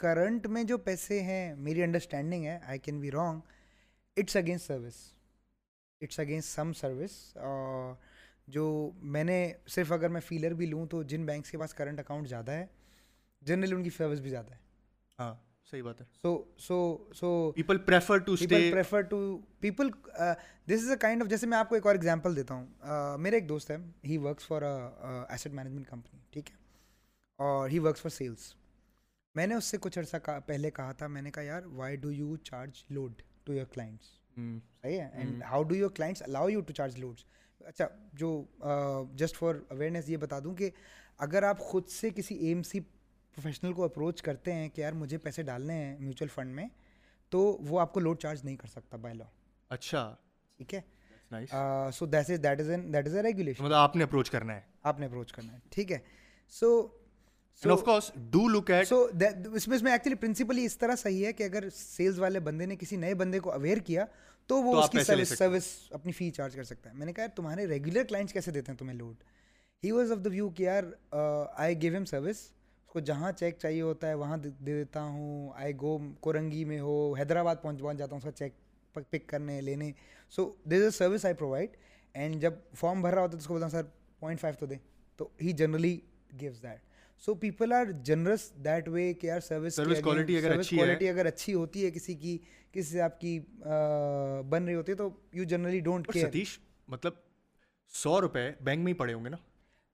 کرنٹ 0.00 0.46
میں 0.46 0.64
جو 0.64 0.78
پیسے 0.78 1.22
ہیں 1.22 1.54
میری 1.54 1.82
انڈرسٹینڈنگ 1.82 2.44
ہے 2.44 2.58
I 2.66 2.78
can 2.78 3.00
be 3.00 3.10
wrong 3.10 3.40
it's 4.16 4.36
against 4.36 4.66
service 4.66 4.94
it's 6.00 6.20
against 6.20 6.48
some 6.48 6.72
service 6.72 7.36
جو 8.46 8.90
میں 8.94 9.24
نے 9.24 9.52
صرف 9.66 9.92
اگر 9.92 10.08
میں 10.08 10.20
فیلر 10.20 10.54
بھی 10.54 10.66
لوں 10.66 10.86
تو 10.86 11.02
جن 11.02 11.26
بینکس 11.26 11.50
کے 11.50 11.58
پاس 11.58 11.74
کرنٹ 11.74 12.00
اکاؤنٹ 12.00 12.28
زیادہ 12.28 12.50
ہے 12.50 12.66
جنرلی 13.42 13.74
ان 13.74 13.82
کی 13.82 13.90
سروس 13.90 14.20
بھی 14.20 14.30
زیادہ 14.30 14.50
ہے۔ 14.50 14.58
ہاں 15.18 15.34
صحیح 15.70 15.82
بات 15.82 16.00
ہے۔ 16.00 16.06
So 16.22 16.42
so 16.58 17.08
so 17.14 17.52
people 17.52 17.78
prefer 17.78 18.18
to 18.18 18.36
prefer 18.50 19.00
to 19.00 19.38
people 19.60 19.90
this 20.66 20.82
is 20.82 20.90
a 20.90 20.96
kind 21.00 21.22
of 21.22 21.28
جیسے 21.28 21.46
میں 21.46 21.58
آپ 21.58 21.68
کو 21.68 21.74
ایک 21.74 21.86
اور 21.86 21.94
ایگزامپل 21.94 22.36
دیتا 22.36 22.54
ہوں۔ 22.54 23.18
میرے 23.18 23.36
ایک 23.36 23.48
دوست 23.48 23.70
ہے 23.70 23.76
he 24.04 24.18
works 24.18 24.46
for 24.46 24.62
asset 25.28 25.46
management 25.46 25.88
company 25.88 26.20
ٹھیک 26.30 26.50
ہے۔ 26.50 26.65
اور 27.38 27.68
ہی 27.70 27.78
ورکس 27.78 28.02
فار 28.02 28.10
سیلس 28.10 28.54
میں 29.34 29.46
نے 29.46 29.54
اس 29.54 29.64
سے 29.64 29.76
کچھ 29.80 29.98
عرصہ 29.98 30.16
پہلے 30.46 30.70
کہا 30.70 30.92
تھا 30.92 31.06
میں 31.06 31.22
نے 31.22 31.30
کہا 31.30 31.42
یار 31.42 31.62
why 31.76 31.96
do 31.96 32.12
you 32.12 32.36
charge 32.36 32.82
load 32.90 33.22
to 33.44 33.54
your 33.54 33.66
clients 33.72 34.06
صحیح 34.34 35.00
ہے. 35.00 35.08
And 35.12 35.42
how 35.50 35.62
do 35.62 35.74
your 35.74 35.90
clients 35.96 36.22
allow 36.22 36.48
you 36.48 36.60
to 36.60 36.72
charge 36.72 36.98
loads 36.98 37.24
اچھا 37.60 37.86
جو 38.12 38.30
جسٹ 39.14 39.36
فار 39.36 39.54
اویئرنیس 39.68 40.08
یہ 40.08 40.16
بتا 40.16 40.38
دوں 40.44 40.54
کہ 40.56 40.70
اگر 41.18 41.42
آپ 41.42 41.58
خود 41.60 41.88
سے 41.88 42.10
کسی 42.16 42.34
ایم 42.46 42.62
سی 42.62 42.80
پروفیشنل 42.80 43.72
کو 43.72 43.84
اپروچ 43.84 44.22
کرتے 44.22 44.52
ہیں 44.54 44.68
کہ 44.68 44.80
یار 44.80 44.92
مجھے 44.92 45.18
پیسے 45.18 45.42
ڈالنے 45.42 45.74
ہیں 45.74 45.96
میوچل 45.98 46.28
فنڈ 46.34 46.54
میں 46.54 46.66
تو 47.32 47.40
وہ 47.60 47.80
آپ 47.80 47.92
کو 47.92 48.00
لوڈ 48.00 48.18
چارج 48.20 48.44
نہیں 48.44 48.56
کر 48.56 48.68
سکتا 48.68 48.96
بائی 48.96 49.14
لا 49.14 49.24
اچھا. 49.70 50.14
ٹھیک 50.58 50.74
ہے؟ 50.74 50.80
So 51.94 52.06
that 52.06 52.30
is 52.30 52.42
that 52.42 52.60
is 52.60 52.70
that 52.92 53.06
is 53.06 53.16
a 53.16 53.22
regulation 53.22 53.64
مطلب 53.64 53.76
آپ 53.76 53.96
نے 53.96 54.04
اپروچ 54.04 54.30
کرنا 54.30 54.54
ہے. 54.54 54.60
آپ 54.82 55.00
نے 55.00 55.06
اپروچ 55.06 55.32
کرنا 55.32 55.52
ہے. 55.52 55.58
ٹھیک 55.70 55.92
ہے. 55.92 55.98
سو 56.52 56.86
اس 57.64 57.84
پرنسپلی 60.20 60.64
اس 60.64 60.78
طرح 60.78 60.96
صحیح 60.96 61.26
ہے 61.26 61.32
کہ 61.32 61.44
اگر 61.44 61.70
سیلس 61.70 62.18
والے 62.18 62.40
بندے 62.40 62.66
نے 62.66 62.76
کسی 62.76 62.96
نئے 62.96 63.14
بندے 63.14 63.40
کو 63.40 63.52
اویئر 63.52 63.78
کیا 63.78 64.04
تو 64.46 64.62
وہ 64.62 64.80
اس 64.80 64.90
کی 64.90 65.04
سروس 65.04 65.28
سروس 65.28 65.88
اپنی 65.90 66.12
فی 66.12 66.30
چارج 66.30 66.54
کر 66.54 66.64
سکتا 66.64 66.90
ہے۔ 66.90 66.94
میں 66.94 67.06
نے 67.06 67.12
کہا 67.12 67.26
تمہارے 67.26 67.66
ریگولر 67.66 68.04
کلائنٹس 68.04 68.32
کیسے 68.32 68.50
دیتے 68.50 68.72
ہیں 68.72 68.78
تمہیں 68.78 68.96
load 68.96 69.16
he 69.84 69.90
was 69.90 70.12
of 70.12 70.18
the 70.24 70.30
view 70.30 70.48
کہ 70.48 70.62
یار 70.62 70.82
آئی 71.54 71.82
گیو 71.82 71.92
ایم 71.92 72.04
سروس 72.04 72.28
اس 72.28 72.50
کو 72.86 73.00
جہاں 73.00 73.32
چیک 73.32 73.58
چاہیے 73.58 73.82
ہوتا 73.82 74.08
ہے 74.08 74.14
وہاں 74.14 74.36
دے 74.36 74.50
دیتا 74.66 75.02
ہوں۔ 75.02 75.50
آئی 75.54 75.72
گو 75.80 75.98
کورنگی 76.20 76.64
میں 76.64 76.80
ہو 76.80 77.14
حیدرآباد 77.14 77.56
پہنچ 77.62 77.80
پہنچ 77.80 77.98
جاتا 77.98 78.10
ہوں 78.10 78.18
اس 78.18 78.24
کا 78.24 78.30
چیک 78.30 78.52
پک 78.92 79.26
کرنے 79.26 79.60
لینے۔ 79.60 79.92
So 80.30 80.54
this 80.64 80.72
a 80.72 80.90
service 80.90 81.24
I 81.24 81.34
provide 81.34 81.70
and 82.14 82.40
جب 82.40 82.54
فارم 82.74 83.02
بھر 83.02 83.14
رہا 83.14 83.22
ہوتا 83.22 83.32
ہے 83.32 83.32
تو 83.32 83.38
اس 83.38 83.46
کو 83.46 83.54
بولتا 83.54 83.66
ہوں 83.66 83.72
سر 83.72 83.82
پوائنٹ 84.20 84.40
فائیو 84.40 84.54
تو 84.58 84.66
دیں 84.66 84.78
تو 85.16 85.28
he 85.40 85.52
generally 85.52 86.00
gives 86.40 86.62
that 86.62 86.85
so 87.22 87.34
people 87.34 87.72
are 87.72 87.90
generous 88.04 88.50
that 88.64 88.88
way 88.88 89.12
کہ 89.14 89.26
یار 89.26 89.40
سروس 89.40 89.78
کوالٹی 90.02 91.08
اگر 91.08 91.26
اچھی 91.26 91.54
ہوتی 91.54 91.84
ہے 91.84 91.90
کسی 91.90 92.14
کی 92.14 92.38
کسی 92.72 92.88
سے 92.88 93.00
آپ 93.00 93.20
کی 93.20 93.38
بن 94.48 94.64
رہی 94.64 94.74
ہوتی 94.74 94.92
ہے 94.92 94.96
تو 94.96 95.08
you 95.32 95.44
generally 95.44 95.80
don't 95.80 96.12
care 96.12 96.28
Satish 96.28 96.58
مطلب 96.88 97.12
سو 97.92 98.20
روپے 98.20 98.50
بینک 98.60 98.84
میں 98.84 98.92
ہی 98.92 98.98
پڑے 98.98 99.12
ہوں 99.12 99.24
گے 99.24 99.30
نا 99.30 99.36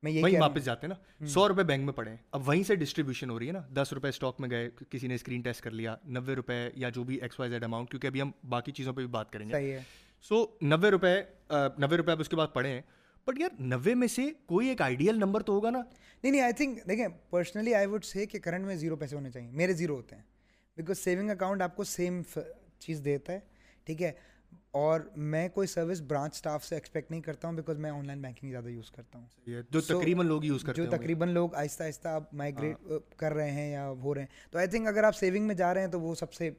میں 0.02 0.22
وہیں 0.22 0.40
واپس 0.40 0.64
جاتے 0.64 0.86
ہیں 0.86 0.94
نا 0.94 1.26
سو 1.26 1.48
روپے 1.48 1.62
بینک 1.62 1.84
میں 1.84 1.92
پڑے 1.92 2.10
ہیں 2.10 2.16
اب 2.32 2.48
وہیں 2.48 2.62
سے 2.62 2.74
ڈسٹریبیوشن 2.74 3.30
ہو 3.30 3.38
رہی 3.38 3.46
ہے 3.46 3.52
نا 3.52 3.60
دس 3.74 3.92
روپے 3.92 4.08
اسٹاک 4.08 4.40
میں 4.40 4.50
گئے 4.50 4.70
کسی 4.90 5.06
نے 5.06 5.14
اسکرین 5.14 5.40
ٹیسٹ 5.40 5.62
کر 5.62 5.70
لیا 5.70 5.96
نوے 6.04 6.34
روپے 6.34 6.68
یا 6.74 6.88
جو 6.88 7.04
بھی 7.04 7.18
ایکس 7.22 7.40
وائی 7.40 7.50
زیڈ 7.50 7.64
اماؤنٹ 7.64 7.90
کیونکہ 7.90 8.06
ابھی 8.06 8.22
ہم 8.22 8.30
باقی 8.48 8.72
چیزوں 8.72 8.92
پہ 8.92 9.00
بھی 9.00 9.08
بات 9.08 9.32
کریں 9.32 9.48
گے 9.48 9.78
سو 10.24 10.44
نوے 10.62 10.90
روپے 10.90 11.14
نوے 11.78 11.96
روپے 11.96 12.12
اب 12.12 12.20
اس 12.20 12.28
کے 12.28 12.36
بعد 12.36 12.48
پڑے 12.52 12.68
ہیں 12.68 12.80
بٹ 13.26 13.38
یار 13.38 13.50
نوے 13.58 13.94
میں 13.94 14.08
سے 14.08 14.22
کوئی 14.46 14.68
ایک 14.68 14.80
آئیڈیل 14.82 15.18
نمبر 15.18 15.42
تو 15.42 15.52
ہوگا 15.52 15.70
نا 15.70 15.78
نہیں 15.78 16.30
نہیں 16.30 16.42
آئی 16.42 16.52
تھنک 16.52 16.78
دیکھیں 16.88 17.06
پرسنلی 17.30 17.74
آئی 17.74 17.86
ووڈ 17.86 18.04
سے 18.04 18.26
کہ 18.26 18.38
کرنٹ 18.38 18.66
میں 18.66 18.76
زیرو 18.76 18.96
پیسے 18.96 19.16
ہونے 19.16 19.30
چاہیے 19.30 19.50
میرے 19.50 19.72
زیرو 19.72 19.96
ہوتے 19.96 20.16
ہیں 20.16 20.22
بیکاز 20.76 20.98
سیونگ 20.98 21.30
اکاؤنٹ 21.30 21.62
آپ 21.62 21.76
کو 21.76 21.84
سیم 21.84 22.22
چیز 22.78 23.04
دیتا 23.04 23.32
ہے 23.32 23.40
ٹھیک 23.86 24.02
ہے 24.02 24.12
اور 24.70 25.00
میں 25.16 25.48
کوئی 25.48 25.66
سروس 25.66 26.00
برانچ 26.00 26.34
اسٹاف 26.34 26.64
سے 26.64 26.74
ایکسپیکٹ 26.74 27.10
نہیں 27.10 27.20
کرتا 27.20 27.48
ہوں 27.48 27.54
بیکاز 27.54 27.78
میں 27.78 27.90
آن 27.90 28.06
لائن 28.06 28.22
بینکنگ 28.22 28.50
زیادہ 28.50 28.68
یوز 28.68 28.90
کرتا 28.90 29.18
ہوں 29.18 29.62
جو 29.70 29.80
تقریباً 29.80 30.26
لوگ 30.26 30.44
یوز 30.44 30.62
کرتے 30.62 30.82
ہیں 30.82 30.90
جو 30.90 30.96
تقریباً 30.96 31.28
لوگ 31.28 31.54
آہستہ 31.54 31.82
آہستہ 31.82 32.08
اب 32.08 32.24
مائگریٹ 32.32 32.76
کر 33.16 33.32
رہے 33.32 33.50
ہیں 33.50 33.70
یا 33.72 33.88
ہو 34.02 34.14
رہے 34.14 34.22
ہیں 34.22 34.50
تو 34.50 34.58
آئی 34.58 34.68
تھنک 34.68 34.86
اگر 34.86 35.04
آپ 35.04 35.16
سیونگ 35.16 35.46
میں 35.46 35.54
جا 35.54 35.74
رہے 35.74 35.80
ہیں 35.80 35.90
تو 35.90 36.00
وہ 36.00 36.14
سب 36.14 36.32
سے 36.32 36.50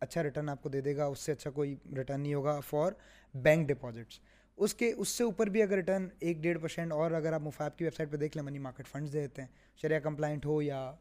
اچھا 0.00 0.22
ریٹرن 0.22 0.48
آپ 0.48 0.62
کو 0.62 0.68
دے 0.68 0.80
دے 0.80 0.96
گا 0.96 1.04
اس 1.04 1.18
سے 1.18 1.32
اچھا 1.32 1.50
کوئی 1.50 1.74
ریٹرن 1.96 2.20
نہیں 2.20 2.34
ہوگا 2.34 2.60
فار 2.60 2.92
بینک 3.34 3.68
ڈپازٹس 3.68 4.20
اس 4.60 4.74
کے 4.74 4.92
اس 4.96 5.08
سے 5.08 5.24
اوپر 5.24 5.46
بھی 5.46 5.62
اگر 5.62 5.74
ریٹرن 5.74 6.08
ایک 6.20 6.38
ڈیڑھ 6.38 6.58
پرسینٹ 6.58 6.92
اور 6.92 7.10
اگر 7.10 7.32
آپ 7.32 7.40
مفاد 7.40 7.70
کی 7.76 7.84
ویب 7.84 7.94
سائٹ 7.94 8.10
پہ 8.10 8.16
دیکھ 8.16 8.36
لیں 8.36 8.44
منی 8.44 8.58
مارکیٹ 8.58 8.86
فنڈز 8.86 9.12
دے 9.12 9.20
دیتے 9.20 9.42
ہیں 9.42 9.48
شریعہ 9.76 10.00
کمپلائنٹ 10.00 10.46
ہو 10.46 10.62
یا 10.62 10.92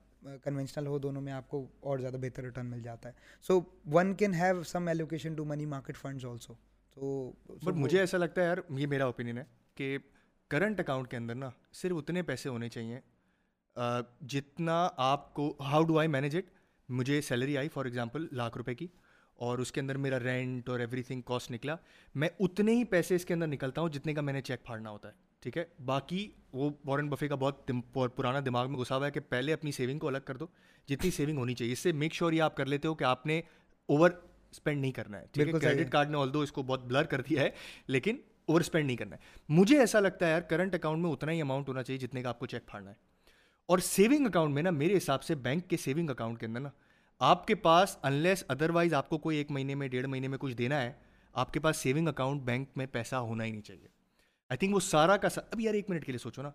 کنونشنل 0.43 0.88
ہو 0.88 0.98
دونوں 1.00 1.22
میں 1.22 1.34
آپ 1.34 1.50
کو 1.50 1.65
اور 1.80 2.00
زیادہ 2.00 2.17
بہتر 2.22 2.43
ریٹرن 2.43 2.65
مل 2.65 2.82
جاتا 2.82 3.10
ہے۔ 3.10 3.13
So 3.48 3.60
one 3.91 4.13
can 4.13 4.34
have 4.34 4.63
some 4.63 4.88
allocation 4.88 5.36
to 5.36 5.45
money 5.45 5.65
market 5.65 5.98
funds 5.98 6.26
also 6.26 6.54
تو 6.93 7.32
بٹ 7.63 7.74
مجھے 7.74 8.00
ایسا 8.00 8.17
لگتا 8.17 8.41
ہے 8.41 8.45
یار 8.45 8.58
یہ 8.69 8.88
میرا 8.88 9.06
اوپینین 9.06 9.38
ہے 9.38 9.43
کہ 9.76 9.98
کرنٹ 10.52 10.80
اکاؤنٹ 10.80 11.08
کے 11.08 11.17
اندر 11.17 11.36
نا 11.36 11.50
صرف 11.74 11.98
اتنے 11.98 12.22
پیسے 12.24 12.50
ہونے 12.50 12.69
چاہیے 12.69 13.00
جتنا 14.22 14.89
آپ 14.98 15.34
کو 15.34 15.54
how 15.60 15.84
do 15.84 16.00
I 16.00 16.08
manage 16.08 16.36
it 16.38 16.45
مجھے 16.89 17.22
salary 17.22 17.58
I 17.58 17.69
for 17.69 17.86
example 17.86 18.28
lakh 18.32 18.58
روپے 18.58 18.76
کی۔ 18.76 18.88
اور 19.39 19.58
اس 19.58 19.71
کے 19.71 19.82
اندر 19.82 19.97
میرا 19.97 20.19
رینٹ 20.19 20.69
اور 20.69 20.80
ایوری 20.80 21.04
تھنگ 21.04 21.21
کاسٹ 21.21 21.52
نکلا۔ 21.52 21.75
میں 22.15 22.30
اتنے 22.39 22.71
ہی 22.71 22.84
پیسے 22.84 23.15
اس 23.15 23.25
کے 23.25 23.34
اندر 23.34 23.47
نکلتا 23.47 23.82
ہوں 23.82 23.89
جتنے 23.89 24.13
کا 24.13 24.21
میں 24.21 24.34
نے 24.34 24.41
چیک 24.41 24.63
پھاڑنا 24.63 24.89
ہوتا 24.89 25.08
ہے 25.08 25.13
ٹھیک 25.39 25.58
ہے؟ 25.58 25.65
باقی 25.86 26.32
وہ 26.54 26.69
وارن 26.86 27.10
بفے 27.10 27.28
کا 27.28 27.36
بہت 27.36 27.71
پرانا 28.15 28.39
دماغ 28.45 28.71
میں 28.71 28.80
گھسا 28.80 28.95
ہوا 28.95 29.06
ہے 29.06 29.12
کہ 29.12 29.19
پہلے 29.19 29.54
اپنی 29.54 29.71
سیونگ 29.71 29.99
کو 29.99 30.08
الگ 30.08 30.17
کر 30.25 30.38
دو 30.38 30.45
جتنی 30.89 31.12
سیونگ 31.12 31.38
ہونی 31.38 31.54
چاہیے۔ 31.54 31.73
اس 31.73 31.80
سے 31.80 31.91
میک 31.91 32.13
شیور 32.13 32.32
یہ 32.32 32.41
آپ 32.41 32.58
کر 32.58 32.65
لیتے 32.65 32.88
ہو 32.88 32.95
کہ 32.95 33.04
آپ 33.04 33.25
نے 33.25 33.41
اوور 33.86 34.10
اسپینڈ 34.52 34.82
نہیں 34.82 34.91
کرنا 34.91 35.19
ہے 35.21 35.25
ٹھیک 35.32 35.47
ہے؟ 35.47 35.60
کریڈٹ 35.60 35.91
کارڈ 35.91 36.10
نے 36.10 36.17
آل 36.17 36.34
دو 36.34 36.39
اس 36.39 36.52
کو 36.52 36.63
بہت 36.63 36.86
بلر 36.86 37.04
کر 37.04 37.21
دیا 37.21 37.41
ہے 37.41 37.49
لیکن 37.88 38.17
اوور 38.45 38.62
اسپینڈ 38.62 38.86
نہیں 38.88 38.97
کرنا 38.97 39.15
ہے۔ 39.15 39.21
مجھے 39.49 39.80
ایسا 39.80 39.99
لگتا 39.99 40.25
ہے 40.25 40.32
یار 40.32 40.41
کرنٹ 40.41 40.75
اکاؤنٹ 40.75 41.04
میں 41.04 41.12
اتنا 41.12 41.32
ہی 41.32 41.41
اماؤنٹ 41.41 41.67
ہونا 41.69 41.84
چاہیے 41.84 41.99
جتنے 41.99 42.21
کا 42.21 42.30
آپ 42.30 42.39
کو 42.39 42.45
چیک 42.45 42.65
پھاڑنا 42.65 42.91
ہے۔ 42.91 42.95
اور 43.65 43.80
سیونگ 43.80 44.25
اکاؤنٹ 44.25 44.54
میں 44.54 44.63
نا 44.63 44.69
میرے 44.69 44.97
حساب 44.97 45.23
سے 45.23 45.36
بینک 45.36 45.69
کے 45.69 45.78
سیونگ 45.78 46.10
اکاؤنٹ 46.10 46.39
کے 46.39 46.45
اندر 46.45 46.60
نا 46.60 46.69
آپ 47.19 47.47
کے 47.47 47.55
پاس 47.55 47.97
انلیس 48.03 48.43
ادر 48.47 48.69
وائز 48.69 48.93
آپ 48.93 49.10
کو 49.10 49.17
کوئی 49.17 49.38
ایک 49.38 49.51
مہینے 49.51 49.75
میں، 49.75 49.88
ڈیڑھ 49.88 50.08
مہینے 50.08 50.27
میں 50.27 50.38
کچھ 50.38 50.53
دینا 50.55 50.82
ہے، 50.82 50.91
آپ 51.34 51.53
کے 51.53 51.60
پاس 51.60 51.77
سیونگ 51.77 52.08
اکاؤنٹ 52.08 52.41
بینک 52.41 52.69
میں 52.75 52.86
پیسہ 52.86 53.15
ہونا 53.15 53.43
ہی 53.45 53.51
نہیں 53.51 53.62
چاہیے۔ 53.62 53.88
آئی 54.49 54.58
تھنک 54.58 54.75
وہ 54.75 54.79
سارا 54.79 55.17
کا 55.17 55.29
سا 55.29 55.41
اب 55.51 55.60
یار 55.60 55.73
ایک 55.73 55.89
منٹ 55.89 56.05
کے 56.05 56.12
لیے 56.12 56.19
سوچو 56.19 56.41
نا۔ 56.41 56.51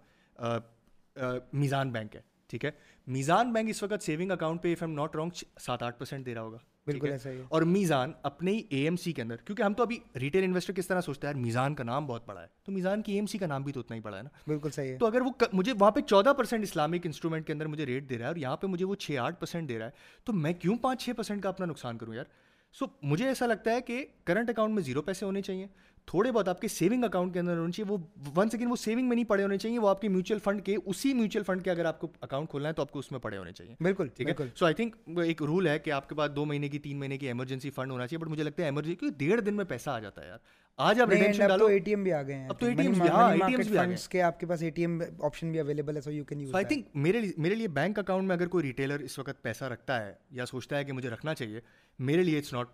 میزان 1.53 1.91
بینک 1.91 2.17
ہے، 2.17 2.21
ٹھیک 2.47 2.65
ہے۔ 2.65 2.71
میزان 3.07 3.53
بینک 3.53 3.71
اس 3.71 3.83
وقت 3.83 4.03
سیونگ 4.03 4.31
اکاؤنٹ 4.31 4.63
پہ 4.63 4.73
اف 4.73 4.83
ایم 4.83 4.93
ناٹ 4.93 5.17
رانگ 5.17 5.31
سات، 5.61 5.83
آٹھ 5.83 5.99
پرسینٹ 5.99 6.27
دے 6.27 6.35
رہا 6.35 6.43
ہوگا۔ 6.43 6.59
بالکل 6.87 7.11
ایسا 7.13 7.31
ہی 7.31 7.41
اور 7.49 7.63
میزان 7.63 8.13
اپنے 8.23 8.53
ہی 8.53 8.63
اے 8.69 8.85
ایم 8.85 8.97
سی 8.97 9.13
کے 9.13 9.23
اندر 9.23 9.37
کیونکہ 9.37 9.63
ہم 9.63 9.75
تو 9.75 9.83
ابھی 9.83 9.99
ریٹیل 10.21 10.45
انویسٹر 10.45 10.73
کس 10.73 10.87
طرح 10.87 11.01
سوچتے 11.01 11.27
ہیں 11.27 11.35
میزان 11.35 11.75
کا 11.75 11.85
نام 11.85 12.07
بہت 12.07 12.27
بڑا 12.27 12.43
ہے 12.43 12.47
تو 12.65 12.73
میزان 12.73 13.03
کی 13.03 13.13
اے 13.13 13.19
ایم 13.19 13.27
سی 13.27 13.39
کا 13.39 13.47
نام 13.47 13.63
بھی 13.63 13.73
تو 13.73 13.81
اتنا 13.81 13.97
ہی 13.97 14.01
بڑا 14.01 14.19
ہے 14.19 14.23
نا۔ 14.23 14.29
بالکل 14.47 14.71
صحیح 14.71 14.93
ہے۔ 14.93 14.99
تو 14.99 15.07
اگر 15.07 15.21
وہ 15.21 15.31
مجھے 15.53 15.73
وہاں 15.81 15.91
پہ 15.91 16.01
چودہ 16.01 16.33
پرسینٹ 16.39 16.63
اسلامک 16.63 17.01
انسٹرومنٹ 17.05 17.47
کے 17.47 17.53
اندر 17.53 17.67
مجھے 17.67 17.87
ریٹ 17.87 18.11
دے 18.11 18.15
رہا 18.15 18.25
ہے 18.25 18.29
اور 18.29 18.37
یہاں 18.37 18.57
پہ 18.57 18.67
مجھے 18.67 18.85
وہ 18.85 18.95
چھ 18.95 19.17
آٹھ 19.21 19.41
پرسینٹ 19.41 19.69
دے 19.69 19.79
رہا 19.79 19.87
ہے 19.87 19.91
تو 20.25 20.33
میں 20.33 20.53
کیوں 20.53 20.77
پانچ 20.77 21.05
چھ 21.05 21.11
پرسینٹ 21.17 21.43
کا 21.43 21.49
اپنا 21.49 21.67
نقصان 21.67 21.99
کروں 21.99 22.15
یار؟ 22.15 22.25
سو 22.73 22.87
مجھے 23.03 23.29
ایسا 23.29 23.47
لگتا 23.47 23.71
ہے 23.71 23.81
کہ 23.81 24.07
کرنٹ 24.25 24.51
اکاؤنٹ 24.51 24.75
میں 24.75 24.83
زیرو 24.83 25.03
پیسے 25.03 25.27
ہونے 25.27 25.43
چاہیے۔ 25.43 25.67
تھوڑے 26.07 26.33
بہت 26.33 26.49
آپ 26.49 26.61
کے 26.61 26.69
سیونگ 26.69 27.05
اکاؤنٹ 27.05 27.33
کے 27.33 27.39
اندر 27.41 27.57
ہونے 27.57 27.73
چاہیے 27.73 27.93
وہ 27.93 27.99
ون 28.37 28.51
سیکنڈ 28.51 28.71
وہ 28.71 28.77
سیونگ 28.77 29.09
میں 29.09 29.17
نہیں 29.17 29.25
پڑے 29.25 29.43
ہونے 29.43 29.59
چاہیے 29.59 29.79
وہ 29.79 29.89
آپ 29.89 30.01
کے 30.01 30.09
میوچل 30.09 30.39
فنڈ 30.39 30.65
کے 30.65 30.77
اسی 30.87 31.15
میوچل 31.15 31.43
فنڈ 31.43 31.65
کے 31.65 31.71
اگر 31.71 31.85
آپ 31.85 32.01
کو 32.01 32.09
اکاؤنٹ 32.21 32.51
کھولنا 32.51 32.69
ہے 32.69 32.75
تو 32.75 32.83
آپ 32.83 32.91
کو 32.91 32.99
اس 32.99 33.13
میں 33.13 33.21
پڑے 33.21 33.39
ہونے 33.39 33.53
چاہیے۔ 33.53 33.75
بالکل 33.81 34.09
ٹھیک 34.09 34.29
ہے؟ 34.29 34.35
سو 34.55 34.65
آئی 34.65 34.75
تھنک 34.75 34.97
ایک 35.19 35.43
رول 35.43 35.67
ہے 35.67 35.79
کہ 35.79 35.91
آپ 35.91 36.09
کے 36.09 36.15
پاس 36.15 36.31
دو 36.37 36.45
مہینے 36.45 36.69
کی 36.69 36.79
تین 36.79 36.99
مہینے 36.99 37.19
کی 37.19 37.27
ایمرجنسی 37.27 37.71
فنڈ 37.71 37.91
ہونا 37.91 38.07
چاہیے 38.07 38.25
بٹ 38.25 38.29
مجھے 38.29 38.43
لگتا 38.43 38.63
ہے 38.63 38.69
ایمرجنسی 38.69 38.97
کیونکہ 38.97 39.19
ڈیڑھ 39.19 39.41
دن 39.41 39.55
میں 39.55 39.65
پیسہ 39.65 39.91
آ 39.91 39.99
جاتا 39.99 40.23
ہے 40.23 40.29
یار۔ 40.29 40.39
آج 40.79 41.01
آپ 41.01 41.09
ریڈیمشن 41.09 41.47
ڈالو۔ 41.49 41.67
اے 41.67 41.79
ٹی 41.79 41.91
ایم 41.91 42.03
بھی 42.03 42.13
آ 42.13 42.23
گئے 42.23 42.35
ہیں۔ 42.35 42.49
اب 42.49 42.59
تو 42.61 42.67
اے 42.67 42.73
ٹی 42.73 42.83
ایم 42.83 43.01
ہاں 43.03 43.31
اے 43.31 43.39
ٹی 43.39 43.53
ایم 43.53 43.61
بھی 43.63 43.79
آ 43.79 43.85
گئے۔ 43.85 43.97
کے 44.11 44.23
آپ 44.23 44.41
کے 44.41 44.47
پاس 44.47 44.63
اے 44.63 44.71
ٹی 44.71 44.83
ایم 44.83 45.01
آپشن 45.21 45.51
بھی 45.53 45.61
اویلیبل 45.61 45.97
ہے 45.97 46.01
so 46.01 46.11
you 46.11 46.25
can 46.25 46.41
use 46.41 46.55
I 46.55 46.65
think 46.65 46.87
میرے 46.97 47.21
میرے 47.37 47.55
لیے 47.55 47.69
بینک 47.71 47.99
اکاؤنٹ 47.99 48.29
میں 48.29 48.37
اگر 48.37 48.47
کوئی 48.47 48.65
ریٹیلر 48.65 49.01
اس 49.01 49.19
وقت 49.19 49.43
پیسہ 49.43 49.65
رکھتا 49.65 50.05
ہے 50.07 50.13
یا 50.31 50.47
سوچتا 50.47 50.77
ہے 50.77 50.85
کہ 50.85 50.93
مجھے 50.93 51.11
رکھنا 51.11 51.35
چاہیے 51.35 51.61
میرے 51.99 52.23
لیے 52.23 52.39
اٹس 52.39 52.53
ناٹ 52.53 52.69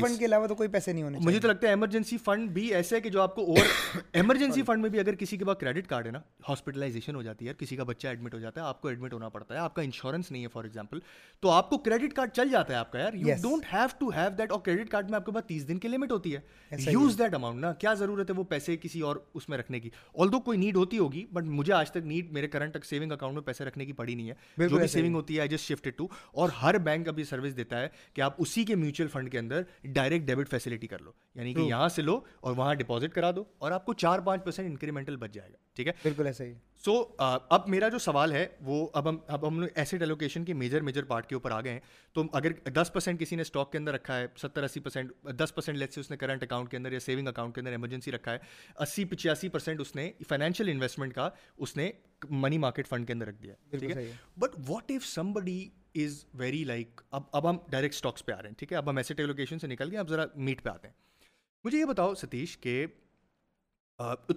فنڈ 0.00 0.18
کے 0.18 0.24
علاوہ 0.24 0.46
تو 0.46 0.54
کوئی 0.54 0.68
پیسے 0.68 0.92
نہیں 0.92 1.02
ہونے 1.02 1.18
مجھے 1.20 1.38
تو 1.40 1.48
لگتا 1.48 1.66
ہے 1.66 1.72
ایمرجنسی 1.72 2.16
فنڈ 2.18 2.50
بھی 2.50 2.62
ایسے 2.74 2.96
ہے 2.96 3.00
کہ 3.00 3.10
جو 3.10 3.20
آپ 3.22 3.34
کو 3.34 3.44
اور 3.46 3.66
ایمرجنسی 4.12 4.62
فنڈ 4.62 4.82
میں 4.82 4.90
بھی 4.90 5.00
اگر 5.00 5.14
کسی 5.14 5.36
کے 5.36 5.44
پاس 5.44 5.56
کریڈٹ 5.60 5.86
کارڈ 5.86 6.06
ہے 6.06 6.10
نا 6.10 6.20
ہاسپٹلائزیشن 6.48 7.14
ہو 7.14 7.22
جاتی 7.22 7.48
ہے 7.48 7.52
کسی 7.58 7.76
کا 7.76 7.84
بچہ 7.84 8.08
ایڈمٹ 8.08 8.34
ہو 8.34 8.38
جاتا 8.38 8.60
ہے 8.60 8.66
آپ 8.66 8.80
کو 8.82 8.88
ایڈمٹ 8.88 9.12
ہونا 9.12 9.28
پڑتا 9.28 9.54
ہے 9.54 9.60
آپ 9.60 9.74
کا 9.74 9.82
انشورنس 9.82 10.30
نہیں 10.30 10.42
ہے 10.42 10.48
فار 10.48 10.64
ایگزامپل 10.64 10.98
تو 11.42 11.50
آپ 11.50 11.70
کو 11.70 11.78
کریڈٹ 11.78 12.14
کارڈ 12.14 12.32
چل 12.32 12.48
جاتا 12.48 12.72
ہے 12.72 12.78
آپ 12.78 12.92
کا 12.92 12.98
یار۔ 12.98 13.14
You 13.14 13.34
don't 13.42 13.72
have 13.72 13.86
to 13.98 14.08
have 14.08 14.30
that 14.38 14.52
اور 14.52 14.60
کریڈٹ 14.60 14.90
کارڈ 14.90 15.10
میں 15.10 15.16
آپ 15.16 15.26
کے 15.26 15.32
پاس 15.32 15.44
تیس 15.44 15.68
دن 15.68 15.78
کی 15.78 15.88
لمٹ 15.88 16.12
ہوتی 16.12 16.34
ہے۔ 16.36 16.40
یوز 16.72 17.18
دیٹ 17.18 17.34
اماؤنٹ 17.34 17.60
نا 17.60 17.72
کیا 17.72 17.94
ضرورت 17.94 18.30
ہے 18.30 18.34
وہ 18.34 18.44
پیسے 18.44 18.76
کسی 18.76 19.00
اور 19.00 19.16
اس 19.34 19.48
میں 19.48 19.58
رکھنے 19.58 19.80
کی 19.80 19.90
آل 20.14 20.32
دو 20.32 20.40
کوئی 20.40 20.58
نیڈ 20.58 20.76
ہوتی 20.76 20.98
ہوگی 20.98 21.24
بٹ 21.32 21.44
مجھے 21.44 21.72
آج 21.72 21.90
تک 21.90 22.04
نیڈ 22.04 22.32
میرے 22.32 22.48
کرنٹ 22.48 22.76
سیونگ 22.84 23.12
اکاؤنٹ 23.12 23.34
میں 23.34 23.42
پیسے 23.42 23.64
رکھنے 23.64 23.86
کی 23.86 23.92
پڑی 23.92 24.14
نہیں 24.14 24.30
ہے 24.30 24.68
جو 24.68 24.78
بھی 24.78 24.86
سیونگ 24.86 25.14
ہوتی 25.14 25.34
ہے 25.34 25.40
آئی 25.40 25.48
جسٹ 25.48 25.68
شفٹ 25.68 25.88
ٹو 25.96 26.06
اور 26.32 26.48
ہر 26.62 26.78
بینک 26.78 27.08
ابھی 27.08 27.24
سروس 27.24 27.56
دیتا 27.56 27.80
ہے 27.80 27.88
کہ 28.14 28.20
آپ 28.20 28.34
اسی 28.38 28.64
کے 28.64 28.74
میوچل 28.74 29.08
فنڈ 29.08 29.30
کے 29.32 29.38
اندر 29.38 29.62
ڈائریکٹ 29.84 30.26
ڈیبٹ 30.26 30.50
فیسلٹی 30.50 30.86
کر 30.86 31.02
لو 31.02 31.12
یعنی 31.34 31.54
کہ 31.54 31.60
یہاں 31.60 31.88
سے 31.88 32.02
لو 32.02 32.20
اور 32.40 32.56
وہاں 32.56 32.74
ڈپازٹ 32.74 33.14
کرا 33.14 33.30
دو 33.36 33.44
اور 33.58 33.72
آپ 33.72 33.86
کو 33.86 33.94
چار 33.94 34.18
پانچ 34.18 34.44
پرسینٹ 34.44 34.70
انکریمنٹل 34.70 35.16
بچ 35.16 35.32
جائے 35.32 35.50
گا 35.50 35.56
ٹھیک 35.74 35.86
ہے 35.86 35.92
بالکل 36.02 36.26
ایسا 36.26 36.44
ہی 36.44 36.52
سو 36.84 37.04
اب 37.18 37.68
میرا 37.68 37.88
جو 37.88 37.98
سوال 37.98 38.32
ہے 38.32 38.46
وہ 38.60 38.88
اب 38.92 39.08
ہم 39.08 39.18
اب 39.26 39.48
ہم 39.48 39.60
لوگ 39.60 39.68
ایسٹ 39.74 39.94
ایلوکیشن 39.94 40.44
کے 40.44 40.54
میجر 40.54 40.80
میجر 40.80 41.04
پارٹ 41.04 41.26
کے 41.26 41.34
اوپر 41.34 41.50
آ 41.50 41.60
گئے 41.60 41.72
ہیں۔ 41.72 41.80
تو 42.12 42.22
اگر 42.32 42.52
دس 42.70 42.90
پرسینٹ 42.92 43.20
کسی 43.20 43.36
نے 43.36 43.42
اسٹاک 43.42 43.72
کے 43.72 43.78
اندر 43.78 43.92
رکھا 43.92 44.18
ہے 44.18 44.26
ستر 44.36 44.62
اسی 44.62 44.80
پرسینٹ 44.80 45.12
دس 45.22 45.54
پرسینٹ 45.54 45.78
لیٹ 45.78 45.92
سے 45.92 46.00
اس 46.00 46.10
نے 46.10 46.16
کرنٹ 46.16 46.42
اکاؤنٹ 46.42 46.70
کے 46.70 46.76
اندر 46.76 46.92
یا 46.92 47.00
سیونگ 47.00 47.28
اکاؤنٹ 47.28 47.54
کے 47.54 47.60
اندر 47.60 47.70
ایمرجنسی 47.70 48.12
رکھا 48.12 48.32
ہے 48.32 48.38
اسی 48.78 49.04
پچاسی 49.04 49.48
پرسینٹ 49.48 49.80
اس 49.80 49.96
نے 49.96 50.12
فائنینشیل 50.28 50.68
انویسٹمنٹ 50.68 51.14
کا 51.14 51.28
اس 51.56 51.76
نے 51.76 51.90
منی 52.30 52.58
مارکیٹ 52.58 52.88
فنڈ 52.88 53.06
کے 53.06 53.12
اندر 53.12 53.26
رکھ 53.26 53.42
دیا 53.42 53.54
ٹھیک 53.70 53.96
ہے؟ 53.96 54.12
But 54.36 54.50
what 54.68 54.90
if 54.90 55.06
somebody 55.32 55.68
is 55.94 56.24
very 56.34 56.64
like 56.64 57.00
اب 57.10 57.22
اب 57.32 57.50
ہم 57.50 57.56
ڈائریکٹ 57.68 57.94
اسٹاکس 57.94 58.26
پہ 58.26 58.32
آ 58.32 58.42
رہے 58.42 58.48
ہیں۔ 58.48 58.56
ٹھیک 58.56 58.72
ہے؟ 58.72 58.76
اب 58.76 58.90
ہم 58.90 58.96
ایسے 58.96 59.14
ایلوکیشن 59.18 59.58
سے 59.58 59.66
نکل 59.66 59.90
گئے 59.90 59.98
اب 59.98 60.08
ذرا 60.08 60.24
میٹ 60.36 60.62
پہ 60.62 60.68
آتے 60.68 60.88
ہیں۔ 60.88 60.94
مجھے 61.64 61.78
یہ 61.78 61.84
بتاؤ 61.84 62.14
ستیش 62.14 62.58
کہ 62.58 62.86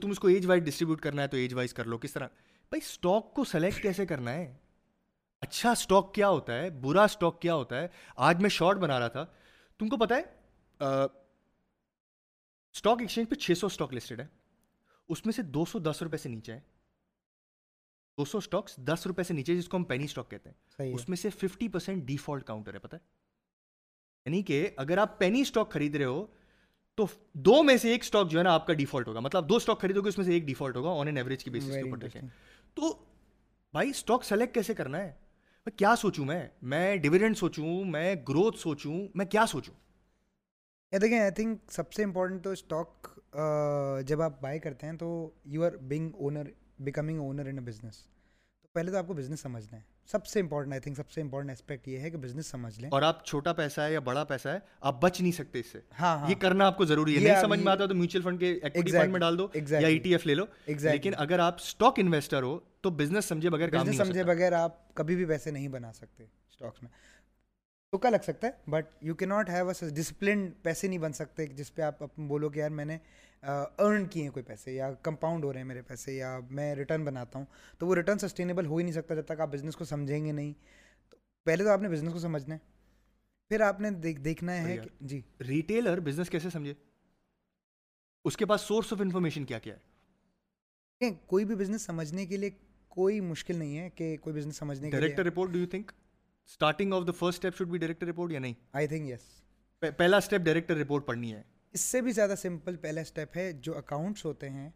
تم 0.02 0.12
اس 0.12 0.20
کو 0.20 0.28
ایج 0.28 0.46
وائز 0.46 0.64
ڈسٹریبیوٹ 0.64 1.02
کرنا 1.02 1.22
ہے 1.22 1.28
تو 1.28 1.38
ایج 1.38 1.54
وائز 1.54 1.74
کر 1.74 1.86
لو 1.86 1.98
کس 1.98 2.14
طرح؟ 2.14 2.28
بھائی 2.70 2.80
اسٹاک 2.86 3.34
کو 3.34 3.44
سلیکٹ 3.44 3.82
کیسے 3.82 4.06
کرنا 4.06 4.34
ہے؟ 4.34 4.58
اچھا 5.42 5.72
اسٹاک 5.72 6.14
کیا 6.14 6.30
ہوتا 6.30 6.54
ہے 6.54 6.70
برا 6.70 7.04
اسٹاک 7.04 7.42
کیا 7.42 7.56
ہوتا 7.56 7.82
ہے؟ 7.82 7.88
آج 8.16 8.42
میں 8.42 8.50
شارٹ 8.50 8.78
بنا 8.78 9.00
رہا 9.00 9.08
تھا۔ 9.08 9.26
تم 9.80 9.90
کو 9.90 9.98
پتا 9.98 10.16
ہے 10.16 10.22
اسٹاک 12.74 12.98
ایکسچینج 13.02 13.30
پہ 13.30 13.36
چھ 13.36 13.52
سو 13.58 13.68
اسٹاک 13.68 13.94
لسٹڈ 13.94 14.20
ہے 14.20 14.28
اس 15.10 15.26
میں 15.26 15.34
سے 15.34 15.42
دو 15.42 15.66
سو 15.66 15.80
دس 15.80 16.02
روپے 16.02 16.18
سے 16.18 16.30
نیچے 16.30 16.54
ہے 16.54 16.60
دو 18.18 18.26
سو 18.26 18.38
اسٹاکس 18.38 18.76
دس 18.76 19.08
روپے 19.08 19.24
سے 19.24 19.34
نیچے 19.34 19.56
جس 19.56 19.68
کو 19.68 19.78
ہم 19.78 19.84
پینی 19.84 20.04
اسٹاک 20.04 20.32
کہتے 20.32 20.50
ہیں۔ 20.50 20.94
اس 20.94 21.10
میں 21.10 21.18
سے 21.18 21.30
ففٹی 21.30 21.68
پرسینٹ 21.68 22.04
ڈیفالٹ 22.04 22.44
کاؤنٹر 22.44 22.74
ہے 22.74 22.80
پتا 22.80 22.98
ہے؟ 22.98 23.02
یعنی 24.26 24.44
کہ 24.44 24.70
اگر 24.78 24.98
آپ 24.98 25.20
پینی 25.20 25.42
اسٹاک 25.42 25.72
خرید 25.72 25.96
رہے 25.96 26.06
ہو 26.06 26.28
تو 26.96 27.06
دو 27.34 27.64
میں 27.64 27.78
سے 27.78 27.92
ایک 27.92 28.02
اسٹاک 28.04 28.30
جو 28.32 28.38
ہے 28.38 28.44
نا 28.44 28.54
آپ 28.54 28.68
کا 28.68 28.74
ڈیفالٹ 28.74 29.08
ہوگا۔ 29.08 29.20
مطلب 29.20 29.50
دو 29.50 29.56
اسٹاک 29.56 29.82
خریدو 29.82 30.02
گے 30.02 30.10
اس 30.10 30.18
میں 30.18 30.26
سے 30.26 30.34
ایک 30.34 30.44
ڈیفالٹ 30.44 30.76
ہوگا 30.76 30.90
آن 30.90 31.08
این 31.08 31.18
ایوریج 31.18 31.44
کی 31.44 31.52
بیسس 31.52 31.68
کے 31.68 31.82
اوپر 31.82 31.98
دیکھیں۔ 31.98 32.22
تو 32.74 32.94
بھائی 33.74 33.90
اسٹاک 33.90 34.24
سلیکٹ 34.24 34.54
کیسے 34.54 34.74
کرنا 34.74 34.98
ہے؟ 34.98 35.12
میں 35.66 35.78
کیا 35.78 35.96
سوچوں 35.96 36.26
میں؟ 36.26 36.48
میں 36.62 36.96
ڈویڈنڈ 36.96 37.38
سوچوں 37.38 37.86
میں 37.86 38.16
گروتھ 38.30 38.60
سوچوں 38.60 39.08
میں 39.16 39.26
کیا 39.26 39.46
سوچوں؟ 39.46 39.74
دیکھیں 41.02 41.20
آئی 41.20 41.32
تھنک 41.32 41.72
سب 41.72 41.94
سے 41.94 42.04
امپورٹنٹ 42.04 42.44
تو 42.44 42.50
اسٹاک 42.50 43.20
جب 44.08 44.22
آپ 44.22 44.42
بائی 44.42 44.60
کرتے 44.60 44.86
ہیں 44.86 44.94
تو 44.94 45.30
you 45.46 45.64
are 45.64 45.72
being 45.72 46.12
owner 46.14 46.44
becoming 46.80 47.20
owner 47.20 47.46
in 47.46 47.58
a 47.58 47.66
business 47.66 48.08
پہلے 48.74 48.92
تو 48.92 48.98
آپ 48.98 49.08
کو 49.08 49.14
بزنس 49.14 49.40
سمجھنا 49.40 49.78
ہے۔ 49.78 49.82
سب 50.06 50.26
سے 50.26 50.40
امپورٹنٹ 50.40 50.72
آئی 50.74 50.82
تھنک 50.82 50.98
سب 50.98 51.10
سے 51.12 51.22
امپورٹنٹ 51.22 51.52
اسپیکٹ 51.52 51.88
یہ 51.88 52.00
ہے 52.00 52.10
کہ 52.10 52.18
بزنس 52.18 52.48
سمجھ 52.48 52.80
لیں۔ 52.80 52.90
اور 52.92 53.02
آپ 53.02 53.26
چھوٹا 53.26 53.54
پیسہ 53.54 53.82
ہے 53.82 53.94
یا 53.94 54.00
بڑا 54.00 54.24
پیسہ 54.24 54.50
ہے 54.50 54.58
آپ 54.82 55.02
بچ 55.02 55.22
نہیں 55.22 55.32
سکتے 55.32 55.60
اس 55.60 55.66
سے۔ 55.72 55.80
ہاں 56.00 56.30
یہ 56.30 56.36
کرنا 56.36 56.68
آپ 56.68 56.78
کو 56.78 56.86
ضروری 56.86 57.16
ہے۔ 57.16 57.24
نہیں 57.24 57.42
سمجھ 57.42 57.60
میں 57.60 57.72
آتا 57.72 57.86
تو 57.86 57.96
میوچل 57.96 58.22
فنڈ 58.22 58.40
کے 58.40 58.60
فنڈ 58.92 59.12
میں 59.12 59.20
ڈال 59.20 59.38
دو 59.38 59.48
یا 59.70 59.88
ای 59.88 59.98
ٹی 59.98 60.12
ایف 60.12 60.26
لے 60.28 60.36
لو۔ 60.36 60.46
لیکن 60.68 61.12
اگر 61.18 61.40
آپ 61.40 61.56
اسٹاک 61.60 61.94
انویسٹر 61.98 62.44
ہو 62.44 62.60
تو 62.82 62.90
بزنس 62.90 63.26
سمجھے 63.26 63.50
بغیر 63.50 63.70
بزنس 63.70 63.98
سمجھے 63.98 64.24
بغیر 64.24 64.54
آپ 64.54 64.94
کبھی 64.94 65.16
بھی 65.16 65.26
پیسے 65.26 65.52
نہیں 65.52 65.68
بنا 65.68 65.94
سکتے 65.94 66.24
اسٹاکس 66.24 66.84
میں۔ 66.84 66.92
تو 67.92 67.98
کیا 67.98 68.10
لگ 68.10 68.24
سکتا 68.24 68.48
ہے 68.48 68.70
but 68.70 68.86
you 69.02 69.16
can 69.16 69.26
not 69.26 69.50
have 69.50 69.70
a 69.70 69.90
discipline 69.90 70.52
پیسے 70.62 70.88
نہیں 70.88 71.00
بن 71.00 71.14
سکتے 71.14 71.46
جس 71.48 71.76
پہ 71.76 71.82
آپ 71.82 72.00
بولو 72.18 72.50
کہ 72.50 72.60
یار 72.60 72.70
میں 72.70 72.86
نے 72.86 72.98
ارن 73.44 74.06
کیے 74.06 74.24
ہیں 74.24 74.30
کوئی 74.30 74.44
پیسے 74.44 74.72
یا 74.72 74.94
کمپاؤنڈ 74.94 75.44
ہو 75.44 75.52
رہے 75.54 75.60
ہیں 75.60 75.68
میرے 75.68 75.82
پیسے 75.82 76.14
یا 76.14 76.38
میں 76.50 76.76
ریٹرن 76.76 77.06
بناتا 77.06 77.40
ہوں 77.40 77.46
تو 77.80 77.88
وہ 77.88 77.96
ریٹرن 77.96 78.20
سسٹینیبل 78.20 78.66
ہو 78.66 78.78
ہی 78.78 78.84
نہیں 78.84 78.94
سکتا 78.94 79.16
جب 79.16 79.26
تک 79.26 79.40
آپ 79.40 79.50
بزنس 79.52 79.76
کو 79.76 79.86
سمجھیں 79.86 80.26
گے 80.26 80.32
نہیں۔ 80.32 80.54
تو 81.10 81.18
پہلے 81.46 81.64
تو 81.64 81.70
آپ 81.70 81.82
نے 81.82 81.90
بزنس 81.90 82.14
کو 82.14 82.20
سمجھنا 82.20 82.56
ہے 82.56 82.60
پھر 83.52 83.62
آپ 83.62 83.82
نے 83.82 83.90
دیکھنا 84.24 84.56
ہے 84.58 84.78
جی۔ 85.02 85.22
ریٹیلر 85.48 86.00
بزنس 86.00 86.30
کیسے 86.30 86.50
سمجھے؟ 86.50 86.74
اس 88.26 88.38
کے 88.38 88.46
پاس 88.46 88.62
سورس 88.62 88.94
آف 88.94 89.02
انفارمیشن 89.02 89.46
کیا 89.46 89.60
کیا 89.60 89.76
ہے؟ 89.76 91.12
کوئی 91.28 91.46
بھی 91.46 91.56
بزنس 91.56 91.82
سمجھنے 91.82 92.26
کے 92.26 92.38
لیے 92.38 92.50
کوئی 92.88 93.20
مشکل 93.20 93.56
نہیں 93.56 93.78
ہے 93.78 93.90
کہ 93.90 94.16
کوئی 94.22 94.36
بزنس 94.36 94.58
سمجھنے 94.58 94.90
کے 94.90 94.98
director 94.98 95.26
report 95.26 95.52
do 95.52 95.60
you 95.60 95.66
think 95.68 95.92
starting 96.50 96.94
of 96.94 97.08
the 97.08 97.12
first 97.12 97.38
step 97.38 97.58
should 97.58 97.70
be 97.70 97.78
director 97.78 98.08
report 98.08 98.32
یا 98.32 98.40
نہیں? 98.40 98.54
آئی 98.74 98.88
تھنک 98.88 99.10
یس 99.10 99.22
پہلا 99.98 100.18
اسٹیپ 100.18 100.42
ڈائریکٹر 100.42 100.78
رپورٹ 100.78 101.06
پڑھنی 101.06 101.34
ہے۔ 101.34 101.42
اس 101.74 101.82
سے 101.82 102.02
بھی 102.02 102.12
زیادہ 102.12 102.34
سمپل 102.42 102.76
پہلا 102.76 103.02
اسٹیپ 103.02 103.38
ہے 103.38 103.52
جو 103.52 103.78
اکاؤنٹس 103.78 104.26
ہوتے 104.26 104.50
ہیں 104.50 104.70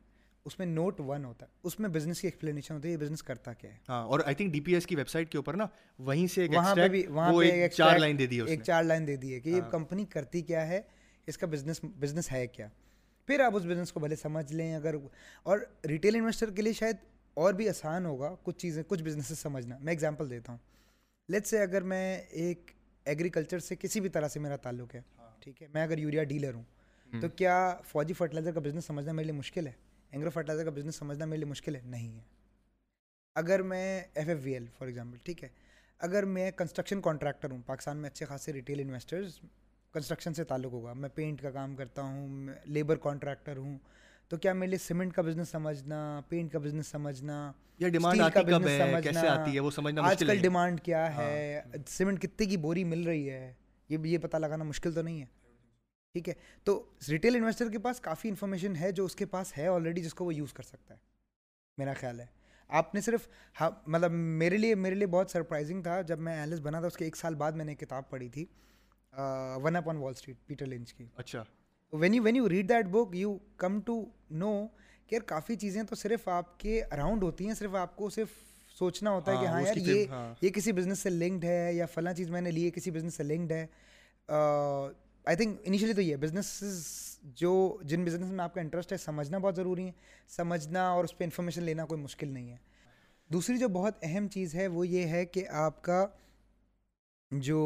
اس 0.45 0.59
میں 0.59 0.65
نوٹ 0.67 0.99
ون 0.99 1.25
ہوتا 1.25 1.45
ہے۔ 1.45 1.51
اس 1.63 1.79
میں 1.79 1.89
بزنس 1.89 2.21
کی 2.21 2.27
ایکسپلینیشن 2.27 2.75
ہوتی 2.75 2.87
ہے 2.87 2.93
یہ 2.93 2.97
بزنس 2.97 3.23
کرتا 3.23 3.53
کیا 3.53 3.73
ہے۔ 3.73 3.77
ہاں 3.89 4.03
اور 4.03 4.19
I 4.25 4.35
think 4.35 4.53
D 4.53 4.59
P 4.59 4.73
S 4.73 4.85
کی 4.85 4.95
ویب 4.95 5.07
سائٹ 5.07 5.29
کے 5.31 5.37
اوپر 5.37 5.53
نا 5.53 5.65
وہیں 5.99 6.27
سے 6.27 6.47
وہاں 6.55 6.75
پہ 6.75 6.87
بھی 6.87 7.07
وہاں 7.07 7.33
پہ 7.33 7.51
ایک 7.51 7.71
چار 7.71 7.99
لائن 7.99 8.19
دے 8.19 8.25
دی 8.25 8.41
ایک 8.41 8.63
چار 8.63 8.83
لائن 8.83 9.07
دے 9.07 9.15
دی 9.15 9.33
ہے 9.33 9.39
کہ 9.39 9.49
یہ 9.49 9.61
کمپنی 9.71 10.03
ہاں۔ 10.03 10.11
کرتی 10.11 10.41
کیا 10.41 10.67
ہے 10.67 10.81
اس 11.27 11.37
کا 11.37 11.47
بزنس 11.47 11.79
بزنس 11.99 12.31
ہے 12.31 12.47
کیا۔ 12.47 12.67
پھر 13.27 13.39
آپ 13.39 13.55
اس 13.55 13.63
بزنس 13.63 13.91
کو 13.91 13.99
بھلے 13.99 14.15
سمجھ 14.15 14.53
لیں 14.53 14.75
اگر 14.75 14.95
اور 15.43 15.59
ریٹیل 15.85 16.15
انویسٹر 16.15 16.51
کے 16.51 16.61
لیے 16.61 16.73
شاید 16.73 16.95
اور 17.33 17.53
بھی 17.53 17.69
آسان 17.69 18.05
ہوگا 18.05 18.35
کچھ 18.43 18.57
چیزیں 18.57 18.83
کچھ 18.87 19.03
بزنس 19.03 19.39
سمجھنا۔ 19.39 19.77
میں 19.77 19.93
اگزامپل 19.93 20.29
دیتا 20.29 20.51
ہوں۔ 20.51 20.59
لیٹ 21.29 21.47
سے 21.47 21.61
اگر 21.61 21.81
میں 21.81 22.17
ایک 22.29 22.71
ایگریکلچر 23.05 23.59
سے 23.59 23.75
کسی 23.75 23.99
بھی 23.99 24.09
طرح 24.09 24.27
سے 24.27 24.39
میرا 24.39 24.55
تعلق 24.55 24.95
ہے 24.95 25.01
ہاں۔ 25.17 25.29
ٹھیک 25.39 25.61
ہے؟ 25.61 25.67
میں 25.73 25.83
اگر 25.83 25.97
یوریا 25.97 26.23
ڈیلر 26.23 26.53
ہوں۔ 26.53 26.63
تو 27.21 27.29
کیا 27.29 27.77
فوجی 27.85 28.13
فرٹیلائزر 28.13 28.51
کا 28.51 28.59
بزنس 28.59 28.85
سمجھنا 28.85 29.11
میرے 29.11 29.23
لیے 29.23 29.37
مشکل 29.37 29.67
ہے؟ 29.67 29.71
اینگرو 30.11 30.29
فرٹیلائزر 30.29 30.63
کا 30.63 30.69
بزنس 30.69 30.95
سمجھنا 30.95 31.25
میرے 31.25 31.39
لیے 31.39 31.49
مشکل 31.49 31.75
ہے؟ 31.75 31.81
نہیں 31.85 32.15
ہے۔ 32.15 32.23
اگر 33.35 33.61
میں 33.61 34.01
F 34.13 34.27
F 34.29 34.37
V 34.43 34.53
L 34.53 34.65
for 34.77 34.87
example 34.87 35.17
ٹھیک 35.23 35.43
ہے۔ 35.43 35.49
اگر 35.99 36.25
میں 36.25 36.51
کنسٹرکشن 36.51 37.01
کانٹریکٹر 37.01 37.51
ہوں 37.51 37.61
پاکستان 37.65 37.97
میں 37.97 38.09
اچھے 38.09 38.25
خاصے 38.25 38.53
ریٹیل 38.53 38.79
انویسٹرز 38.79 39.39
کنسٹرکشن 39.93 40.33
سے 40.33 40.43
تعلق 40.43 40.73
ہوگا۔ 40.73 40.93
میں 40.93 41.09
پینٹ 41.09 41.41
کا 41.41 41.51
کام 41.51 41.75
کرتا 41.75 42.01
ہوں 42.01 42.47
لیبر 42.65 42.95
کانٹریکٹر 42.95 43.57
ہوں۔ 43.57 43.77
تو 44.27 44.37
کیا 44.37 44.53
میرے 44.53 44.69
لیے 44.69 44.77
سیمنٹ 44.77 45.13
کا 45.13 45.21
بزنس 45.21 45.49
سمجھنا 45.49 46.21
پینٹ 46.29 46.51
کا 46.51 46.59
بزنس 46.59 46.87
سمجھنا 46.87 47.51
یا 47.79 47.87
ڈیمانڈ 47.87 48.21
آتی 48.21 48.43
کب 48.43 48.67
ہے؟ 48.67 48.93
کیسے 49.03 49.27
آتی 49.27 49.55
ہے؟ 49.55 49.59
وہ 49.59 49.71
سمجھنا 49.71 50.01
آج 50.01 50.19
کل 50.19 50.37
ڈیمانڈ 50.41 50.81
کیا 50.81 51.15
ہے؟ 51.15 51.61
سیمنٹ 51.87 52.21
کتنے 52.21 52.45
کی 52.45 52.57
بوری 52.57 52.83
مل 52.83 53.03
رہی 53.03 53.29
ہے؟ 53.29 53.53
یہ 53.89 53.97
یہ 54.03 54.17
پتہ 54.17 54.37
لگانا 54.37 54.63
مشکل 54.63 54.93
تو 54.93 55.01
نہیں 55.01 55.21
ہے۔ 55.21 55.25
ٹھیک 56.15 56.29
ہے؟ 56.29 56.33
تو 56.63 56.83
ریٹیل 57.09 57.35
انویسٹر 57.35 57.69
کے 57.69 57.79
پاس 57.79 57.99
کافی 57.99 58.29
انفارمیشن 58.29 58.75
ہے 58.75 58.91
جو 58.91 59.05
اس 59.05 59.15
کے 59.15 59.25
پاس 59.25 59.57
ہے 59.57 59.67
آلریڈی 59.67 60.01
جس 60.01 60.13
کو 60.13 60.25
وہ 60.25 60.33
یوز 60.35 60.53
کر 60.53 60.63
سکتا 60.63 60.93
ہے 60.93 60.99
میرا 61.77 61.93
خیال 61.93 62.19
ہے۔ 62.19 62.25
آپ 62.69 62.95
نے 62.95 63.01
صرف 63.01 63.27
مطلب 63.87 64.11
میرے 64.11 64.57
لیے 64.57 64.75
میرے 64.75 64.95
لیے 64.95 65.07
بہت 65.07 65.31
سرپرائزنگ 65.31 65.81
تھا 65.81 66.01
جب 66.01 66.19
میں 66.19 66.39
اینلس 66.39 66.59
بنا 66.59 66.79
تھا 66.79 66.87
اس 66.87 66.97
کے 66.97 67.05
ایک 67.05 67.15
سال 67.15 67.35
بعد 67.35 67.51
میں 67.51 67.65
نے 67.65 67.75
کتاب 67.75 68.09
پڑھی 68.09 68.29
تھی 68.29 68.45
ون 69.63 69.75
اپ 69.75 69.89
آن 69.89 69.97
وال 69.97 70.13
اسٹریٹ 70.17 70.37
پیٹر 70.45 70.65
لنچ 70.65 70.93
کی۔ 70.93 71.05
اچھا۔ 71.15 71.43
When 71.93 72.13
you 72.13 72.23
when 72.23 72.35
you 72.35 72.49
read 72.49 72.69
that 72.69 72.85
book 72.85 73.15
you 73.15 73.37
come 73.57 73.81
to 73.81 74.03
know 74.31 74.67
کہ 75.07 75.15
یار 75.15 75.21
کافی 75.21 75.55
چیزیں 75.55 75.83
تو 75.83 75.95
صرف 75.95 76.27
آپ 76.27 76.59
کے 76.59 76.83
اراؤنڈ 76.83 77.23
ہوتی 77.23 77.47
ہیں 77.47 77.53
صرف 77.53 77.75
آپ 77.75 77.95
کو 77.95 78.09
صرف 78.09 78.27
سوچنا 78.69 79.11
ہوتا 79.11 79.31
ہے 79.31 79.37
کہ 79.41 79.45
ہاں, 79.45 79.53
ہاں 79.53 79.61
یار 79.61 79.75
یہ 79.75 80.05
ہاں۔ 80.09 80.33
یہ 80.41 80.49
کسی 80.49 80.71
بزنس 80.71 80.99
سے 80.99 81.09
لنکڈ 81.09 81.45
ہے 81.45 81.73
یا 81.73 81.85
فلاں 81.85 82.13
چیز 82.13 82.29
میں 82.29 82.41
نے 82.41 82.51
لی 82.51 82.65
ہے 82.65 82.71
کسی 82.71 82.91
بزنس 82.91 83.13
سے 83.13 83.23
لنکڈ 83.23 83.51
ہے۔ 83.51 83.67
آئی 85.27 85.35
تھنک 85.35 85.59
انیشلی 85.63 85.93
تو 85.93 86.01
یہ 86.01 86.15
بزنس 86.15 86.49
جو 87.35 87.77
جن 87.83 88.03
بزنس 88.05 88.31
میں 88.31 88.43
آپ 88.43 88.53
کا 88.53 88.61
انٹرسٹ 88.61 88.91
ہے 88.91 88.97
سمجھنا 88.97 89.37
بہت 89.37 89.55
ضروری 89.55 89.85
ہے۔ 89.85 89.91
سمجھنا 90.27 90.87
اور 90.89 91.03
اس 91.03 91.17
پہ 91.17 91.23
انفارمیشن 91.23 91.63
لینا 91.63 91.85
کوئی 91.85 92.01
مشکل 92.01 92.27
نہیں 92.27 92.51
ہے۔ 92.51 92.57
دوسری 93.29 93.57
جو 93.57 93.67
بہت 93.67 93.97
اہم 94.01 94.27
چیز 94.27 94.55
ہے 94.55 94.67
وہ 94.67 94.87
یہ 94.87 95.07
ہے 95.07 95.25
کہ 95.25 95.47
آپ 95.49 95.81
کا 95.83 96.05
جو 97.31 97.59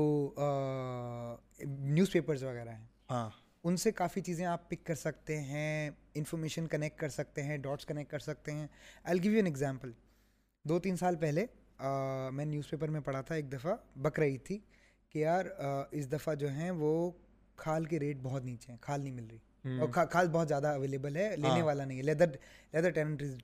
نیوز 1.60 2.12
پیپرز 2.12 2.44
وغیرہ 2.44 2.70
ہیں 2.70 2.86
ہاں۔ 3.10 3.30
ان 3.64 3.78
سے 3.78 3.92
کافی 3.92 4.22
چیزیں 4.22 4.46
آپ 4.46 4.70
پک 4.70 4.86
کر 4.86 4.96
سکتے 4.96 5.40
ہیں 5.42 5.90
انفارمیشن 6.14 6.68
کنیکٹ 6.68 7.00
کر 7.00 7.10
سکتے 7.10 7.44
ہیں 7.44 7.58
ڈاٹس 7.58 7.86
کنیکٹ 7.86 8.12
کر 8.12 8.20
سکتے 8.20 8.52
ہیں۔ 8.52 8.68
I 9.04 9.24
give 9.24 9.32
you 9.32 9.38
an 9.38 9.46
example 9.46 9.92
دو 10.66 10.80
تین 10.80 10.98
سال 10.98 11.16
پہلے 11.16 11.46
میں 12.32 12.46
نیوز 12.46 12.70
پیپر 12.70 12.90
میں 12.90 13.02
پڑھا 13.02 13.22
تھا 13.22 13.36
ایک 13.36 13.52
دفعہ 13.52 13.76
بک 13.96 14.20
رہی 14.20 14.38
تھی 14.38 14.60
کہ 15.10 15.20
یار 15.20 15.46
اس 15.92 16.12
دفعہ 16.12 16.36
جو 16.36 16.50
ہیں 16.50 16.72
وہ 16.72 17.12
کھال 17.62 17.86
کے 17.86 18.00
ریٹ 18.00 18.18
بہت 18.22 18.44
نیچے 18.46 18.72
ہیں 18.72 18.78
کھال 18.82 19.02
نہیں 19.02 19.14
مل 19.14 19.28
رہی۔ 19.32 19.38
اور 19.80 20.06
کھال 20.06 20.28
بہت 20.28 20.48
زیادہ 20.48 20.68
اویلیبل 20.68 21.16
ہے 21.16 21.30
لینے 21.36 21.48
ہاں۔ 21.48 21.64
والا 21.64 21.86
نہیں 21.86 21.98
ہے۔ 21.98 22.04
لیدر 22.04 22.30
لیدر 22.74 22.90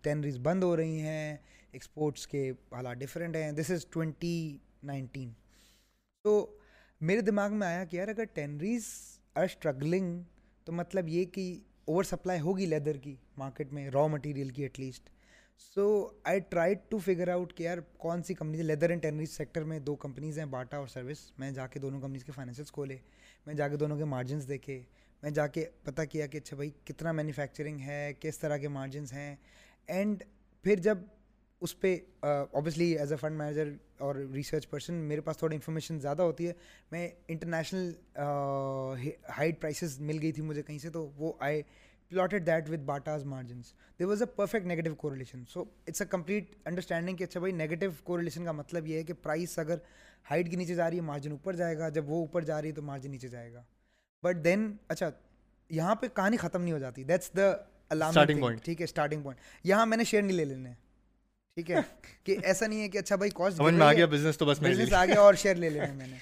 ٹینریز 0.01 0.37
بند 0.39 0.63
ہو 0.63 0.75
رہی 0.77 0.99
ہیں 1.01 1.37
ایکسپورٹس 1.71 2.27
کے 2.27 2.49
حالات 2.71 2.97
ڈفرینٹ 2.97 3.35
ہیں۔ 3.35 3.51
دس 3.51 3.71
از 3.71 3.85
ٹوینٹی 3.85 4.57
نائنٹین 4.83 5.31
تو 6.25 6.33
میرے 7.01 7.21
دماغ 7.21 7.53
میں 7.53 7.67
آیا 7.67 7.83
کہ 7.85 7.97
یار 7.97 8.07
اگر 8.07 8.23
ٹینریز 8.23 8.83
آر 9.35 9.43
اسٹرگلنگ 9.43 10.21
تو 10.67 10.71
مطلب 10.71 11.07
یہ 11.07 11.25
کہ 11.25 11.59
اوور 11.85 12.03
سپلائی 12.03 12.39
ہوگی 12.39 12.65
لیدر 12.65 12.97
کی 12.97 13.15
مارکیٹ 13.37 13.73
میں 13.73 13.89
را 13.89 14.07
مٹیریل 14.07 14.49
کی 14.49 14.61
at 14.61 14.79
least 14.79 15.09
so 15.59 15.85
I 16.23 16.39
try 16.39 16.73
to 16.89 16.97
figure 16.97 17.27
out 17.27 17.53
کہ 17.53 17.63
یار 17.63 17.77
کون 17.97 18.23
سی 18.23 18.33
companies 18.33 18.61
leather 18.61 18.89
and 18.89 19.01
tanneries 19.01 19.29
sector 19.29 19.63
میں 19.63 19.79
دو 19.79 19.95
کمپنیز 19.95 20.37
ہیں 20.39 20.45
باٹا 20.45 20.77
اور 20.77 20.87
سروس 20.87 21.31
میں 21.39 21.51
جا 21.51 21.67
کے 21.67 21.79
دونوں 21.79 22.01
کمپنیز 22.01 22.23
کے 22.23 22.31
فائنینشیلس 22.31 22.71
کھولے 22.71 22.97
میں 23.47 23.53
جا 23.53 23.67
کے 23.67 23.77
دونوں 23.77 23.97
کے 23.97 24.05
مارجنس 24.05 24.47
دیکھے 24.47 24.81
میں 25.23 25.31
جا 25.31 25.47
کے 25.47 25.65
پتہ 25.83 26.01
کیا 26.09 26.27
کہ 26.27 26.37
اچھا 26.37 26.55
بھائی 26.55 26.69
کتنا 26.85 27.11
مینوفیکچرنگ 27.11 27.79
ہے 27.79 28.13
کس 28.19 28.39
طرح 28.39 28.57
کے 28.57 28.67
مارجنس 28.67 29.13
ہیں 29.13 29.35
اینڈ 29.87 30.23
پھر 30.63 30.75
جب 30.75 30.97
اس 31.61 31.79
پہ 31.79 31.95
obviously 32.21 32.91
as 32.97 33.11
a 33.11 33.17
fund 33.17 33.37
manager 33.37 33.71
اور 33.97 34.15
ریسرچ 34.33 34.69
پرسن 34.69 34.93
میرے 34.93 35.21
پاس 35.21 35.37
تھوڑی 35.37 35.55
انفارمیشن 35.55 35.99
زیادہ 35.99 36.21
ہوتی 36.21 36.47
ہے 36.47 36.53
میں 36.91 37.09
انٹرنیشنل 37.27 37.91
ہائٹ 39.37 39.61
پرائسز 39.61 39.99
مل 39.99 40.19
گئی 40.21 40.31
تھی 40.31 40.43
مجھے 40.43 40.61
کہیں 40.61 40.77
سے 40.77 40.89
تو 40.89 41.09
وہ 41.15 41.33
آئی 41.39 41.61
plotted 42.11 42.45
that 42.45 42.69
with 42.69 42.85
Bata's 42.85 43.23
margins. 43.25 43.73
There 43.99 44.07
was 44.07 44.21
a 44.21 44.27
perfect 44.29 44.65
negative 44.65 44.97
correlation. 44.97 45.45
So 45.47 45.67
it's 45.85 46.01
a 46.01 46.05
complete 46.07 46.55
understanding 46.65 47.17
کہ 47.17 47.23
اچھا 47.23 47.39
بھائی 47.39 47.53
نیگیٹو 47.53 47.89
کورلیشن 48.03 48.45
کا 48.45 48.51
مطلب 48.53 48.87
یہ 48.87 48.97
ہے 48.97 49.03
کہ 49.03 49.13
پرائس 49.21 49.57
اگر 49.59 49.77
ہائٹ 50.25 50.51
کے 50.51 50.57
نیچے 50.57 50.75
جا 50.75 50.89
رہی 50.89 50.97
ہے 50.97 51.01
مارجن 51.03 51.31
اوپر 51.31 51.55
جائے 51.55 51.77
گا 51.77 51.89
جب 51.89 52.09
وہ 52.09 52.19
اوپر 52.19 52.43
جا 52.43 52.61
رہی 52.61 52.69
ہے 52.69 52.75
تو 52.75 52.81
مارجن 52.83 53.11
نیچے 53.11 53.27
جائے 53.27 53.53
گا 53.53 53.61
بٹ 54.23 54.43
دین 54.43 54.71
اچھا 54.89 55.09
یہاں 55.69 55.95
پہ 55.95 56.07
کہانی 56.15 56.37
ختم 56.37 56.61
نہیں 56.61 56.73
ہو 56.73 56.79
جاتی 56.79 57.03
دیٹس 57.05 57.35
دا 57.37 57.51
Starting 57.91 58.39
point. 58.39 58.63
ٹھیک 58.63 58.81
ہے 58.81 58.85
اسٹارٹنگ 58.85 59.21
پوائنٹ 59.21 59.65
یہاں 59.65 59.85
میں 59.85 59.97
نے 59.97 60.03
شیئر 60.03 60.21
نہیں 60.21 60.37
لے 60.37 60.45
لینے 60.45 60.71
ٹھیک 61.57 61.69
ہے 61.71 61.81
کہ 62.23 62.37
ایسا 62.43 62.67
نہیں 62.67 62.81
ہے 62.81 62.87
کہ 62.89 62.97
اچھا 62.97 63.15
بھائی 63.15 63.31
کاسٹ 63.35 63.57
سمجھ 63.57 63.73
میں 63.73 63.85
آ 63.85 63.91
گیا 63.93 64.05
بزنس 64.05 64.37
تو 64.37 64.45
بس 64.45 64.59
بزنس 64.59 64.93
آ 64.93 65.05
گیا 65.05 65.19
اور 65.21 65.33
شیئر 65.33 65.55
لے 65.55 65.69
لینے 65.69 65.93
میں 65.93 66.07
نے 66.07 66.17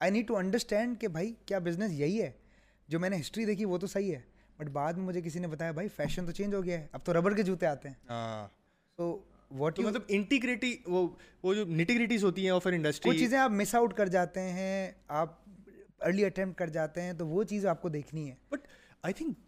آئی 0.00 0.12
نیڈ 0.12 0.26
ٹو 0.28 0.36
انڈرسٹینڈ 0.36 1.00
کہ 1.00 1.08
بھائی 1.08 1.32
کیا 1.46 1.58
بزنس 1.58 1.92
یہی 1.92 2.20
ہے 2.22 2.30
جو 2.88 3.00
میں 3.00 3.10
نے 3.10 3.20
ہسٹری 3.20 3.44
دیکھی 3.44 3.64
وہ 3.64 3.78
تو 3.78 3.86
صحیح 3.86 4.14
ہے 4.14 4.20
بٹ 4.58 4.68
بعد 4.68 4.92
میں 4.92 5.04
مجھے 5.04 5.20
کسی 5.20 5.38
نے 5.38 5.46
بتایا 5.46 5.70
بھائی 5.70 5.88
فیشن 5.88 6.26
تو 6.26 6.32
چینج 6.32 6.54
ہو 6.54 6.64
گیا 6.64 6.80
ہے 6.80 6.86
اب 6.92 7.04
تو 7.04 7.14
ربر 7.14 7.34
کے 7.34 7.42
جوتے 7.42 7.66
آتے 7.66 7.88
ہیں. 7.88 7.94
ہاں۔ 8.08 8.46
تو 8.98 9.18
واٹ 9.50 9.78
مطلب 9.78 10.02
انٹیگریٹی 10.08 10.76
وہ 10.86 11.06
وہ 11.42 11.54
جو 11.54 11.64
نٹیگریٹیز 11.66 12.24
ہوتی 12.24 12.42
ہیں 12.42 12.50
اور 12.50 12.60
پھر 12.60 12.70
وہ 12.70 12.76
انڈسٹری 12.76 13.18
چیزیں 13.18 13.38
آپ 13.38 13.50
مس 13.50 13.74
آؤٹ 13.74 13.94
کر 13.94 14.08
جاتے 14.08 14.40
ہیں 14.40 14.90
آپ 15.08 15.34
ارلی 16.00 16.24
اٹیمپٹ 16.24 16.58
کر 16.58 16.68
جاتے 16.68 17.02
ہیں 17.02 17.12
تو 17.12 17.26
وہ 17.26 17.42
چیز 17.44 17.66
آپ 17.66 17.82
کو 17.82 17.88
دیکھنی 17.88 18.28
ہے۔ 18.30 18.34
But 18.50 18.66
I 19.02 19.14
think 19.14 19.38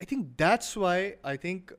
I 0.00 0.06
think 0.06 0.38
that's 0.38 0.76
why 0.76 1.12
I 1.22 1.38
think 1.38 1.72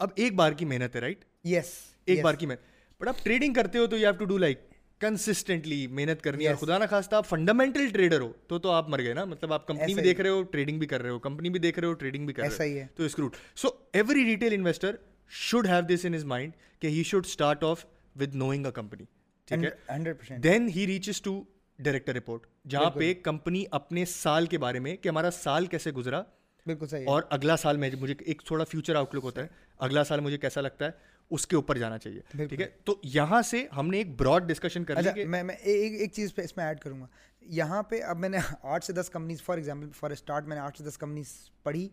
اب 0.00 0.10
ایک 0.14 0.34
بار 0.34 0.52
کی 0.52 0.64
محنت 0.64 0.94
ہے 0.96 1.00
رائٹ 1.00 1.24
یس 1.44 1.72
ایک 2.04 2.22
بار 2.24 2.34
کی 2.34 2.46
محنت۔ 2.46 3.00
بٹ 3.00 3.08
آپ 3.08 3.24
ٹریڈنگ 3.24 3.54
کرتے 3.54 3.78
ہو 3.78 3.86
تو 3.86 3.96
you 3.96 4.06
have 4.06 4.16
to 4.16 4.24
do 4.24 4.38
like 4.38 4.60
consistently 5.00 5.86
محنت 5.86 6.22
کرنی 6.22 6.44
ہے۔ 6.44 6.48
اور 6.48 6.56
خدا 6.56 6.78
نہ 6.78 6.84
خواستہ 6.90 7.14
آپ 7.16 7.26
فنڈامنٹل 7.26 7.88
ٹریڈر 7.88 8.20
ہو 8.20 8.32
تو 8.46 8.58
تو 8.58 8.70
آپ 8.70 8.88
مر 8.88 9.02
گئے 9.02 9.14
نا۔ 9.14 9.24
مطلب 9.24 9.52
آپ 9.52 9.66
کمپنی 9.66 9.94
بھی 9.94 10.02
دیکھ 10.02 10.20
رہے 10.20 10.30
ہو 10.30 10.42
ٹریڈنگ 10.42 10.78
بھی 10.78 10.86
کر 10.86 11.02
رہے 11.02 11.10
ہو 11.10 11.18
کمپنی 11.18 11.50
بھی 11.50 11.60
دیکھ 11.60 11.78
رہے 11.78 11.88
ہو 11.88 11.92
ٹریڈنگ 11.92 12.26
بھی 12.26 12.34
کر 12.34 12.42
رہے 12.42 12.48
ہو۔ 12.48 12.56
تو 12.96 13.02
اسکروٹ 13.04 13.36
so 13.56 13.68
every 13.92 14.24
retail 14.24 14.52
investor 14.52 14.96
should 15.28 15.66
have 15.66 15.80
this 15.80 16.04
in 16.04 16.14
his 16.14 16.24
mind 16.24 16.52
کہ 16.80 16.86
he 16.86 17.02
should 17.02 17.26
start 17.26 17.64
off 17.64 17.84
with 18.20 18.34
knowing 18.34 18.66
a 18.66 18.72
company 18.72 19.04
ٹھیک 19.44 19.64
ہے؟ 19.64 20.38
Then 20.38 20.68
he 20.68 20.86
reaches 20.86 21.22
to 21.22 21.44
director 21.78 22.14
report 22.14 22.46
جہاں 22.68 22.90
پہ 22.90 23.14
کمپنی 23.14 23.64
اپنے 23.70 24.04
سال 24.04 24.46
کے 24.46 24.58
بارے 24.58 24.78
میں 24.78 24.96
کہ 24.96 25.08
ہمارا 25.08 25.30
سال 25.30 25.66
کیسے 25.66 25.90
گزرا۔ 25.90 26.22
بالکل 26.66 26.86
صحیح 26.86 27.04
اور 27.06 27.22
اگلا 27.30 27.56
سال 27.56 27.76
میں 27.76 27.90
مجھے 28.00 28.14
ایک 28.18 28.42
تھوڑا 28.46 28.64
فیوچر 28.64 28.94
آؤٹ 28.94 29.14
لک 29.14 29.24
ہوتا 29.24 29.42
ہے۔ 29.42 29.46
اگلا 29.78 30.04
سال 30.04 30.20
مجھے 30.20 30.38
کیسا 30.38 30.60
لگتا 30.60 30.84
ہے؟ 30.84 30.90
اس 31.30 31.46
کے 31.46 31.56
اوپر 31.56 31.78
جانا 31.78 31.98
چاہیے۔ 31.98 32.20
ٹھیک 32.30 32.60
ہے؟ 32.60 32.66
تو 32.84 33.00
یہاں 33.02 33.42
سے 33.42 33.66
ہم 33.76 33.88
نے 33.88 33.96
ایک 33.96 34.16
براڈ 34.20 34.48
ڈسکشن 34.48 34.84
کر 34.84 35.02
لی 35.02 35.08
اچھا 35.08 35.28
میں 35.28 35.42
میں 35.42 35.54
ایک 35.54 36.00
ایک 36.00 36.12
چیز 36.12 36.34
پہ 36.34 36.42
اس 36.42 36.56
میں 36.56 36.64
ایڈ 36.64 36.80
کروں 36.80 37.00
گا۔ 37.00 37.06
یہاں 37.40 37.82
پہ 37.82 38.02
اب 38.02 38.18
میں 38.18 38.28
نے 38.28 38.36
آٹھ 38.62 38.84
سے 38.84 38.92
دس 38.92 39.10
companies 39.10 39.42
for 39.42 39.56
example 39.56 39.88
for 39.90 40.10
start 40.10 40.44
میں 40.44 40.56
نے 40.56 40.62
آٹھ 40.62 40.78
سے 40.78 40.84
دس 40.84 40.98
کمپنیز 40.98 41.50
پڑھی۔ 41.62 41.88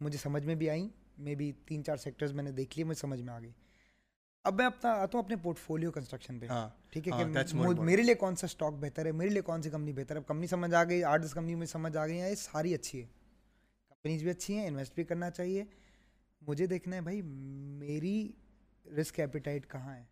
مجھے 0.00 0.18
سمجھ 0.18 0.46
میں 0.46 0.54
بھی 0.54 0.70
آئیں۔ 0.70 0.88
مے 1.18 1.34
بی 1.34 1.52
تین 1.52 1.84
چار 1.84 1.96
سیکٹرز 1.96 2.32
میں 2.32 2.44
نے 2.44 2.50
دیکھ 2.50 2.78
لیے 2.78 2.84
مجھے 2.84 3.00
سمجھ 3.00 3.20
میں 3.20 3.34
آ 3.34 3.40
گئی۔ 3.40 3.50
اب 4.44 4.54
میں 4.54 4.66
اپنا 4.66 4.90
آتا 4.90 5.18
ہوں 5.18 5.24
اپنے 5.24 5.36
پورٹ 5.36 5.58
فولیو 5.58 5.90
کنسٹرکشن 5.90 6.38
پہ۔ 6.38 6.46
ہاں۔ 6.46 6.68
ٹھیک 6.90 7.08
ہے 7.08 7.12
کہ 7.18 7.56
میرے 7.80 8.02
لیے 8.02 8.14
کون 8.14 8.36
سا 8.36 8.44
اسٹاک 8.44 8.72
بہتر 8.72 9.06
ہے؟ 9.06 9.12
میرے 9.12 9.30
لیے 9.30 9.42
کون 9.42 9.62
سی 9.62 9.70
کمپنی 9.70 9.92
بہتر 9.92 10.14
ہے؟ 10.14 10.20
اب 10.20 10.26
کمپنی 10.26 10.46
سمجھ 10.46 10.74
آ 10.74 10.84
گئی 10.84 11.04
آٹھ 11.04 11.22
دس 11.24 11.32
کمپنی 11.34 11.54
مجھے 11.54 11.66
سمجھ 11.66 11.96
آ 11.96 12.06
گئی 12.06 12.20
ہیں۔ 12.20 12.30
یہ 12.30 12.34
ساری 12.34 12.74
اچھی 12.74 13.00
ہے 13.00 13.06
کمپنیز 13.88 14.22
بھی 14.22 14.30
اچھی 14.30 14.56
ہیں 14.56 14.66
انویسٹ 14.66 14.94
بھی 14.94 15.04
کرنا 15.04 15.30
چاہیے۔ 15.30 15.64
مجھے 16.40 16.66
دیکھنا 16.66 16.96
ہے 16.96 17.00
بھائی 17.00 17.22
میری 17.22 18.32
رسک 18.86 19.20
ایپیٹائٹ 19.20 19.70
کہاں 19.70 19.96
ہے؟ 19.96 20.04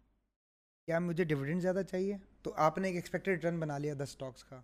کیا 0.87 0.99
مجھے 0.99 1.25
ڈویڈنڈ 1.25 1.63
زیادہ 1.63 1.83
چاہیے؟ 1.91 2.17
تو 2.43 2.53
آپ 2.57 2.79
نے 2.79 2.89
ایک 2.89 2.97
ایکسپیکٹڈ 2.97 3.29
ریٹرن 3.29 3.61
بنا 3.61 3.79
لیا 3.79 3.95
دس 3.97 4.03
اسٹاکس 4.03 4.45
کا 4.45 4.61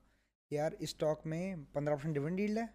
کہ 0.50 0.54
یار 0.54 0.72
اس 0.72 0.78
اسٹاک 0.80 1.26
میں 1.26 1.56
پندرہ 1.72 1.94
پرسینٹ 1.96 2.14
ڈویڈنڈ 2.14 2.38
ڈیل 2.38 2.58
ہے 2.58 2.66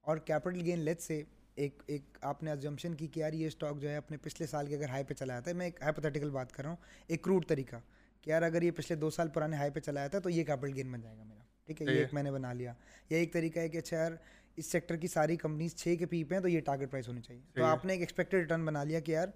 اور 0.00 0.16
کیپٹل 0.16 0.60
گین 0.60 0.78
لیٹ 0.78 1.00
سے 1.00 1.22
ایک 1.54 1.82
ایک 1.86 2.18
آپ 2.20 2.42
نے 2.42 2.50
ازمپشن 2.50 2.94
کی 2.94 3.06
کہ 3.06 3.20
یار 3.20 3.32
یہ 3.32 3.46
اسٹاک 3.46 3.80
جو 3.80 3.88
ہے 3.88 3.96
اپنے 3.96 4.16
پچھلے 4.16 4.46
سال 4.46 4.66
کے 4.66 4.76
اگر 4.76 4.88
ہائی 4.88 5.04
پہ 5.04 5.14
چلایا 5.14 5.40
تھا 5.40 5.52
میں 5.52 5.66
ایک 5.66 5.82
ہائپوتھیٹیکل 5.82 6.30
بات 6.30 6.52
کر 6.52 6.62
رہا 6.62 6.70
ہوں 6.70 6.76
ایک 7.06 7.22
کروڈ 7.22 7.46
طریقہ 7.46 7.76
کہ 8.20 8.30
یار 8.30 8.42
اگر 8.42 8.62
یہ 8.62 8.70
پچھلے 8.70 8.98
دو 8.98 9.10
سال 9.10 9.28
پرانے 9.28 9.56
ہائی 9.56 9.70
پہ 9.70 9.80
چلایا 9.80 10.08
تھا 10.08 10.18
تو 10.18 10.30
یہ 10.30 10.44
کیپٹل 10.44 10.74
گین 10.74 10.92
بن 10.92 11.00
جائے 11.00 11.18
گا 11.18 11.22
میرا 11.22 11.40
ٹھیک 11.66 11.82
ہے؟ 11.82 11.86
یہ 11.86 11.98
ایک 11.98 12.14
میں 12.14 12.22
نے 12.22 12.32
بنا 12.32 12.52
لیا۔ 12.52 12.72
یا 13.10 13.18
ایک 13.18 13.32
طریقہ 13.32 13.58
ہے 13.58 13.68
کہ 13.68 13.78
اچھا 13.78 13.96
یار 13.96 14.12
اس 14.56 14.66
سیکٹر 14.66 14.96
کی 14.96 15.08
ساری 15.08 15.36
کمپنیز 15.36 15.76
چھ 15.76 15.94
کے 15.98 16.06
پی 16.06 16.24
پہ 16.24 16.34
ہیں 16.34 16.42
تو 16.42 16.48
یہ 16.48 16.60
ٹارگیٹ 16.60 16.90
پرائس 16.90 17.08
ہونی 17.08 17.20
چاہیے۔ 17.20 17.42
تو 17.52 17.64
آپ 17.64 17.84
نے 17.84 17.92
ایک 17.92 18.00
ایکسپیکٹڈ 18.00 18.34
ریٹرن 18.34 18.64
بنا 18.64 18.84
لیا 18.84 19.00
کہ 19.00 19.12
یار 19.12 19.28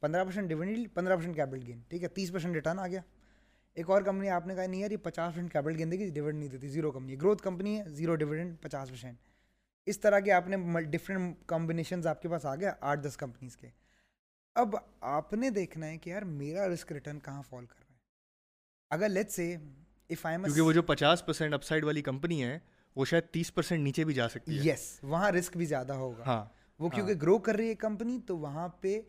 پندرہ 0.00 0.24
پرسینٹ 0.24 0.48
ڈویڈنڈ 0.48 0.94
پندرہ 0.94 1.16
پرسینٹ 1.16 1.36
کیپٹل 1.36 1.66
گین 1.66 1.80
ٹھیک 1.88 2.02
ہے؟ 2.02 2.08
تیس 2.08 2.32
پرسینٹ 2.32 2.54
ریٹرن 2.54 2.78
آ 2.78 2.86
گیا. 2.86 3.00
ایک 3.74 3.90
اور 3.90 4.02
کمپنی 4.02 4.28
آپ 4.28 4.46
نے 4.46 4.54
کہا 4.54 4.66
نہیں 4.66 4.80
یار 4.80 4.90
یہ 4.90 4.96
پچاس 4.96 5.32
پرسینٹ 5.34 5.52
کیپٹل 5.52 5.78
گین 5.78 5.92
دے 5.92 5.98
گی 5.98 6.08
ڈویڈنڈ 6.10 6.38
نہیں 6.38 6.48
دیتی 6.48 6.68
زیرو 6.68 6.90
کمپنی 6.90 7.20
گروتھ 7.20 7.42
کمپنی 7.42 7.78
ہے 7.78 7.84
زیرو 7.88 8.14
ڈویڈنڈ 8.14 8.56
پچاس 8.60 8.88
پرسینٹ 8.88 9.18
اس 9.86 10.00
طرح 10.00 10.20
کے 10.20 10.32
آپ 10.32 10.48
نے 10.48 10.56
ڈفرینٹ 10.82 11.36
کمبینیشنز 11.46 12.06
آپ 12.06 12.22
کے 12.22 12.28
پاس 12.28 12.46
آ 12.46 12.56
گیا 12.56 12.72
آٹھ 12.80 13.00
دس 13.00 13.16
کمپنیز 13.16 13.56
کے. 13.56 13.68
اب 14.54 14.74
آپ 15.00 15.32
نے 15.32 15.50
دیکھنا 15.50 15.86
ہے 15.86 15.98
کہ 15.98 16.10
یار 16.10 16.22
میرا 16.22 16.68
رسک 16.68 16.92
ریٹرن 16.92 17.18
کہاں 17.18 17.42
فال 17.48 17.66
کر 17.66 17.74
رہا 17.78 17.94
ہے؟ 17.94 17.98
اگر 18.90 19.08
لیٹ 19.08 19.30
سے 19.30 19.56
اف 20.10 20.26
آئی 20.26 20.36
کیونکہ 20.36 20.60
وہ 20.60 20.72
جو 20.72 20.82
پچاس 20.82 21.26
پرسینٹ 21.26 21.54
اپ 21.54 21.62
سائڈ 21.62 21.84
والی 21.84 22.02
کمپنی 22.02 22.44
ہے 22.44 22.58
وہ 22.96 23.04
شاید 23.04 23.24
تیس 23.24 23.54
پرسینٹ 23.54 23.82
نیچے 23.82 24.04
بھی 24.04 24.14
جا 24.14 24.28
سکتی 24.28 24.58
ہے۔ 24.58 24.72
یس 24.72 24.98
وہاں 25.02 25.30
رسک 25.32 25.56
بھی 25.56 25.64
زیادہ 25.64 25.92
ہوگا۔ 25.92 26.22
ہاں 26.26 26.44
وہ 26.78 26.88
کیونکہ 26.88 27.14
گرو 27.22 27.38
کر 27.38 27.56
رہی 27.56 27.68
ہے 27.68 27.74
کمپنی 27.74 28.18
تو 28.26 28.38
وہاں 28.38 28.68
پہ 28.68 29.00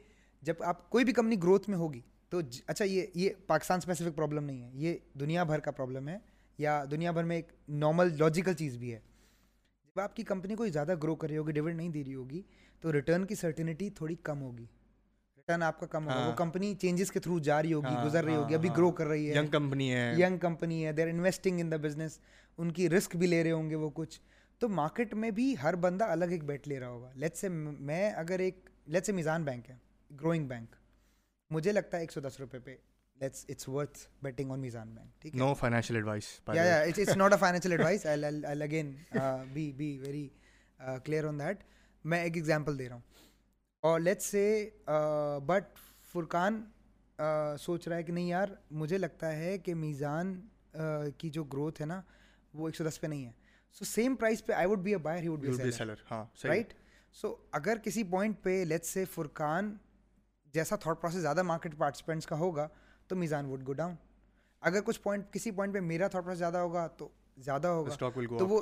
جب 0.42 0.54
آپ 0.60 0.90
کوئی 0.90 1.06
بھی 1.06 1.14
کمپنی 1.14 1.36
گروتھ 1.44 1.70
میں 1.70 1.78
ہوگی 1.78 2.02
تو 2.30 2.40
اچھا 2.68 2.86
یہ 2.86 3.06
یہ 3.16 3.30
پاکستان 3.48 3.78
اسپیسیفک 3.78 4.16
پرابلم 4.16 4.46
نہیں 4.46 4.64
ہے 4.64 4.70
یہ 4.74 4.98
دنیا 5.20 5.44
بھر 5.44 5.60
کا 5.60 5.72
پرابلم 5.72 6.08
ہے 6.08 6.18
یا 6.58 6.84
دنیا 6.92 7.12
بھر 7.12 7.24
میں 7.24 7.36
ایک 7.36 7.48
نارمل 7.70 8.08
لاجیکل 8.20 8.54
چیز 8.54 8.78
بھی 8.78 8.94
ہے۔ 8.94 9.00
جب 9.86 10.00
آپ 10.00 10.16
کی 10.16 10.24
کمپنی 10.24 10.56
کوئی 10.56 10.72
زیادہ 10.72 10.96
گرو 11.04 11.16
کر 11.16 11.30
رہی 11.30 11.38
ہوگی 11.38 11.52
ڈویڈ 11.52 11.76
نہیں 11.76 11.90
دے 11.90 12.04
رہی 12.04 12.16
ہوگی 12.16 12.42
تو 12.80 12.94
ریٹرن 12.94 13.26
کی 13.26 13.36
سرٹینٹی 13.36 13.90
تھوڑی 13.90 14.16
کم 14.24 14.42
ہوگی۔ 14.42 14.66
ریٹرن 15.38 15.64
آپ 15.64 15.80
کا 15.80 15.86
کم 15.86 16.06
ہوگا۔ 16.06 16.28
وہ 16.28 16.32
کمپنی 16.36 16.76
چینجز 16.76 17.12
کے 17.12 17.20
تھرو 17.20 17.40
جا 17.40 17.62
رہی 17.62 17.74
ہوگی 17.74 17.96
گزر 18.06 18.24
رہی 18.24 18.36
ہوگی 18.36 18.56
ابھی 18.56 18.70
گرو 18.78 18.92
کر 18.92 19.08
رہی 19.08 19.32
ہے۔ 19.32 19.36
ینگ 19.36 19.48
کمپنی 19.48 19.94
ہے۔ 19.94 20.14
ینگ 20.18 20.38
کمپنی 20.38 20.86
ہے۔ 20.86 20.92
They 20.92 21.04
are 21.04 21.08
investing 21.08 21.60
in 21.60 21.72
the 21.72 21.78
business 21.78 22.20
ان 22.58 22.72
کی 22.72 22.90
رسک 22.90 23.16
بھی 23.16 23.28
لے 23.28 23.44
رہے 23.44 23.52
ہوں 23.52 23.70
گے 23.70 23.76
وہ 23.76 23.90
کچھ۔ 23.94 24.22
تو 24.60 24.70
مارکیٹ 24.70 25.14
میں 25.14 25.32
بھی 25.32 25.56
ہر 25.64 25.76
بندہ 25.76 26.04
الگ 26.06 26.26
ایک 26.26 26.44
بیٹ 26.44 26.68
لے 26.68 26.80
رہا 26.80 26.90
ہوگا۔ 26.90 27.12
لیٹ 27.16 27.36
سے 27.36 27.50
میں 27.50 28.12
اگر 28.12 28.40
ایک 28.40 28.70
لیٹ 28.88 29.06
سے 29.06 29.12
میزان 29.12 29.44
بینک 29.44 29.70
ہے۔ 29.70 29.91
Growing 30.20 30.48
bank. 30.48 30.76
مجھے 31.52 31.72
لگتا 31.72 31.98
ہے 31.98 32.02
ایک 32.04 32.12
سو 32.12 32.20
دس 32.20 32.40
روپے 32.40 32.60
پہ 32.60 32.76
let's 33.22 33.46
it's 33.50 33.68
worth 33.70 33.98
betting 34.24 34.52
on 34.52 34.60
Meezan 34.60 34.90
bank 34.90 35.22
ٹھیک 35.22 35.34
ہے؟ 35.34 35.40
نو 35.40 35.54
فائنینشیل 35.54 35.96
ایڈوائس 35.96 36.24
یا 36.54 36.64
یا 36.64 36.80
it's 36.82 37.16
not 37.18 37.34
a 37.34 37.38
financial 37.40 37.72
advice 37.72 38.06
I 38.06 38.64
again 38.64 38.96
be 39.54 39.72
be 39.72 39.98
very 40.00 40.28
clear 41.04 41.26
on 41.26 41.40
that 41.40 41.64
میں 42.06 42.22
ایک 42.24 42.36
ایگزامپل 42.36 42.80
دے 42.80 42.88
رہا 42.88 42.96
ہوں۔ 42.96 43.02
اور 43.84 44.00
لیٹس 44.00 44.26
سے 44.26 44.70
بٹ 45.46 45.78
فرقان 46.12 46.64
سوچ 47.60 47.88
رہا 47.88 47.96
ہے 47.96 48.04
کہ 48.04 48.12
نہیں 48.14 48.28
یار 48.28 48.48
مجھے 48.72 48.98
لگتا 48.98 49.36
ہے 49.36 49.58
کہ 49.58 49.76
میزان 49.76 50.40
کی 51.18 51.30
جو 51.30 51.44
گروتھ 51.44 51.82
ہے 51.82 51.86
نا 51.86 52.02
وہ 52.54 52.68
ایک 52.68 52.76
سو 52.76 52.84
دس 52.84 53.02
پہ 53.02 53.08
نہیں 53.08 53.26
ہے۔ 53.26 53.32
سو 53.72 53.86
سیم 53.86 54.16
پرائز 54.16 54.46
پہ 54.46 54.54
I 54.54 54.68
would 54.68 54.80
be 54.80 54.92
a 54.92 54.98
buyer 54.98 55.24
he 55.24 55.28
would 55.28 55.40
be 55.40 55.72
seller 55.72 55.96
right 56.44 56.74
so 57.14 57.36
اگر 57.52 57.78
کسی 57.84 58.04
پوائنٹ 58.04 58.42
پہ 58.44 58.64
لیٹس 58.68 58.88
سے 58.88 59.06
فرقان 59.06 59.76
جیسا 60.54 60.76
تھاٹ 60.76 61.02
پروسیس 61.02 61.22
زیادہ 61.22 61.44
مارکیٹ 61.44 61.78
پارٹیسپینٹس 61.78 62.26
کا 62.28 62.38
ہوگا 62.38 62.68
تو 63.08 63.16
میزان 63.16 63.46
وڈ 63.46 63.68
گو 63.68 63.74
ڈاؤن 63.74 63.96
اگر 64.64 64.82
کچھ 64.86 65.00
پوائنٹ 65.02 65.32
کسی 65.34 65.52
پوائنٹ 65.52 65.74
پہ 65.74 65.80
میرا 65.80 66.08
تھاٹ 66.08 66.24
پروسیس 66.24 66.40
زیادہ 66.40 66.58
ہوگا 66.58 66.88
تو 66.88 67.08
زیادہ 67.38 67.68
ہوگا. 67.68 67.96
تو 68.40 68.48
وہ 68.48 68.62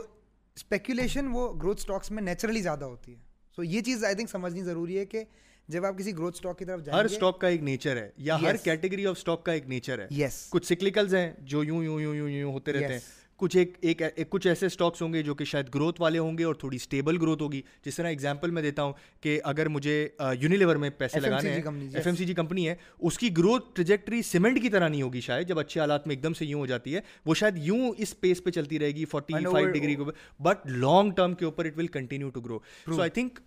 اسپیکولیشن 0.58 1.28
وہ 1.32 1.52
گروتھ 1.54 1.80
اسٹاکس 1.80 2.12
میں 2.12 2.24
نیچرلی 2.24 2.62
زیادہ 2.62 2.86
ہوتی 2.86 3.12
ہے. 3.12 3.18
سو 3.58 3.64
یہ 3.64 3.82
چیز 3.82 4.04
آئی 4.04 4.16
تھنک 4.16 4.30
سمجھنی 4.30 4.64
ضروری 4.64 4.98
ہے 5.00 5.06
کہ 5.06 5.24
جب 5.70 5.86
آپ 5.86 5.98
کسی 5.98 6.16
گروتھ 6.18 6.36
اسٹاک 6.36 6.58
کی 6.60 6.66
طرف 6.66 6.84
جائیں 6.84 7.00
ہر 7.00 7.06
اسٹاک 7.06 7.40
کا 7.42 7.48
ایک 7.48 7.62
نیچر 7.64 7.98
ہے 7.98 8.10
یا 8.18 8.40
ہر 8.42 8.56
کیٹیگری 8.64 9.06
آف 9.06 9.18
اسٹاک 9.18 9.44
کا 9.46 9.52
ایک 9.52 9.68
نیچر 9.70 10.00
ہے. 10.00 10.08
یس 10.12 10.46
کچھ 10.50 10.66
سکلیکلز 10.66 11.16
ہیں 11.16 11.32
جو 11.40 11.64
یوں 11.64 11.84
یوں 11.84 12.00
یوں 12.02 12.16
یوں 12.16 12.30
یوں 12.30 12.52
ہوتے 12.54 12.74
رہتے 12.74 12.94
ہیں 12.94 13.00
کچھ 13.40 13.58
ایک 13.58 13.78
ایک 13.82 14.30
کچھ 14.30 14.48
ایسے 14.48 14.66
اسٹاکس 14.66 15.02
ہوں 15.02 15.14
گے 15.14 15.24
جو 15.24 15.36
کہ 15.36 15.46
شاید 15.46 15.76
گروتھ 15.76 16.02
والے 16.02 16.18
ہوں 16.20 16.38
گے 16.38 16.44
اور 16.44 16.56
تھوڑی 16.56 16.76
اسٹیبل 16.76 17.18
گروتھ 17.22 17.42
ہوگی۔ 17.42 17.62
جس 17.86 17.96
طرح 17.96 18.08
ایگزامپل 18.08 18.52
میں 18.52 18.62
دیتا 18.62 18.84
ہوں 18.84 18.94
کہ 19.22 19.40
اگر 19.44 19.68
مجھے 19.68 20.08
یونیلیور 20.40 20.76
میں 20.76 20.90
پیسے 20.90 21.20
لگانے 21.20 21.50
ہیں 21.50 21.62
F 21.96 22.08
M 22.08 22.16
C 22.16 22.26
G 22.26 22.34
company 22.34 22.70
ہے 22.70 22.76
اس 23.00 23.18
کی 23.18 23.38
گروتھ 23.38 23.76
ٹریجیکٹری 23.76 24.22
سیمنٹ 24.22 24.62
کی 24.62 24.70
طرح 24.70 24.88
نہیں 24.88 25.02
ہوگی 25.02 25.22
شاید 25.22 25.48
جب 25.48 25.60
اچھے 25.60 25.82
حالات 25.82 26.08
میں 26.08 26.16
ایک 26.16 26.24
دم 26.24 26.34
سے 26.34 26.46
یوں 26.46 26.60
ہو 26.60 26.66
جاتی 26.66 26.96
ہے 26.96 27.00
وہ 27.26 27.34
شاید 27.34 27.58
یوں 27.58 27.92
اس 27.98 28.20
پیس 28.20 28.44
پہ 28.44 28.50
چلتی 28.50 28.80
رہے 28.80 28.92
گی 28.92 29.06
فورٹی 29.06 29.34
فائیو 29.52 29.72
ڈگری 29.72 29.96
کو 29.96 30.12
بٹ 30.40 30.68
لانگ 30.68 31.12
ٹرم 31.12 31.34
کے 31.34 31.46
اوپر 31.46 31.66
it 31.66 31.78
will 31.78 31.88
continue 31.88 32.30
to 32.30 32.42
grow 32.42 32.60
so 32.86 33.02
I 33.02 33.12
think 33.12 33.40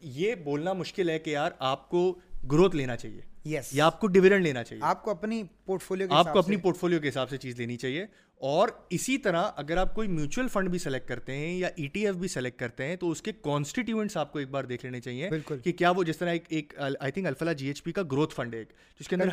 یہ 0.00 0.34
بولنا 0.34 0.72
مشکل 0.72 1.10
ہے 1.10 1.18
کہ 1.18 1.30
یار 1.30 1.52
آپ 1.58 1.88
کو 1.88 2.18
گروتھ 2.52 2.76
لینا 2.76 2.96
چاہیے 2.96 3.20
Yes. 3.48 3.62
یا 3.72 3.86
آپ 3.86 4.00
کو 4.00 4.06
ڈویڈنڈ 4.06 4.44
لینا 4.44 4.62
چاہیے۔ 4.64 4.82
آپ 4.84 5.04
کو 5.04 5.10
اپنی 5.10 5.42
پورٹ 5.64 5.82
فولیو 5.82 6.06
آپ 6.10 6.32
کو 6.32 6.38
اپنی 6.38 6.56
پورٹ 6.56 6.76
فولیو 6.76 7.00
کے 7.00 7.08
حساب 7.08 7.30
سے 7.30 7.36
چیز 7.36 7.58
لینی 7.58 7.76
چاہیے۔ 7.76 8.06
اور 8.40 8.68
اسی 8.90 9.18
طرح 9.18 9.50
اگر 9.56 9.76
آپ 9.76 9.94
کوئی 9.94 10.08
میوچل 10.08 10.48
فنڈ 10.48 10.68
بھی 10.68 10.78
سلیکٹ 10.78 11.08
کرتے 11.08 11.36
ہیں 11.36 11.58
یا 11.58 11.68
ای 11.76 11.86
ٹی 11.86 12.06
ایف 12.06 12.14
بھی 12.14 12.28
سلیکٹ 12.28 12.58
کرتے 12.60 12.84
ہیں 12.84 12.96
تو 12.96 13.10
اس 13.10 13.22
کے 13.22 13.32
کانسٹیٹیوئنٹس 13.42 14.16
آپ 14.16 14.32
کو 14.32 14.38
ایک 14.38 14.48
بار 14.50 14.64
دیکھ 14.64 14.84
لینے 14.84 15.00
چاہیے 15.00 15.28
کہ 15.64 15.72
کیا 15.72 15.90
وہ 15.90 16.04
جس 16.04 16.18
طرح 16.18 16.34
ایک 16.48 16.74
I 16.78 17.12
think 17.12 17.26
Alfalah 17.26 17.52
G 17.52 17.66
H 17.66 17.82
P 17.82 17.92
کا 17.92 18.02
گروتھ 18.02 18.34
فنڈ 18.34 18.54
ہے 18.54 18.64
جس 19.00 19.08
کے 19.08 19.16
اندر 19.16 19.28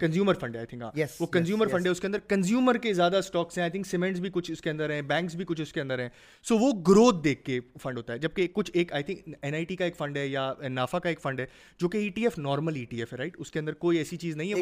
کنزیومر 0.00 0.34
فنڈ 0.34 0.56
ہے۔ 0.56 0.60
آئی 0.60 0.66
تھنک 0.66 0.82
وہ 1.20 1.26
کنزیومر 1.26 1.66
فنڈ 1.66 1.86
ہے 1.86 1.90
اس 1.90 2.00
کے 2.00 2.06
اندر 2.06 2.18
کنزیومر 2.18 2.76
کے 2.76 2.92
زیادہ 2.94 3.16
اسٹاکس 3.16 3.58
ہیں 3.58 3.62
آئی 3.62 3.70
تھنک 3.70 3.86
سیمنٹس 3.86 4.20
بھی 4.20 4.30
کچھ 4.32 4.50
اس 4.50 4.60
کے 4.60 4.70
اندر 4.70 4.90
ہیں 4.90 5.02
بینکس 5.02 5.34
بھی 5.34 5.44
کچھ 5.44 5.60
اس 5.60 5.72
کے 5.72 5.80
اندر 5.80 5.98
ہیں۔ 5.98 6.08
سو 6.44 6.58
وہ 6.58 6.72
گروتھ 6.88 7.24
دیکھ 7.24 7.44
کے 7.44 7.60
فنڈ 7.82 7.96
ہوتا 7.96 8.12
ہے 8.12 8.18
جبکہ 8.18 8.46
کچھ 8.52 8.70
ایک 8.74 8.92
I 8.92 9.02
think 9.02 9.28
N 9.42 9.54
I 9.54 9.64
T 9.64 9.76
کا 9.76 9.84
ایک 9.84 9.96
فنڈ 9.96 10.16
ہے 10.16 10.26
یا 10.26 10.52
نافا 10.68 10.98
کا 10.98 11.08
ایک 11.08 11.20
فنڈ 11.20 11.40
ہے 11.40 11.46
جو 11.78 11.88
کہ 11.88 11.98
E 11.98 12.08
T 12.08 12.22
F 12.22 12.38
normal 12.38 12.76
E 12.76 12.84
T 12.84 12.98
F 12.98 13.12
ہے 13.12 13.18
رائٹ 13.18 13.36
اس 13.38 13.50
کے 13.50 13.58
اندر 13.58 13.74
کوئی 13.74 13.98
ایسی 13.98 14.16
چیز 14.16 14.36
نہیں 14.36 14.52
ہے 14.52 14.60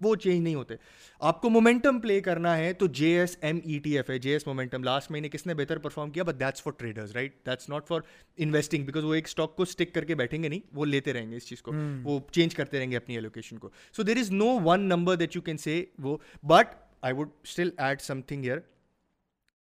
وہ 0.00 0.14
چینج 0.14 0.42
نہیں 0.42 0.54
ہوتے۔ 0.54 0.74
آپ 1.20 1.40
کو 1.42 1.50
مومنٹم 1.50 2.00
پلے 2.00 2.20
کرنا 2.36 2.56
ہے 2.56 2.72
تو 2.72 2.86
J 2.86 3.08
S 3.18 3.36
M 3.40 3.58
E 3.64 3.78
T 3.78 3.96
F 3.96 4.08
ہے. 4.10 4.18
جے 4.18 4.32
ایس 4.32 4.46
مومنٹم 4.46 4.82
لاسٹ 4.84 5.10
مہینے 5.10 5.28
کس 5.28 5.46
نے 5.46 5.54
بہتر 5.54 5.78
پرفارم 5.78 6.10
کیا? 6.10 6.22
But 6.22 6.38
that's 6.40 6.62
for 6.62 6.72
traders 6.72 7.12
right 7.16 7.34
that's 7.46 7.68
not 7.68 7.86
for 7.88 8.00
investing 8.38 8.84
because 8.84 9.04
وہ 9.04 9.14
ایک 9.14 9.26
اسٹاک 9.26 9.54
کو 9.56 9.62
اسٹک 9.62 9.94
کر 9.94 10.04
کے 10.04 10.14
بیٹھیں 10.14 10.42
گے 10.42 10.48
نہیں. 10.48 10.60
وہ 10.72 10.84
لیتے 10.86 11.12
رہیں 11.12 11.30
گے 11.30 11.36
اس 11.36 11.46
چیز 11.48 11.62
کو. 11.62 11.72
وہ 12.04 12.18
چینج 12.32 12.54
کرتے 12.54 12.78
رہیں 12.78 12.90
گے 12.90 12.96
اپنی 12.96 13.14
ایلوکیشن 13.14 13.58
کو. 13.58 13.70
So 13.94 14.02
there 14.02 14.16
is 14.16 14.30
no 14.32 14.48
one 14.64 14.88
number 14.88 15.16
that 15.16 15.36
you 15.36 15.42
can 15.42 15.58
say 15.58 15.84
وہ. 15.98 16.16
But 16.42 16.74
I 17.02 17.14
would 17.14 17.28
still 17.42 17.70
add 17.76 18.00
something 18.22 18.44
here 18.44 18.58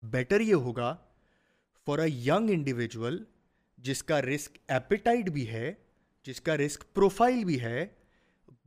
better 0.04 0.42
یہ 0.42 0.54
ہوگا 0.56 0.96
فار 1.88 2.00
اے 2.00 2.10
ینگ 2.10 2.50
انڈیویجول 2.50 3.24
جس 3.78 4.04
کا 4.04 4.22
رسک 4.22 4.58
ایپیٹائٹ 4.68 5.30
بھی 5.30 5.48
ہے 5.50 5.74
جس 6.26 6.42
کا 6.42 6.58
رسک 6.58 6.94
پروفائل 6.94 7.44
بھی 7.44 7.60
ہے 7.62 7.86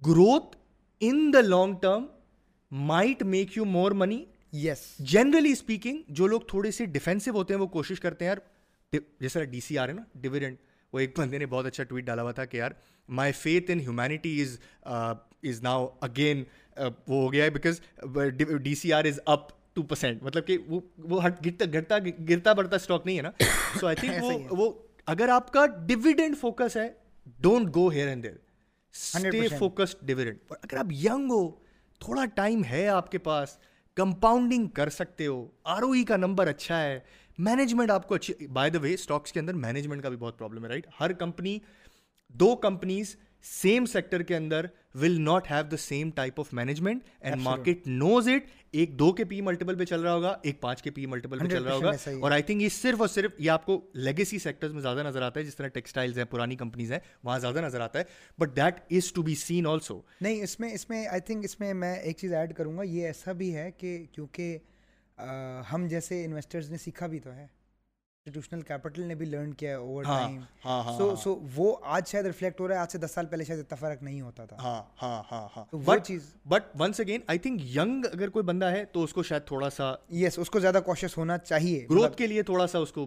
growth 0.02 0.56
in 1.02 1.30
the 1.34 1.40
long 1.40 1.74
term 1.82 2.06
might 2.72 3.22
make 3.22 3.56
you 3.56 3.64
more 3.64 3.92
money 3.92 4.24
yes 4.52 4.78
generally 4.98 5.52
speaking 5.52 6.02
جو 6.08 6.26
لوگ 6.26 6.40
تھوڑے 6.40 6.70
سے 6.70 6.84
ڈیفینسو 6.86 7.30
ہوتے 7.30 7.54
ہیں 7.54 7.60
وہ 7.60 7.66
کوشش 7.66 8.00
کرتے 8.00 8.24
ہیں 8.24 8.32
یار 8.32 8.98
جس 9.20 9.32
طرح 9.32 9.44
ڈی 9.44 9.60
سی 9.60 9.78
آر 9.78 9.88
ہے 9.88 9.94
نا 9.94 10.02
ڈویڈنڈ 10.14 10.56
وہ 10.92 10.98
ایک 10.98 11.18
بندے 11.18 11.38
نے 11.38 11.46
بہت 11.46 11.66
اچھا 11.66 11.84
ٹویٹ 11.84 12.04
ڈالا 12.04 12.22
ہوا 12.22 12.32
تھا 12.32 12.44
کہ 12.44 12.56
یار 12.56 12.70
my 13.08 13.32
faith 13.32 13.70
in 13.70 13.80
humanity 13.80 14.40
is 14.42 14.56
is 14.82 15.62
now 15.62 15.86
again 16.00 16.44
وہ 16.76 17.22
ہو 17.22 17.32
گیا 17.32 17.44
ہے 17.44 17.50
because 17.50 17.80
D 18.62 18.74
C 18.74 18.92
R 18.92 19.04
is 19.04 19.20
up 19.24 19.48
to 19.74 19.82
percent 19.82 20.22
مطلب 20.22 20.46
کہ 20.46 20.58
وہ 20.66 20.80
وہ 20.98 21.20
گرتا 21.44 21.64
گرتا 21.64 21.98
گرتا 22.28 22.52
بڑھتا 22.52 22.76
اسٹاک 22.76 23.06
نہیں 23.06 23.16
ہے 23.16 23.22
نا۔ 23.22 23.30
سو 23.80 23.86
آئی 23.86 23.96
تھنک 23.96 24.22
وہ 24.22 24.38
وہ 24.50 24.72
اگر 25.06 25.28
آپ 25.28 25.52
کا 25.52 25.66
ڈویڈنڈ 25.86 26.38
فوکس 26.40 26.76
ہے 26.76 26.88
don't 27.38 27.74
go 27.74 27.88
here 27.88 28.08
and 28.08 28.22
there 28.22 28.36
stay 28.94 29.48
focused 29.58 30.06
dividend 30.06 30.38
اگر 30.50 30.76
آپ 30.76 30.92
ینگ 30.92 31.30
ہو 31.30 31.65
تھوڑا 32.00 32.24
ٹائم 32.24 32.64
ہے 32.64 32.88
آپ 32.88 33.10
کے 33.10 33.18
پاس، 33.18 33.58
کمپاؤنڈنگ 33.94 34.66
کر 34.66 34.88
سکتے 34.88 35.26
ہو۔ 35.26 35.48
آر 35.64 35.82
او 35.82 35.90
ای 35.90 36.04
کا 36.04 36.16
نمبر 36.16 36.46
اچھا 36.46 36.82
ہے۔ 36.82 37.00
مینجمنٹ 37.38 37.90
آپ 37.90 38.08
کو 38.08 38.14
اچھی 38.14 38.46
بائی 38.46 38.70
دا 38.70 38.78
وے 38.78 38.94
اسٹاکس 38.94 39.32
کے 39.32 39.40
اندر 39.40 39.54
مینجمنٹ 39.54 40.02
کا 40.02 40.08
بھی 40.08 40.16
بہت 40.16 40.38
پرابلم 40.38 40.64
ہے 40.64 40.68
رائٹ 40.68 40.86
ہر 41.00 41.12
کمپنی، 41.12 41.58
دو 42.28 42.56
کمپنیز 42.56 43.16
سیم 43.42 43.86
سیکٹر 43.86 44.22
کے 44.22 44.36
اندر 44.36 44.66
will 44.96 45.20
not 45.20 45.50
have 45.50 45.64
the 45.70 45.76
same 45.76 46.10
type 46.10 46.40
of 46.40 46.52
management 46.52 47.02
and 47.20 47.42
market 47.42 47.86
knows 47.86 48.28
it 48.28 48.50
ایک 48.72 48.98
دو 48.98 49.10
کے 49.12 49.24
پی 49.24 49.40
ملٹیپل 49.40 49.78
پہ 49.78 49.84
چل 49.84 50.00
رہا 50.00 50.12
ہوگا 50.12 50.34
ایک 50.42 50.60
پانچ 50.60 50.82
کے 50.82 50.90
پی 50.90 51.06
ملٹیپل 51.06 51.38
پہ 51.38 51.48
چل 51.48 51.62
رہا 51.62 51.74
ہوگا 51.74 51.90
اور 52.22 52.30
آئی 52.30 52.42
تھنک 52.42 52.62
یہ 52.62 52.68
صرف 52.68 53.00
اور 53.00 53.08
صرف 53.08 53.32
یہ 53.38 53.50
آپ 53.50 53.66
کو 53.66 53.80
لیگیسی 53.94 54.38
سیکٹرز 54.38 54.72
میں 54.72 54.82
زیادہ 54.82 55.02
نظر 55.02 55.22
آتا 55.22 55.40
ہے 55.40 55.44
جس 55.44 55.56
طرح 55.56 55.68
ٹیکسٹائلز 55.68 56.18
ہیں 56.18 56.24
پرانی 56.24 56.56
کمپنیز 56.56 56.92
ہیں 56.92 56.98
وہاں 57.24 57.38
زیادہ 57.38 57.60
نظر 57.60 57.80
آتا 57.80 57.98
ہے 57.98 58.04
but 58.38 58.56
that 58.56 58.80
is 58.90 59.12
to 59.12 59.22
be 59.22 59.34
seen 59.34 59.66
also 59.66 60.00
نہیں 60.20 60.42
اس 60.42 60.60
میں 60.60 60.72
اس 60.72 60.88
میں 60.90 61.06
آئی 61.06 61.20
تھنک 61.20 61.44
اس 61.44 61.60
میں 61.60 61.74
میں 61.74 61.94
ایک 61.94 62.16
چیز 62.16 62.32
ایڈ 62.32 62.54
کروں 62.54 62.76
گا 62.78 62.82
یہ 62.82 63.06
ایسا 63.06 63.32
بھی 63.32 63.54
ہے 63.54 63.70
کہ 63.70 64.04
کیونکہ 64.12 64.58
ہم 65.72 65.86
جیسے 65.86 66.24
انویسٹرز 66.24 66.70
نے 66.70 66.76
سیکھا 66.76 67.06
بھی 67.06 67.18
تو 67.18 67.32
ہے 67.32 67.46
انسٹیٹیوشنل 68.26 68.60
کیپٹل 68.62 69.02
نے 69.02 69.14
بھی 69.14 69.26
لرن 69.26 69.52
کیا 69.54 69.70
ہے 69.70 69.74
اوور 69.76 70.04
ٹائم 70.04 70.40
سو 70.98 71.14
سو 71.16 71.34
وہ 71.54 71.66
آج 71.86 72.08
شاید 72.08 72.26
ریفلیکٹ 72.26 72.60
ہو 72.60 72.68
رہا 72.68 72.74
ہے 72.74 72.80
آج 72.80 72.92
سے 72.92 72.98
دس 72.98 73.10
سال 73.10 73.26
پہلے 73.26 73.44
شاید 73.44 73.60
اتنا 73.60 73.76
فرق 73.76 74.02
نہیں 74.02 74.20
ہوتا 74.20 74.44
تھا۔ 74.44 74.56
ہاں 74.62 74.82
ہاں 75.02 75.22
ہاں 75.30 75.46
ہاں۔ 75.56 75.64
وہ 75.86 75.96
چیز 76.04 76.32
but 76.46 76.62
once 76.80 77.00
again 77.00 77.20
I 77.26 77.38
think 77.38 77.60
young 77.76 78.04
اگر 78.12 78.28
کوئی 78.28 78.42
بندہ 78.44 78.70
ہے 78.72 78.84
تو 78.84 79.02
اس 79.04 79.12
کو 79.12 79.22
شاید 79.22 79.46
تھوڑا 79.46 79.70
سا 79.70 79.92
یس 80.14 80.38
اس 80.38 80.50
کو 80.50 80.60
زیادہ 80.60 80.80
کوشش 80.84 81.16
ہونا 81.16 81.38
چاہیے۔ 81.40 81.86
گروتھ 81.90 82.16
کے 82.16 82.26
لیے 82.26 82.42
تھوڑا 82.42 82.66
سا 82.66 82.78
اس 82.78 82.92
کو 82.92 83.06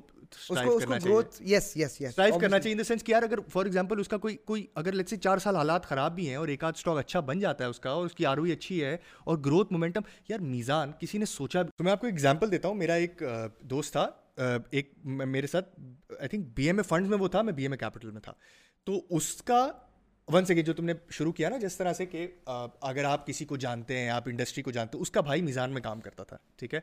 یس 1.42 1.72
یس 1.76 2.00
یس 2.02 2.16
ڈرائیو 2.16 2.40
کرنا 2.40 2.60
چاہیے۔ 2.60 2.72
ان 2.72 2.78
دا 2.78 2.84
سینس 2.84 3.04
کہ 3.04 3.12
یار 3.12 3.24
اگر 3.24 3.40
فار 3.50 3.66
ایگزامپل 3.66 4.00
اس 4.00 4.08
کا 4.08 4.18
کوئی 4.18 4.36
کوئی 4.46 4.66
اگر 4.76 4.92
لیٹ 4.92 5.10
سے 5.10 5.18
چار 5.18 5.38
سال 5.38 5.56
حالات 5.56 5.86
خراب 5.86 6.16
بھی 6.16 6.28
ہیں 6.30 6.36
اور 6.36 6.48
ایک 6.48 6.64
آدھ 6.64 6.78
اسٹاک 6.78 6.98
اچھا 6.98 7.20
بن 7.22 7.40
جاتا 7.40 7.64
ہے 7.64 7.70
اس 7.70 7.80
کا 7.80 7.90
اور 7.90 8.06
اس 8.06 8.14
کی 8.14 8.26
آر 8.26 8.38
او 8.38 8.44
اچھی 8.52 8.84
ہے 8.84 8.96
اور 9.24 9.38
گروتھ 9.38 9.72
مومنٹم 9.74 10.02
یار 10.30 10.40
میزان 10.46 10.92
کسی 11.00 11.18
نے 11.18 11.26
سوچا 11.28 11.64
تو 11.64 11.84
میں 11.84 11.92
آپ 11.92 12.02
کو 12.02 12.08
ایگزامپل 12.08 12.52
دیتا 12.52 12.68
ہوں 12.68 12.76
میرا 12.76 12.94
ایک 12.96 13.24
دوست 13.62 13.92
تھا۔ 13.92 14.08
ایک 14.72 14.92
میرے 15.04 15.48
ساتھ 15.48 15.80
I 16.20 16.28
think 16.28 16.48
B 16.56 16.66
M 16.66 16.78
A 16.78 16.84
fund 16.84 17.08
میں 17.08 17.18
وہ 17.18 17.28
تھا 17.28 17.42
میں 17.42 17.54
بی 17.54 17.64
ایم 17.64 17.72
اے 17.72 17.78
کیپٹل 17.78 18.12
میں 18.12 18.22
تھا۔ 18.22 18.34
تو 18.84 19.02
اس 19.10 19.42
کا 19.42 19.72
ون 20.28 20.46
سیکنڈ 20.46 20.66
جو 20.66 20.74
تم 20.74 20.86
نے 20.86 20.94
شروع 21.10 21.32
کیا 21.32 21.50
نا 21.50 21.58
جس 21.58 21.78
طرح 21.78 21.94
سے 21.94 22.06
کہ 22.06 22.28
اگر 22.82 23.04
آپ 23.04 23.28
کسی 23.28 23.46
کو 23.46 23.58
جانتے 23.58 23.98
ہیں 23.98 24.10
آپ 24.10 24.24
انڈسٹری 24.26 24.64
کو 24.64 24.72
جانتے 24.72 24.98
ہیں 24.98 25.02
اس 25.02 25.12
کا 25.12 25.22
بھائی 25.22 25.42
میزان 25.42 25.72
میں 25.72 25.82
کام 25.82 26.02
کرتا 26.02 26.24
تھا 26.24 26.38
ٹھیک 26.56 26.74
ہے؟ 26.74 26.80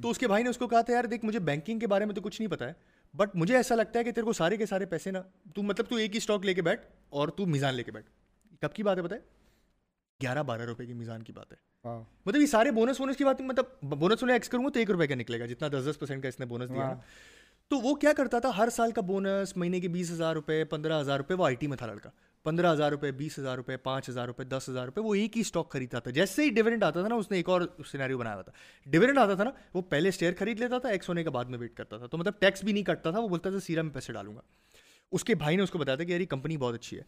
تو 0.00 0.10
اس 0.10 0.18
کے 0.18 0.26
بھائی 0.26 0.44
نے 0.44 0.50
اس 0.50 0.58
کو 0.58 0.68
کہا 0.68 0.80
تھا 0.80 0.92
یار 0.92 1.04
دیکھ 1.04 1.24
مجھے 1.24 1.38
بینکنگ 1.38 1.78
کے 1.78 1.86
بارے 1.86 2.04
میں 2.04 2.14
تو 2.14 2.20
کچھ 2.20 2.40
نہیں 2.40 2.50
پتا 2.50 2.68
ہے 2.68 2.72
بٹ 3.14 3.36
مجھے 3.36 3.56
ایسا 3.56 3.74
لگتا 3.74 3.98
ہے 3.98 4.04
کہ 4.04 4.12
تیرے 4.12 4.24
کو 4.24 4.32
سارے 4.32 4.56
کے 4.56 4.66
سارے 4.66 4.86
پیسے 4.86 5.10
نا 5.10 5.22
تو 5.54 5.62
مطلب 5.62 5.86
تو 5.88 5.96
ایک 5.96 6.12
ہی 6.12 6.16
اسٹاک 6.16 6.44
لے 6.44 6.54
کے 6.54 6.62
بیٹھ 6.62 6.86
اور 7.08 7.28
تو 7.28 7.46
میزان 7.46 7.74
لے 7.74 7.82
کے 7.82 7.92
بیٹھ۔ 7.92 8.10
کب 8.60 8.72
کی 8.72 8.82
بات 8.82 8.96
ہے 8.96 9.02
بتائے 9.02 9.20
گیارہ 10.22 10.42
بارہ 10.42 10.62
روپے 10.62 10.86
کی 10.86 10.92
میزان 10.92 11.22
کی 11.22 11.32
بات 11.32 11.52
ہے۔ 11.52 11.56
مطلب 12.26 12.40
یہ 12.40 12.46
سارے 12.46 12.70
بونس 12.70 13.00
وونس 13.00 13.16
کی 13.16 13.24
بات 13.24 13.40
مطلب 13.40 13.94
بونس 13.98 14.24
ایکس 14.28 14.48
کروں 14.48 14.64
گا 14.64 14.70
تو 14.70 14.78
ایک 14.78 14.90
روپے 14.90 15.06
کا 15.06 15.14
نکلے 15.14 15.40
گا 15.40 15.46
جتنا 15.46 15.68
دس 15.68 15.88
دس 15.90 15.98
پرسینٹ 15.98 16.22
کا 16.22 16.28
اس 16.28 16.40
نے 16.40 16.46
بونس 16.46 16.70
دیا 16.70 16.94
تو 17.68 17.78
وہ 17.78 17.94
کیا 17.94 18.12
کرتا 18.12 18.38
تھا 18.38 18.50
ہر 18.56 18.68
سال 18.70 18.92
کا 18.92 19.00
بونس 19.00 19.56
مہینے 19.56 19.80
کے 19.80 19.88
بیس 19.88 20.10
ہزار 20.10 20.34
روپے 20.34 20.64
پندرہ 20.64 21.00
ہزار 21.00 21.18
روپے 21.18 21.34
وہ 21.34 21.44
آئی 21.44 21.54
ٹی 21.54 21.66
میں 21.66 21.76
تھا 21.76 21.86
لڑکا۔ 21.86 22.10
پندرہ 22.44 22.72
ہزار 22.72 22.90
روپے 22.90 23.10
بیس 23.12 23.38
ہزار 23.38 23.56
روپے 23.56 23.76
پانچ 23.76 24.08
ہزار 24.08 24.26
روپے 24.26 24.44
دس 24.44 24.68
ہزار 24.68 24.86
روپے 24.86 25.00
وہ 25.00 25.14
ایک 25.14 25.36
ہی 25.36 25.40
اسٹاک 25.40 25.72
خریدتا 25.72 25.98
تھا۔ 25.98 26.10
جیسے 26.10 26.42
ہی 26.42 26.50
ڈیویڈنٹ 26.50 26.82
آتا 26.82 27.00
تھا 27.00 27.08
نا 27.08 27.14
اس 27.14 27.30
نے 27.30 27.36
ایک 27.36 27.48
اور 27.48 27.60
سینیریو 27.90 28.18
بنایا 28.18 28.34
ہوا 28.34 28.42
تھا۔ 28.42 28.52
ڈیویڈنٹ 28.86 29.18
آتا 29.18 29.34
تھا 29.34 29.44
نا 29.44 29.50
وہ 29.74 29.82
پہلے 29.82 30.10
شیئر 30.10 30.32
خرید 30.38 30.60
لیتا 30.60 30.78
تھا 30.78 30.88
ایکس 30.88 31.08
ہونے 31.08 31.24
کے 31.24 31.30
بعد 31.30 31.44
میں 31.44 31.58
ویٹ 31.58 31.74
کرتا 31.74 31.98
تھا۔ 31.98 32.06
تو 32.06 32.18
مطلب 32.18 32.32
ٹیکس 32.38 32.64
بھی 32.64 32.72
نہیں 32.72 32.84
کٹتا 32.84 33.10
تھا 33.10 33.18
وہ 33.18 33.28
بولتا 33.28 33.50
تھا 33.50 33.60
سیرا 33.60 33.82
میں 33.82 33.94
پیسے 33.94 34.12
ڈالوں 34.12 34.36
گا۔ 34.36 34.40
اس 35.12 35.24
کے 35.24 35.34
بھائی 35.34 35.56
نے 35.56 35.62
اس 35.62 35.70
کو 35.70 35.78
بتایا 35.78 35.96
تھا 35.96 36.04
کہ 36.04 36.12
یار 36.12 36.20
یہ 36.20 36.26
کمپنی 36.26 36.56
بہت 36.56 36.74
اچھی 36.74 36.98
ہے۔ 36.98 37.02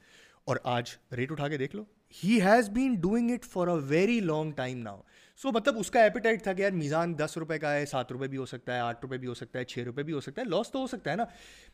اور 0.44 0.56
آج 0.64 0.84
ریٹ 1.16 1.32
اٹھا 1.32 1.48
کے 1.48 1.56
دیکھ 1.56 1.76
لو۔ 1.76 1.84
He 2.24 2.40
has 2.42 2.70
been 2.70 2.94
doing 2.94 3.30
it 3.30 3.44
for 3.44 3.68
a 3.68 3.74
very 3.74 4.20
long 4.20 4.52
time 4.52 4.78
now 4.78 5.00
so 5.36 5.52
مطلب 5.52 5.78
اس 5.78 5.90
کا 5.90 6.02
ایپیٹائٹ 6.02 6.42
تھا 6.42 6.52
کہ 6.52 6.62
یار 6.62 6.70
میزان 6.70 7.18
دس 7.18 7.36
روپے 7.36 7.58
کا 7.58 7.74
ہے 7.74 7.86
سات 7.86 8.12
روپے 8.12 8.26
بھی 8.26 8.38
ہو 8.38 8.46
سکتا 8.46 8.74
ہے 8.74 8.80
آٹھ 8.80 8.98
روپے 9.02 9.16
بھی 9.18 9.28
ہو 9.28 9.34
سکتا 9.34 9.58
ہے 9.58 9.64
چھ 9.64 9.78
روپے 9.78 10.02
بھی 10.02 10.12
ہو 10.12 10.20
سکتا 10.20 10.42
ہے 10.42 10.46
لاس 10.46 10.70
تو 10.70 10.78
ہو 10.78 10.86
سکتا 10.86 11.10
ہے 11.10 11.16
نا۔ 11.16 11.24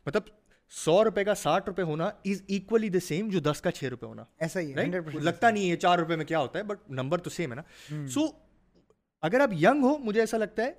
مطلب 0.07 0.23
سو 0.71 1.05
روپے 1.05 1.25
کا 1.25 1.35
ساٹھ 1.35 1.69
روپے 1.69 1.83
ہونا 1.83 2.05
از 2.07 2.43
اکولی 2.49 2.89
دا 2.89 3.01
سیم 3.01 3.29
جو 3.29 3.41
دس 3.41 3.61
کا 3.61 3.71
چھ 3.71 3.85
روپے 3.85 4.07
ہونا۔ 4.07 4.25
ایسا 4.39 4.61
ہی 4.61 4.73
لگتا 5.15 5.51
نہیں 5.51 5.71
ہے۔ 5.71 5.77
چار 5.77 5.99
روپے 5.99 6.17
میں 6.17 6.25
کیا 6.25 6.39
ہوتا 6.39 6.59
ہے 6.59 6.65
بٹ 6.65 6.91
نمبر 6.91 7.19
تو 7.19 7.31
سیم 7.31 7.53
ہے 7.53 7.57
نا۔ 7.57 8.07
سو 8.07 8.21
اگر 9.23 9.41
آپ 9.41 9.51
ینگ 9.53 9.83
ہو 9.83 9.99
مجھے 9.99 10.21
ایسا 10.21 10.37
لگتا 10.37 10.63
ہے 10.63 10.73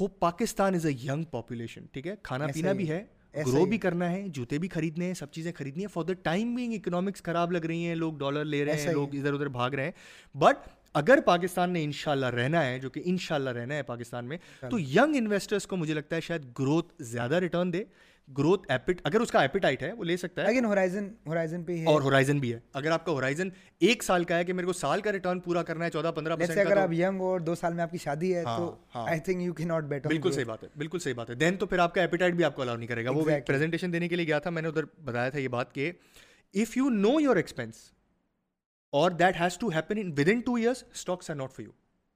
ہو 0.00 0.06
Pakistan 0.06 0.74
is 0.74 0.86
a 0.86 0.92
young 0.92 1.24
population 1.24 1.86
ٹھیک 1.86 2.06
ہے؟ 2.06 2.14
کھانا 2.22 2.46
پینا 2.46 2.72
بھی 2.72 2.88
ہے 2.90 3.04
گرو 3.36 3.64
بھی 3.64 3.78
کرنا 3.78 4.10
ہے 4.10 4.28
جوتے 4.28 4.58
بھی 4.58 4.68
خریدنے 4.68 5.06
ہیں 5.06 5.14
سب 5.14 5.30
چیزیں 5.30 5.52
خریدنی 5.56 5.82
ہیں۔ 5.82 5.88
For 5.88 6.04
the 6.04 6.12
time 6.12 6.54
being 6.54 6.72
economics 6.72 7.22
خراب 7.22 7.52
لگ 7.52 7.58
رہی 7.58 7.86
ہیں 7.86 7.94
لوگ 7.94 8.18
ڈالر 8.18 8.44
لے 8.44 8.64
رہے 8.64 8.80
ہیں 8.80 8.92
لوگ 8.92 9.14
ادھر 9.14 9.32
ادھر 9.32 9.48
بھاگ 9.48 9.70
رہے 9.70 9.84
ہیں۔ 9.84 10.36
بٹ 10.36 10.68
اگر 10.94 11.18
پاکستان 11.24 11.70
نے 11.70 11.84
ان 11.84 11.92
شاء 11.92 12.12
اللہ 12.12 12.26
رہنا 12.26 12.66
ہے 12.66 12.78
جو 12.78 12.90
کہ 12.90 13.02
ان 13.04 13.18
شاء 13.18 13.34
اللہ 13.34 13.50
رہنا 13.50 13.74
ہے 13.74 13.82
پاکستان 13.82 14.24
میں 14.24 14.38
تو 14.60 14.78
ینگ 14.78 15.16
انویسٹرس 15.16 15.66
کو 15.66 15.76
مجھے 15.76 15.94
لگتا 15.94 16.16
ہے 16.16 16.20
شاید 16.20 16.44
گروتھ 16.58 16.92
زیادہ 16.98 17.34
ریٹرن 17.34 17.72
دے۔ 17.72 17.84
گروتھ 18.28 18.66
ایپٹ 18.68 19.00
اگر 19.04 19.20
اس 19.20 19.30
کا 19.30 19.40
ایپیٹائٹ 19.40 19.82
ہے 19.82 19.92
وہ 19.92 20.04
لے 20.04 20.16
سکتا 20.16 20.42
ہے۔ 20.42 20.46
لیکن 20.46 20.64
ہورائزن 20.64 21.08
ہورائزن 21.26 21.64
پہ 21.64 21.84
اور 21.86 22.02
ہورائزن 22.02 22.38
بھی 22.38 22.52
ہے۔ 22.54 22.58
اگر 22.72 22.90
آپ 22.90 23.04
کا 23.06 23.12
ہورائزن 23.12 23.48
ایک 23.78 24.02
سال 24.02 24.24
کا 24.24 24.36
ہے 24.38 24.44
کہ 24.44 24.52
میرے 24.52 24.66
کو 24.66 24.72
سال 24.72 25.00
کا 25.00 25.12
ریٹرن 25.12 25.40
پورا 25.40 25.62
کرنا 25.62 25.84
ہے 25.84 25.90
چودہ 25.90 26.12
پندرہ 26.14 26.36
پرسینٹ 26.36 26.66
اگر 26.66 26.76
آپ 26.76 26.92
ینگ 26.92 27.20
اور 27.20 27.40
دو 27.40 27.54
سال 27.54 27.74
میں 27.74 27.82
آپ 27.82 27.90
کی 27.90 27.98
شادی 27.98 28.34
ہے 28.36 28.44
تو 28.44 28.76
I 28.94 29.20
think 29.20 29.42
you 29.42 29.54
can 29.54 29.64
not 29.64 29.84
better 29.84 30.08
بالکل 30.08 30.32
صحیح 30.32 30.44
بات 30.44 30.62
ہے 30.62 30.68
بالکل 30.76 30.98
صحیح 30.98 31.14
بات 31.14 31.30
ہے۔ 31.30 31.34
دین 31.34 31.56
تو 31.56 31.66
پھر 31.66 31.78
آپ 31.78 31.94
کا 31.94 32.00
ایپیٹائٹ 32.00 32.34
بھی 32.34 32.44
آپ 32.44 32.56
کو 32.56 32.62
الاؤ 32.62 32.76
نہیں 32.76 32.86
کرے 32.86 33.04
گا۔ 33.04 33.10
وہ 33.10 33.24
پریزنٹیشن 33.46 33.92
دینے 33.92 34.08
کے 34.08 34.16
لیے 34.16 34.26
گیا 34.26 34.38
تھا 34.38 34.50
میں 34.50 34.62
نے 34.62 34.68
ادھر 34.68 34.84
بتایا 35.04 35.30
تھا 35.30 35.38
یہ 35.38 35.48
بات 35.48 35.74
کہ 35.74 35.92
if 36.54 36.76
you 36.76 36.88
know 36.88 37.20
your 37.20 37.36
expense 37.36 37.74
اور 38.92 39.10
that 39.10 39.40
has 39.40 39.58
to 39.58 39.68
happen 39.68 39.98
in 39.98 40.12
with 40.12 40.28
in 40.28 40.40
two 40.40 40.54
years 40.54 40.84
stocks 40.94 41.30
are 41.30 41.36
not 41.36 41.52
for 41.52 41.64
you 41.64 41.70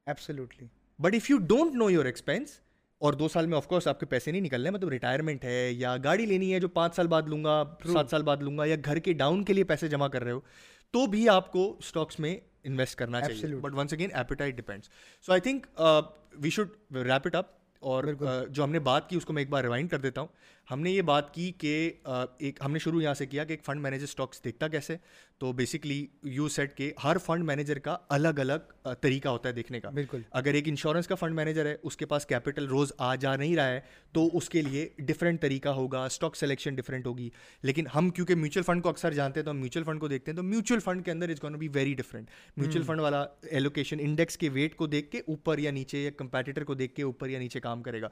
absolutely 0.06 0.66
but 0.98 1.14
if 1.14 1.30
you 1.30 1.38
don't 1.38 1.74
know 1.74 1.90
your 1.90 2.04
expense 2.04 2.60
اور 3.00 3.12
دو 3.12 3.28
سال 3.28 3.46
میں 3.46 3.56
آف 3.56 3.66
کورس 3.68 3.86
آپ 3.88 4.00
کے 4.00 4.06
پیسے 4.06 4.30
نہیں 4.30 4.42
نکل 4.42 4.62
رہے 4.62 4.70
مطلب 4.70 4.88
ریٹائرمنٹ 4.88 5.44
ہے 5.44 5.70
یا 5.72 5.96
گاڑی 6.04 6.26
لینی 6.26 6.52
ہے 6.54 6.60
جو 6.60 6.68
پانچ 6.68 6.96
سال 6.96 7.06
بعد 7.06 7.28
لوں 7.28 7.42
گا 7.44 7.62
سات 7.92 8.10
سال 8.10 8.22
بعد 8.22 8.36
لوں 8.36 8.56
گا 8.58 8.64
یا 8.64 8.76
گھر 8.84 8.98
کے 8.98 9.12
ڈاؤن 9.12 9.44
کے 9.44 9.52
لیے 9.52 9.64
پیسے 9.64 9.88
جمع 9.88 10.08
کر 10.08 10.24
رہے 10.24 10.32
ہو 10.32 10.40
تو 10.94 11.06
بھی 11.06 11.28
آپ 11.28 11.52
کو 11.52 11.74
اسٹاکس 11.78 12.18
میں 12.20 12.36
انویسٹ 12.64 12.98
کرنا 12.98 13.20
چاہیے. 13.20 13.54
But 13.54 13.74
once 13.74 13.92
again 13.92 14.10
appetite 14.14 14.56
depends 14.56 14.88
so 15.26 15.32
I 15.32 15.40
think 15.40 15.66
we 16.42 16.50
should 16.50 16.96
wrap 16.96 17.26
it 17.26 17.34
up 17.34 17.56
اور 17.82 18.04
جو 18.50 18.64
ہم 18.64 18.70
نے 18.72 18.78
بات 18.80 19.08
کی 19.10 19.16
اس 19.16 19.24
کو 19.24 19.32
میں 19.32 19.42
ایک 19.42 19.50
بار 19.50 19.62
ریوائنڈ 19.62 19.90
کر 19.90 19.98
دیتا 19.98 20.20
ہوں. 20.20 20.28
ہم 20.70 20.80
نے 20.80 20.90
یہ 20.90 21.02
بات 21.02 21.34
کی 21.34 21.52
کہ 21.58 21.92
ایک 22.38 22.60
ہم 22.64 22.72
نے 22.72 22.78
شروع 22.78 23.02
یہاں 23.02 23.14
سے 23.14 23.26
کیا 23.26 23.44
کہ 23.44 23.52
ایک 23.52 23.64
فنڈ 23.64 23.80
مینیجر 23.80 24.04
اسٹاکس 24.04 24.44
دیکھتا 24.44 24.68
کیسے؟ 24.68 24.96
تو 25.38 25.52
بیسکلی 25.52 26.06
یو 26.22 26.48
سیٹ 26.48 26.76
کہ 26.76 26.92
ہر 27.04 27.18
فنڈ 27.18 27.44
مینیجر 27.44 27.78
کا 27.78 27.96
الگ 28.08 28.38
الگ 28.38 28.88
طریقہ 29.00 29.28
ہوتا 29.28 29.48
ہے 29.48 29.54
دیکھنے 29.54 29.80
کا۔ 29.80 29.90
بالکل۔ 29.90 30.20
اگر 30.30 30.54
ایک 30.54 30.68
انشورنس 30.68 31.06
کا 31.06 31.14
فنڈ 31.14 31.34
مینیجر 31.34 31.66
ہے 31.66 31.76
اس 31.82 31.96
کے 31.96 32.06
پاس 32.06 32.26
کیپٹل 32.26 32.66
روز 32.68 32.92
آ 32.98 33.14
جا 33.14 33.36
نہیں 33.36 33.56
رہا 33.56 33.68
ہے 33.68 33.80
تو 34.12 34.28
اس 34.32 34.48
کے 34.48 34.62
لیے 34.62 34.88
ڈفرینٹ 34.98 35.40
طریقہ 35.40 35.68
ہوگا 35.68 36.04
اسٹاک 36.04 36.36
سلیکشن 36.36 36.74
ڈفرینٹ 36.74 37.06
ہوگی۔ 37.06 37.30
لیکن 37.62 37.86
ہم 37.94 38.10
کیونکہ 38.10 38.34
میوچل 38.34 38.62
فنڈ 38.62 38.82
کو 38.82 38.88
اکثر 38.88 39.12
جانتے 39.12 39.40
ہیں 39.40 39.44
تو 39.44 39.50
ہم 39.50 39.56
میوچل 39.56 39.84
فنڈ 39.84 40.00
کو 40.00 40.08
دیکھتے 40.08 40.30
ہیں 40.30 40.36
تو 40.36 40.42
میوچل 40.42 40.78
فنڈ 40.78 41.04
کے 41.04 41.10
اندر 41.10 41.28
is 41.28 41.42
gonna 41.42 41.52
be 41.52 41.68
very 41.68 41.94
different 41.94 42.30
mutual 42.56 42.82
fund 42.82 43.00
والا 43.00 43.24
ایلوکیشن 43.42 43.96
انڈیکس 44.00 44.38
کے 44.38 44.48
ویٹ 44.48 44.76
کو 44.76 44.86
دیکھ 44.86 45.10
کے 45.10 45.18
اوپر 45.18 45.58
یا 45.58 45.70
نیچے 45.70 45.98
یا 45.98 46.10
کمپیٹیٹر 46.16 46.64
کو 46.64 46.74
دیکھ 46.74 46.94
کے 46.94 47.02
اوپر 47.02 47.28
یا 47.28 47.38
نیچے 47.38 47.60
کام 47.60 47.82
کرے 47.82 48.02
گا۔ 48.02 48.08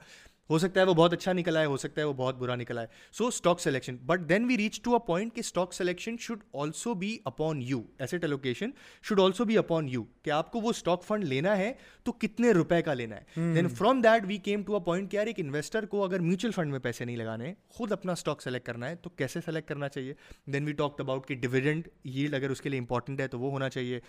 ہو 0.49 0.57
سکتا 0.59 0.79
ہے 0.79 0.85
وہ 0.85 0.93
بہت 0.93 1.13
اچھا 1.13 1.33
نکلا 1.33 1.61
ہے 1.61 1.65
ہو 1.65 1.77
سکتا 1.77 2.01
ہے 2.01 2.05
وہ 2.05 2.13
بہت 2.13 2.35
برا 2.47 2.55
نکلا 2.55 2.81
ہے۔ 2.81 2.87
So 3.13 3.27
stock 3.27 3.61
selection 3.61 3.95
but 4.05 4.27
then 4.29 4.45
we 4.45 4.57
reach 4.57 4.81
to 4.81 4.93
a 4.93 4.99
point 5.07 5.33
کہ 5.35 5.39
stock 5.39 5.73
selection 5.73 6.15
should 6.19 6.43
also 6.53 6.93
be 6.93 7.17
upon 7.25 7.61
you 7.61 7.81
asset 7.99 8.23
allocation 8.23 8.71
should 9.03 9.19
also 9.19 9.45
be 9.45 9.57
upon 9.57 9.89
you 9.89 10.03
کہ 10.23 10.29
آپ 10.31 10.51
کو 10.51 10.59
وہ 10.61 10.69
اسٹاک 10.69 11.03
فنڈ 11.03 11.23
لینا 11.23 11.57
ہے 11.57 11.71
تو 12.03 12.11
کتنے 12.11 12.51
روپے 12.51 12.81
کا 12.81 12.93
لینا 12.93 13.15
ہے۔ 13.15 13.53
Then 13.53 13.67
from 13.67 14.01
that 14.01 14.25
we 14.27 14.37
came 14.37 14.63
to 14.63 14.73
a 14.73 14.79
point 14.85 15.11
کہ 15.11 15.15
یار 15.15 15.27
ایک 15.27 15.39
انویسٹر 15.39 15.85
کو 15.85 16.03
اگر 16.03 16.19
میوچل 16.19 16.51
فنڈ 16.51 16.71
میں 16.71 16.79
پیسے 16.79 17.05
نہیں 17.05 17.17
لگانے 17.17 17.53
خود 17.69 17.91
اپنا 17.91 18.11
اسٹاک 18.11 18.41
سلیکٹ 18.41 18.65
کرنا 18.65 18.89
ہے 18.89 18.95
تو 18.95 19.09
کیسے 19.09 19.39
سلیکٹ 19.45 19.69
کرنا 19.69 19.89
چاہیے؟ 19.89 20.13
دین 20.45 20.65
وی 20.65 20.73
ٹاک 20.73 21.01
اباؤٹ 21.01 21.27
کہ 21.27 21.35
ڈویڈنڈ 21.35 21.87
ییلڈ 22.03 22.35
اگر 22.35 22.49
اس 22.49 22.61
کے 22.61 22.69
لیے 22.69 22.79
امپورٹنٹ 22.79 23.21
ہے 23.21 23.27
تو 23.27 23.39
وہ 23.39 23.51
ہونا 23.51 23.69
چاہیے۔ 23.69 23.99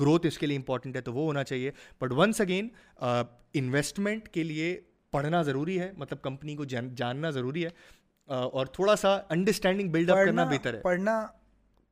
گروتھ 0.00 0.26
اس 0.26 0.38
کے 0.38 0.46
لیے 0.46 0.56
امپورٹنٹ 0.56 0.96
ہے 0.96 1.00
تو 1.00 1.12
وہ 1.14 1.26
ہونا 1.26 1.44
چاہیے۔ 1.44 1.70
بٹ 2.00 2.12
ونس 2.12 2.40
اگین 2.40 2.68
انویسٹمنٹ 3.54 4.28
کے 4.28 4.42
لیے 4.42 4.80
پڑھنا 5.14 5.42
ضروری 5.42 5.78
ہے 5.80 5.90
مطلب 5.96 6.22
کمپنی 6.22 6.56
کو 6.56 6.64
جاننا 6.64 7.30
ضروری 7.30 7.64
ہے 7.64 7.70
اور 8.28 8.66
تھوڑا 8.66 8.96
سا 8.96 9.18
انڈرسٹینڈنگ 9.28 9.90
بلڈ 9.90 10.10
اپ 10.10 10.16
کرنا 10.16 10.44
بہتر 10.44 10.74
ہے۔ 10.74 10.80
پڑھنا 10.80 11.26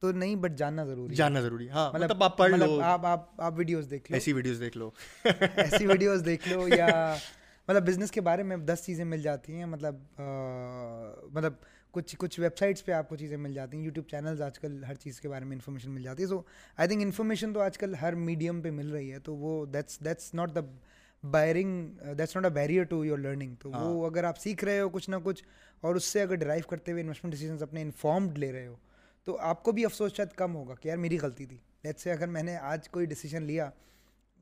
تو 0.03 0.13
نہیں 0.13 0.37
بٹ 0.37 0.53
جاننا 0.53 0.85
ضروری 0.85 1.15
جاننا 1.15 1.41
ضروری 1.41 1.69
ہاں 1.71 1.93
مطلب 1.93 2.23
آپ 2.25 2.37
پڑھ 2.39 2.53
لو۔ 2.53 2.81
آپ 2.81 3.07
آپ 3.07 3.41
آپ 3.41 3.53
ویڈیوز 3.57 3.91
دیکھ 3.91 4.11
لو۔ 4.11 4.17
ایسی 4.17 4.33
ویڈیوز 4.33 4.61
دیکھ 4.61 4.77
لو۔ 4.79 4.91
ایسی 5.57 5.87
ویڈیوز 5.87 6.25
دیکھ 6.25 6.49
لو 6.49 6.67
یا 6.69 6.87
مطلب 7.69 7.87
بزنس 7.87 8.11
کے 8.11 8.21
بارے 8.21 8.43
میں 8.43 8.57
دس 8.57 8.83
چیزیں 8.85 9.05
مل 9.05 9.23
جاتی 9.23 9.55
ہیں 9.55 9.67
مطلب 9.67 9.95
مطلب 11.33 11.53
کچھ 11.91 12.15
کچھ 12.19 12.41
ویب 12.41 12.57
سائٹس 12.59 12.85
پہ 12.85 12.93
آپ 12.93 13.09
کو 13.09 13.17
چیزیں 13.17 13.37
مل 13.37 13.55
جاتی 13.55 13.77
ہیں 13.77 13.85
یوٹیوب 13.85 14.07
چینلز 14.09 14.43
آج 14.43 14.59
کل 14.59 14.85
ہر 14.85 14.95
چیز 14.95 15.21
کے 15.21 15.29
بارے 15.29 15.45
میں 15.45 15.57
انفارمیشن 15.57 15.91
مل 15.91 16.03
جاتی 16.03 16.23
ہے۔ 16.23 16.29
سو 16.29 16.41
آئی 16.77 16.89
تھنک 16.89 17.03
انفارمیشن 17.03 17.53
تو 17.53 17.61
آج 17.61 17.79
کل 17.79 17.95
ہر 17.95 18.15
میڈیم 18.21 18.61
پہ 18.63 18.71
مل 18.71 18.91
رہی 18.91 19.13
ہے 19.13 19.19
تو 19.19 19.35
وہ 19.37 19.67
that's 19.67 20.01
that's 20.05 20.35
not 20.35 20.55
the 20.55 20.61
barring 21.31 21.89
that's 22.19 22.37
not 22.37 22.45
a 22.45 22.51
barrier 22.51 22.85
to 22.85 23.05
your 23.05 23.19
learning 23.19 23.55
تو 23.55 23.71
وہ 23.71 24.07
اگر 24.07 24.25
آپ 24.25 24.39
سیکھ 24.39 24.65
رہے 24.65 24.81
ہو 24.81 24.89
کچھ 24.89 25.11
نہ 25.11 25.17
کچھ 25.25 25.45
اور 25.81 25.95
اس 25.95 26.05
سے 26.05 26.23
اگر 26.23 26.35
ڈرائیو 26.35 26.69
کرتے 26.69 26.93
ہوئے 26.93 27.03
انویسٹمنٹ 27.03 27.35
ڈیسیزنس 27.35 27.63
اپنے 27.63 27.83
انفارمڈ 27.83 28.39
لے 28.39 28.53
رہے 28.53 28.67
ہو 28.67 28.77
تو 29.27 29.37
آپ 29.41 29.63
کو 29.63 29.73
بھی 29.73 29.85
افسوس 29.85 30.15
شاید 30.17 30.33
کم 30.37 30.57
ہوگا 30.57 30.75
کہ 30.75 30.89
یار 30.89 30.97
میری 30.97 31.19
غلطی 31.19 31.47
تھی۔ 31.47 31.57
لیٹ 31.85 31.99
سے 32.01 32.13
اگر 32.13 32.29
میں 32.29 32.43
نے 32.43 32.57
آج 32.57 32.89
کوئی 32.89 33.07
ڈیسیزن 33.07 33.43
لیا 33.43 33.71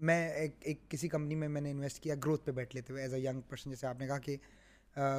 میں 0.01 0.28
ایک 0.31 0.55
ایک 0.61 0.89
کسی 0.91 1.09
کمپنی 1.09 1.35
میں 1.35 1.49
میں 1.49 1.61
نے 1.61 1.70
انویسٹ 1.70 2.03
کیا 2.03 2.14
گروتھ 2.24 2.45
پہ 2.45 2.53
بیٹھ 2.53 2.74
لیتے 2.76 2.93
ہوئے 2.93 3.03
ایز 3.03 3.14
اے 3.14 3.20
ینگ 3.20 3.41
پرسن 3.49 3.70
جیسے 3.70 3.87
آپ 3.87 4.01
نے 4.01 4.07
کہا 4.07 4.18
کہ 4.18 4.37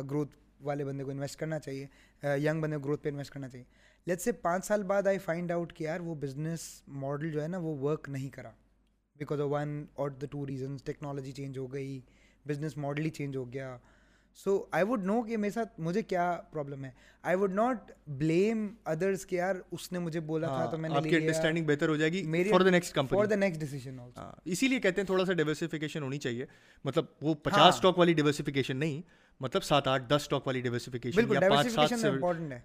گروتھ 0.10 0.36
والے 0.62 0.86
بندے 0.86 1.04
کو 1.04 1.12
انویسٹ 1.12 1.40
کرنا 1.40 1.60
چاہیے 1.60 2.38
ینگ 2.38 2.62
بندے 2.62 2.78
کو 2.78 2.84
گروتھ 2.86 3.04
پہ 3.04 3.10
انویسٹ 3.10 3.32
کرنا 3.34 3.50
چاہیے۔ 3.50 3.66
لیٹ 4.08 4.22
سے 4.22 4.32
پانچ 4.32 4.66
سال 4.66 4.84
بعد 4.84 5.08
آئی 5.08 5.18
فائنڈ 5.18 5.52
آؤٹ 5.52 5.74
کہ 5.74 5.84
یار 5.84 6.00
وہ 6.00 6.16
بزنس 6.16 6.62
ماڈل 6.88 7.32
جو 7.32 7.42
ہے 7.44 7.48
نا 7.48 7.58
وہ 7.58 7.78
ورک 7.80 8.10
نہیں 8.10 8.30
کرا۔ 8.30 8.52
Because 9.22 9.42
of 9.42 9.48
one 9.52 9.84
or 9.94 10.10
the 10.12 10.28
two 10.32 10.46
reasons 10.48 10.84
technology 10.84 11.32
change 11.32 11.58
ہو 11.58 11.72
گئی 11.74 12.00
بزنس 12.46 12.78
ماڈل 12.78 13.06
ہی 13.06 13.10
چینج 13.12 13.36
ہو 13.38 13.52
گیا 13.54 13.76
سو 14.40 14.64
آئی 14.72 14.84
ووڈ 14.84 15.04
نو 15.06 15.22
کہ 15.22 15.38
میرے 15.38 15.52
ساتھ 15.52 15.80
مجھے 15.80 16.02
کیا 16.02 16.26
پرابلم 16.52 16.86
ہے 16.86 16.90
I 17.24 17.36
would 17.36 17.54
not 17.54 17.92
blame 18.20 18.68
others 18.86 19.26
کہ 19.26 19.36
یار 19.36 19.56
اس 19.72 19.92
نے 19.92 20.00
مجھے 20.00 20.20
بولا 20.20 20.48
تھا 20.48 20.66
تو 20.66 20.78
میں 20.78 20.90
نے 20.90 20.96
آپ 20.96 21.04
کی 21.04 21.16
انڈرسٹینڈنگ 21.16 21.66
بہتر 21.66 21.90
ہو 21.90 21.96
جائے 21.96 22.12
گی 22.12 22.24
for 22.52 22.62
the 22.62 22.70
next 22.70 22.94
company 22.94 23.18
for 23.18 23.26
the 23.26 23.36
next 23.36 23.60
decision 23.60 24.00
اسی 24.46 24.68
لیے 24.68 24.80
کہتے 24.80 25.02
ہیں 25.02 25.06
تھوڑا 25.06 25.26
سا 25.26 25.34
ڈیورسفیکیشن 25.34 26.04
ہونی 26.04 26.18
چاہیے 26.18 26.46
مطلب 26.86 27.06
وہ 27.22 27.34
پچاس 27.34 27.76
اسٹاک 27.76 27.98
والی 27.98 28.14
ڈیورسفیکیشن 28.14 28.78
نہیں 28.78 29.02
مطلب 29.42 29.64
سات 29.64 29.88
آٹھ 29.88 30.04
دس 30.10 30.14
اسٹاک 30.14 30.48
والی 30.48 30.62
ڈیورسفیکیشن 30.62 31.34
یا 31.34 31.50
پانچ 31.50 31.72
سات 31.72 32.00
سے 32.00 32.10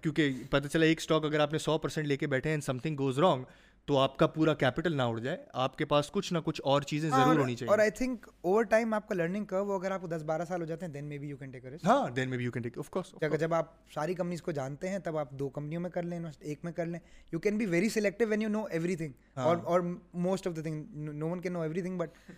کیونکہ 0.01 0.33
پتہ 0.49 0.67
چلا 0.67 0.85
ایک 0.85 0.97
اسٹاک 0.97 1.25
اگر 1.25 1.39
آپ 1.39 1.51
نے 1.51 1.59
سو 1.59 1.77
پرسینٹ 1.77 2.07
لے 2.07 2.17
کے 2.17 2.27
بیٹھے 2.27 2.49
ہیں 2.49 2.59
سم 2.61 2.77
تھنگ 2.77 2.95
گوز 2.99 3.19
رانگ 3.19 3.43
تو 3.87 3.97
آپ 3.97 4.17
کا 4.17 4.27
پورا 4.27 4.53
کیپٹل 4.53 4.95
نہ 4.97 5.01
اڑ 5.01 5.19
جائے۔ 5.19 5.37
آپ 5.53 5.77
کے 5.77 5.85
پاس 5.85 6.11
کچھ 6.11 6.33
نہ 6.33 6.37
کچھ 6.45 6.61
اور 6.63 6.81
چیزیں 6.81 7.09
ضرور 7.09 7.39
ہونی 7.39 7.55
چاہیے۔ 7.55 7.69
اور 7.69 7.79
آئی 7.79 7.91
تھنک 7.91 8.29
اوور 8.41 8.63
ٹائم 8.63 8.93
آپ 8.93 9.07
کا 9.07 9.15
لرننگ 9.15 9.45
کرو 9.45 9.73
اگر 9.73 9.91
آپ 9.91 10.01
کو 10.01 10.07
دس 10.07 10.23
بارہ 10.25 10.45
سال 10.47 10.61
ہو 10.61 10.65
جاتے 10.65 10.85
ہیں 10.85 10.93
دین 10.93 11.05
میں 11.05 11.17
بھی 11.17 11.29
یو 11.29 11.37
کین 11.37 11.51
ٹیک 11.51 11.65
ہاں 11.85 12.09
دین 12.09 12.29
میں 12.29 12.37
بھی 12.37 12.45
you 12.45 12.51
can 12.51 12.63
take 12.63 12.77
of 12.77 12.89
course 12.89 13.13
جب 13.39 13.53
آپ 13.53 13.65
ساری 13.93 14.13
کمپنیز 14.13 14.41
کو 14.41 14.51
جانتے 14.51 14.89
ہیں 14.89 14.99
تب 14.99 15.17
آپ 15.17 15.31
دو 15.31 15.49
کمپنیوں 15.49 15.81
میں 15.81 15.89
کر 15.89 16.03
لیں 16.03 16.19
ایک 16.39 16.59
میں 16.63 16.71
کر 16.71 16.85
لیں۔ 16.85 16.99
You 17.31 17.39
can 17.39 17.57
be 17.57 17.65
very 17.65 17.89
selective 17.89 18.27
when 18.27 18.41
you 18.41 18.49
know 18.49 18.63
everything 18.95 19.11
or 19.33 19.57
or 19.63 19.81
most 20.13 20.47
of 20.47 20.55
the 20.55 20.61
thing 20.61 20.85
no 20.95 21.29
one 21.29 21.41
can 21.41 21.53
know 21.53 21.61
everything 21.81 21.97
but 21.97 22.31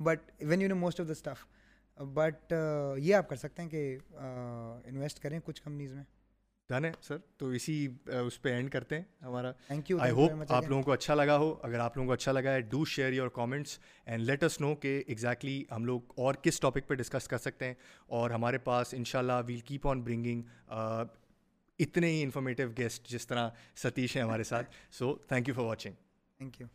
but 0.00 0.30
when 0.40 0.62
you 0.62 0.68
know 0.68 0.76
most 0.76 1.00
of 1.00 1.06
the 1.06 1.12
stuff 1.12 1.46
but 2.02 2.54
یہ 2.98 3.14
آپ 3.14 3.28
کر 3.28 3.36
سکتے 3.36 3.62
ہیں 3.62 3.68
کہ 3.68 3.98
انویسٹ 4.84 5.22
کریں 5.22 5.40
کچھ 5.44 5.62
companies 5.62 5.94
میں۔ 5.94 6.04
Done 6.70 6.84
ہے 6.84 6.90
سر 7.02 7.16
تو 7.36 7.48
اسی 7.48 7.88
اس 8.06 8.40
پہ 8.42 8.52
اینڈ 8.52 8.70
کرتے 8.70 8.96
ہیں 8.96 9.02
ہمارا 9.22 9.52
تھینک 9.66 9.90
یو 9.90 9.98
آئی 10.00 10.12
ہوپ 10.12 10.52
آپ 10.52 10.68
لوگوں 10.68 10.82
کو 10.82 10.92
اچھا 10.92 11.14
لگا 11.14 11.36
ہو 11.38 11.54
اگر 11.62 11.78
آپ 11.78 11.96
لوگوں 11.96 12.06
کو 12.06 12.12
اچھا 12.12 12.32
لگا 12.32 12.52
ہے 12.52 12.60
do 12.60 12.84
share 12.84 13.12
your 13.12 13.28
comments 13.28 13.78
and 14.04 14.24
let 14.24 14.44
us 14.44 14.60
know 14.60 14.74
کہ 14.74 15.02
ایگزیکٹلی 15.06 15.64
ہم 15.70 15.84
لوگ 15.84 16.00
اور 16.16 16.34
کس 16.34 16.60
ٹاپک 16.60 16.88
پہ 16.88 16.94
ڈسکس 16.94 17.28
کر 17.28 17.38
سکتے 17.38 17.64
ہیں 17.64 17.74
اور 18.06 18.30
ہمارے 18.30 18.58
پاس 18.58 18.94
ان 18.94 19.04
شاء 19.04 19.18
اللہ 19.18 19.40
ویل 19.46 19.60
کیپ 19.60 19.88
آن 19.88 20.02
برنگنگ 20.02 20.42
اتنے 21.78 22.10
ہی 22.10 22.22
انفارمیٹیو 22.22 22.70
گیسٹ 22.78 23.08
جس 23.08 23.26
طرح 23.26 23.48
ستیش 23.76 24.16
ہیں 24.16 24.22
ہمارے 24.22 24.44
ساتھ 24.44 24.74
so 24.90 25.14
thank 25.28 25.48
you 25.48 25.54
for 25.54 25.64
watching 25.64 25.92
thank 26.38 26.60
you 26.60 26.66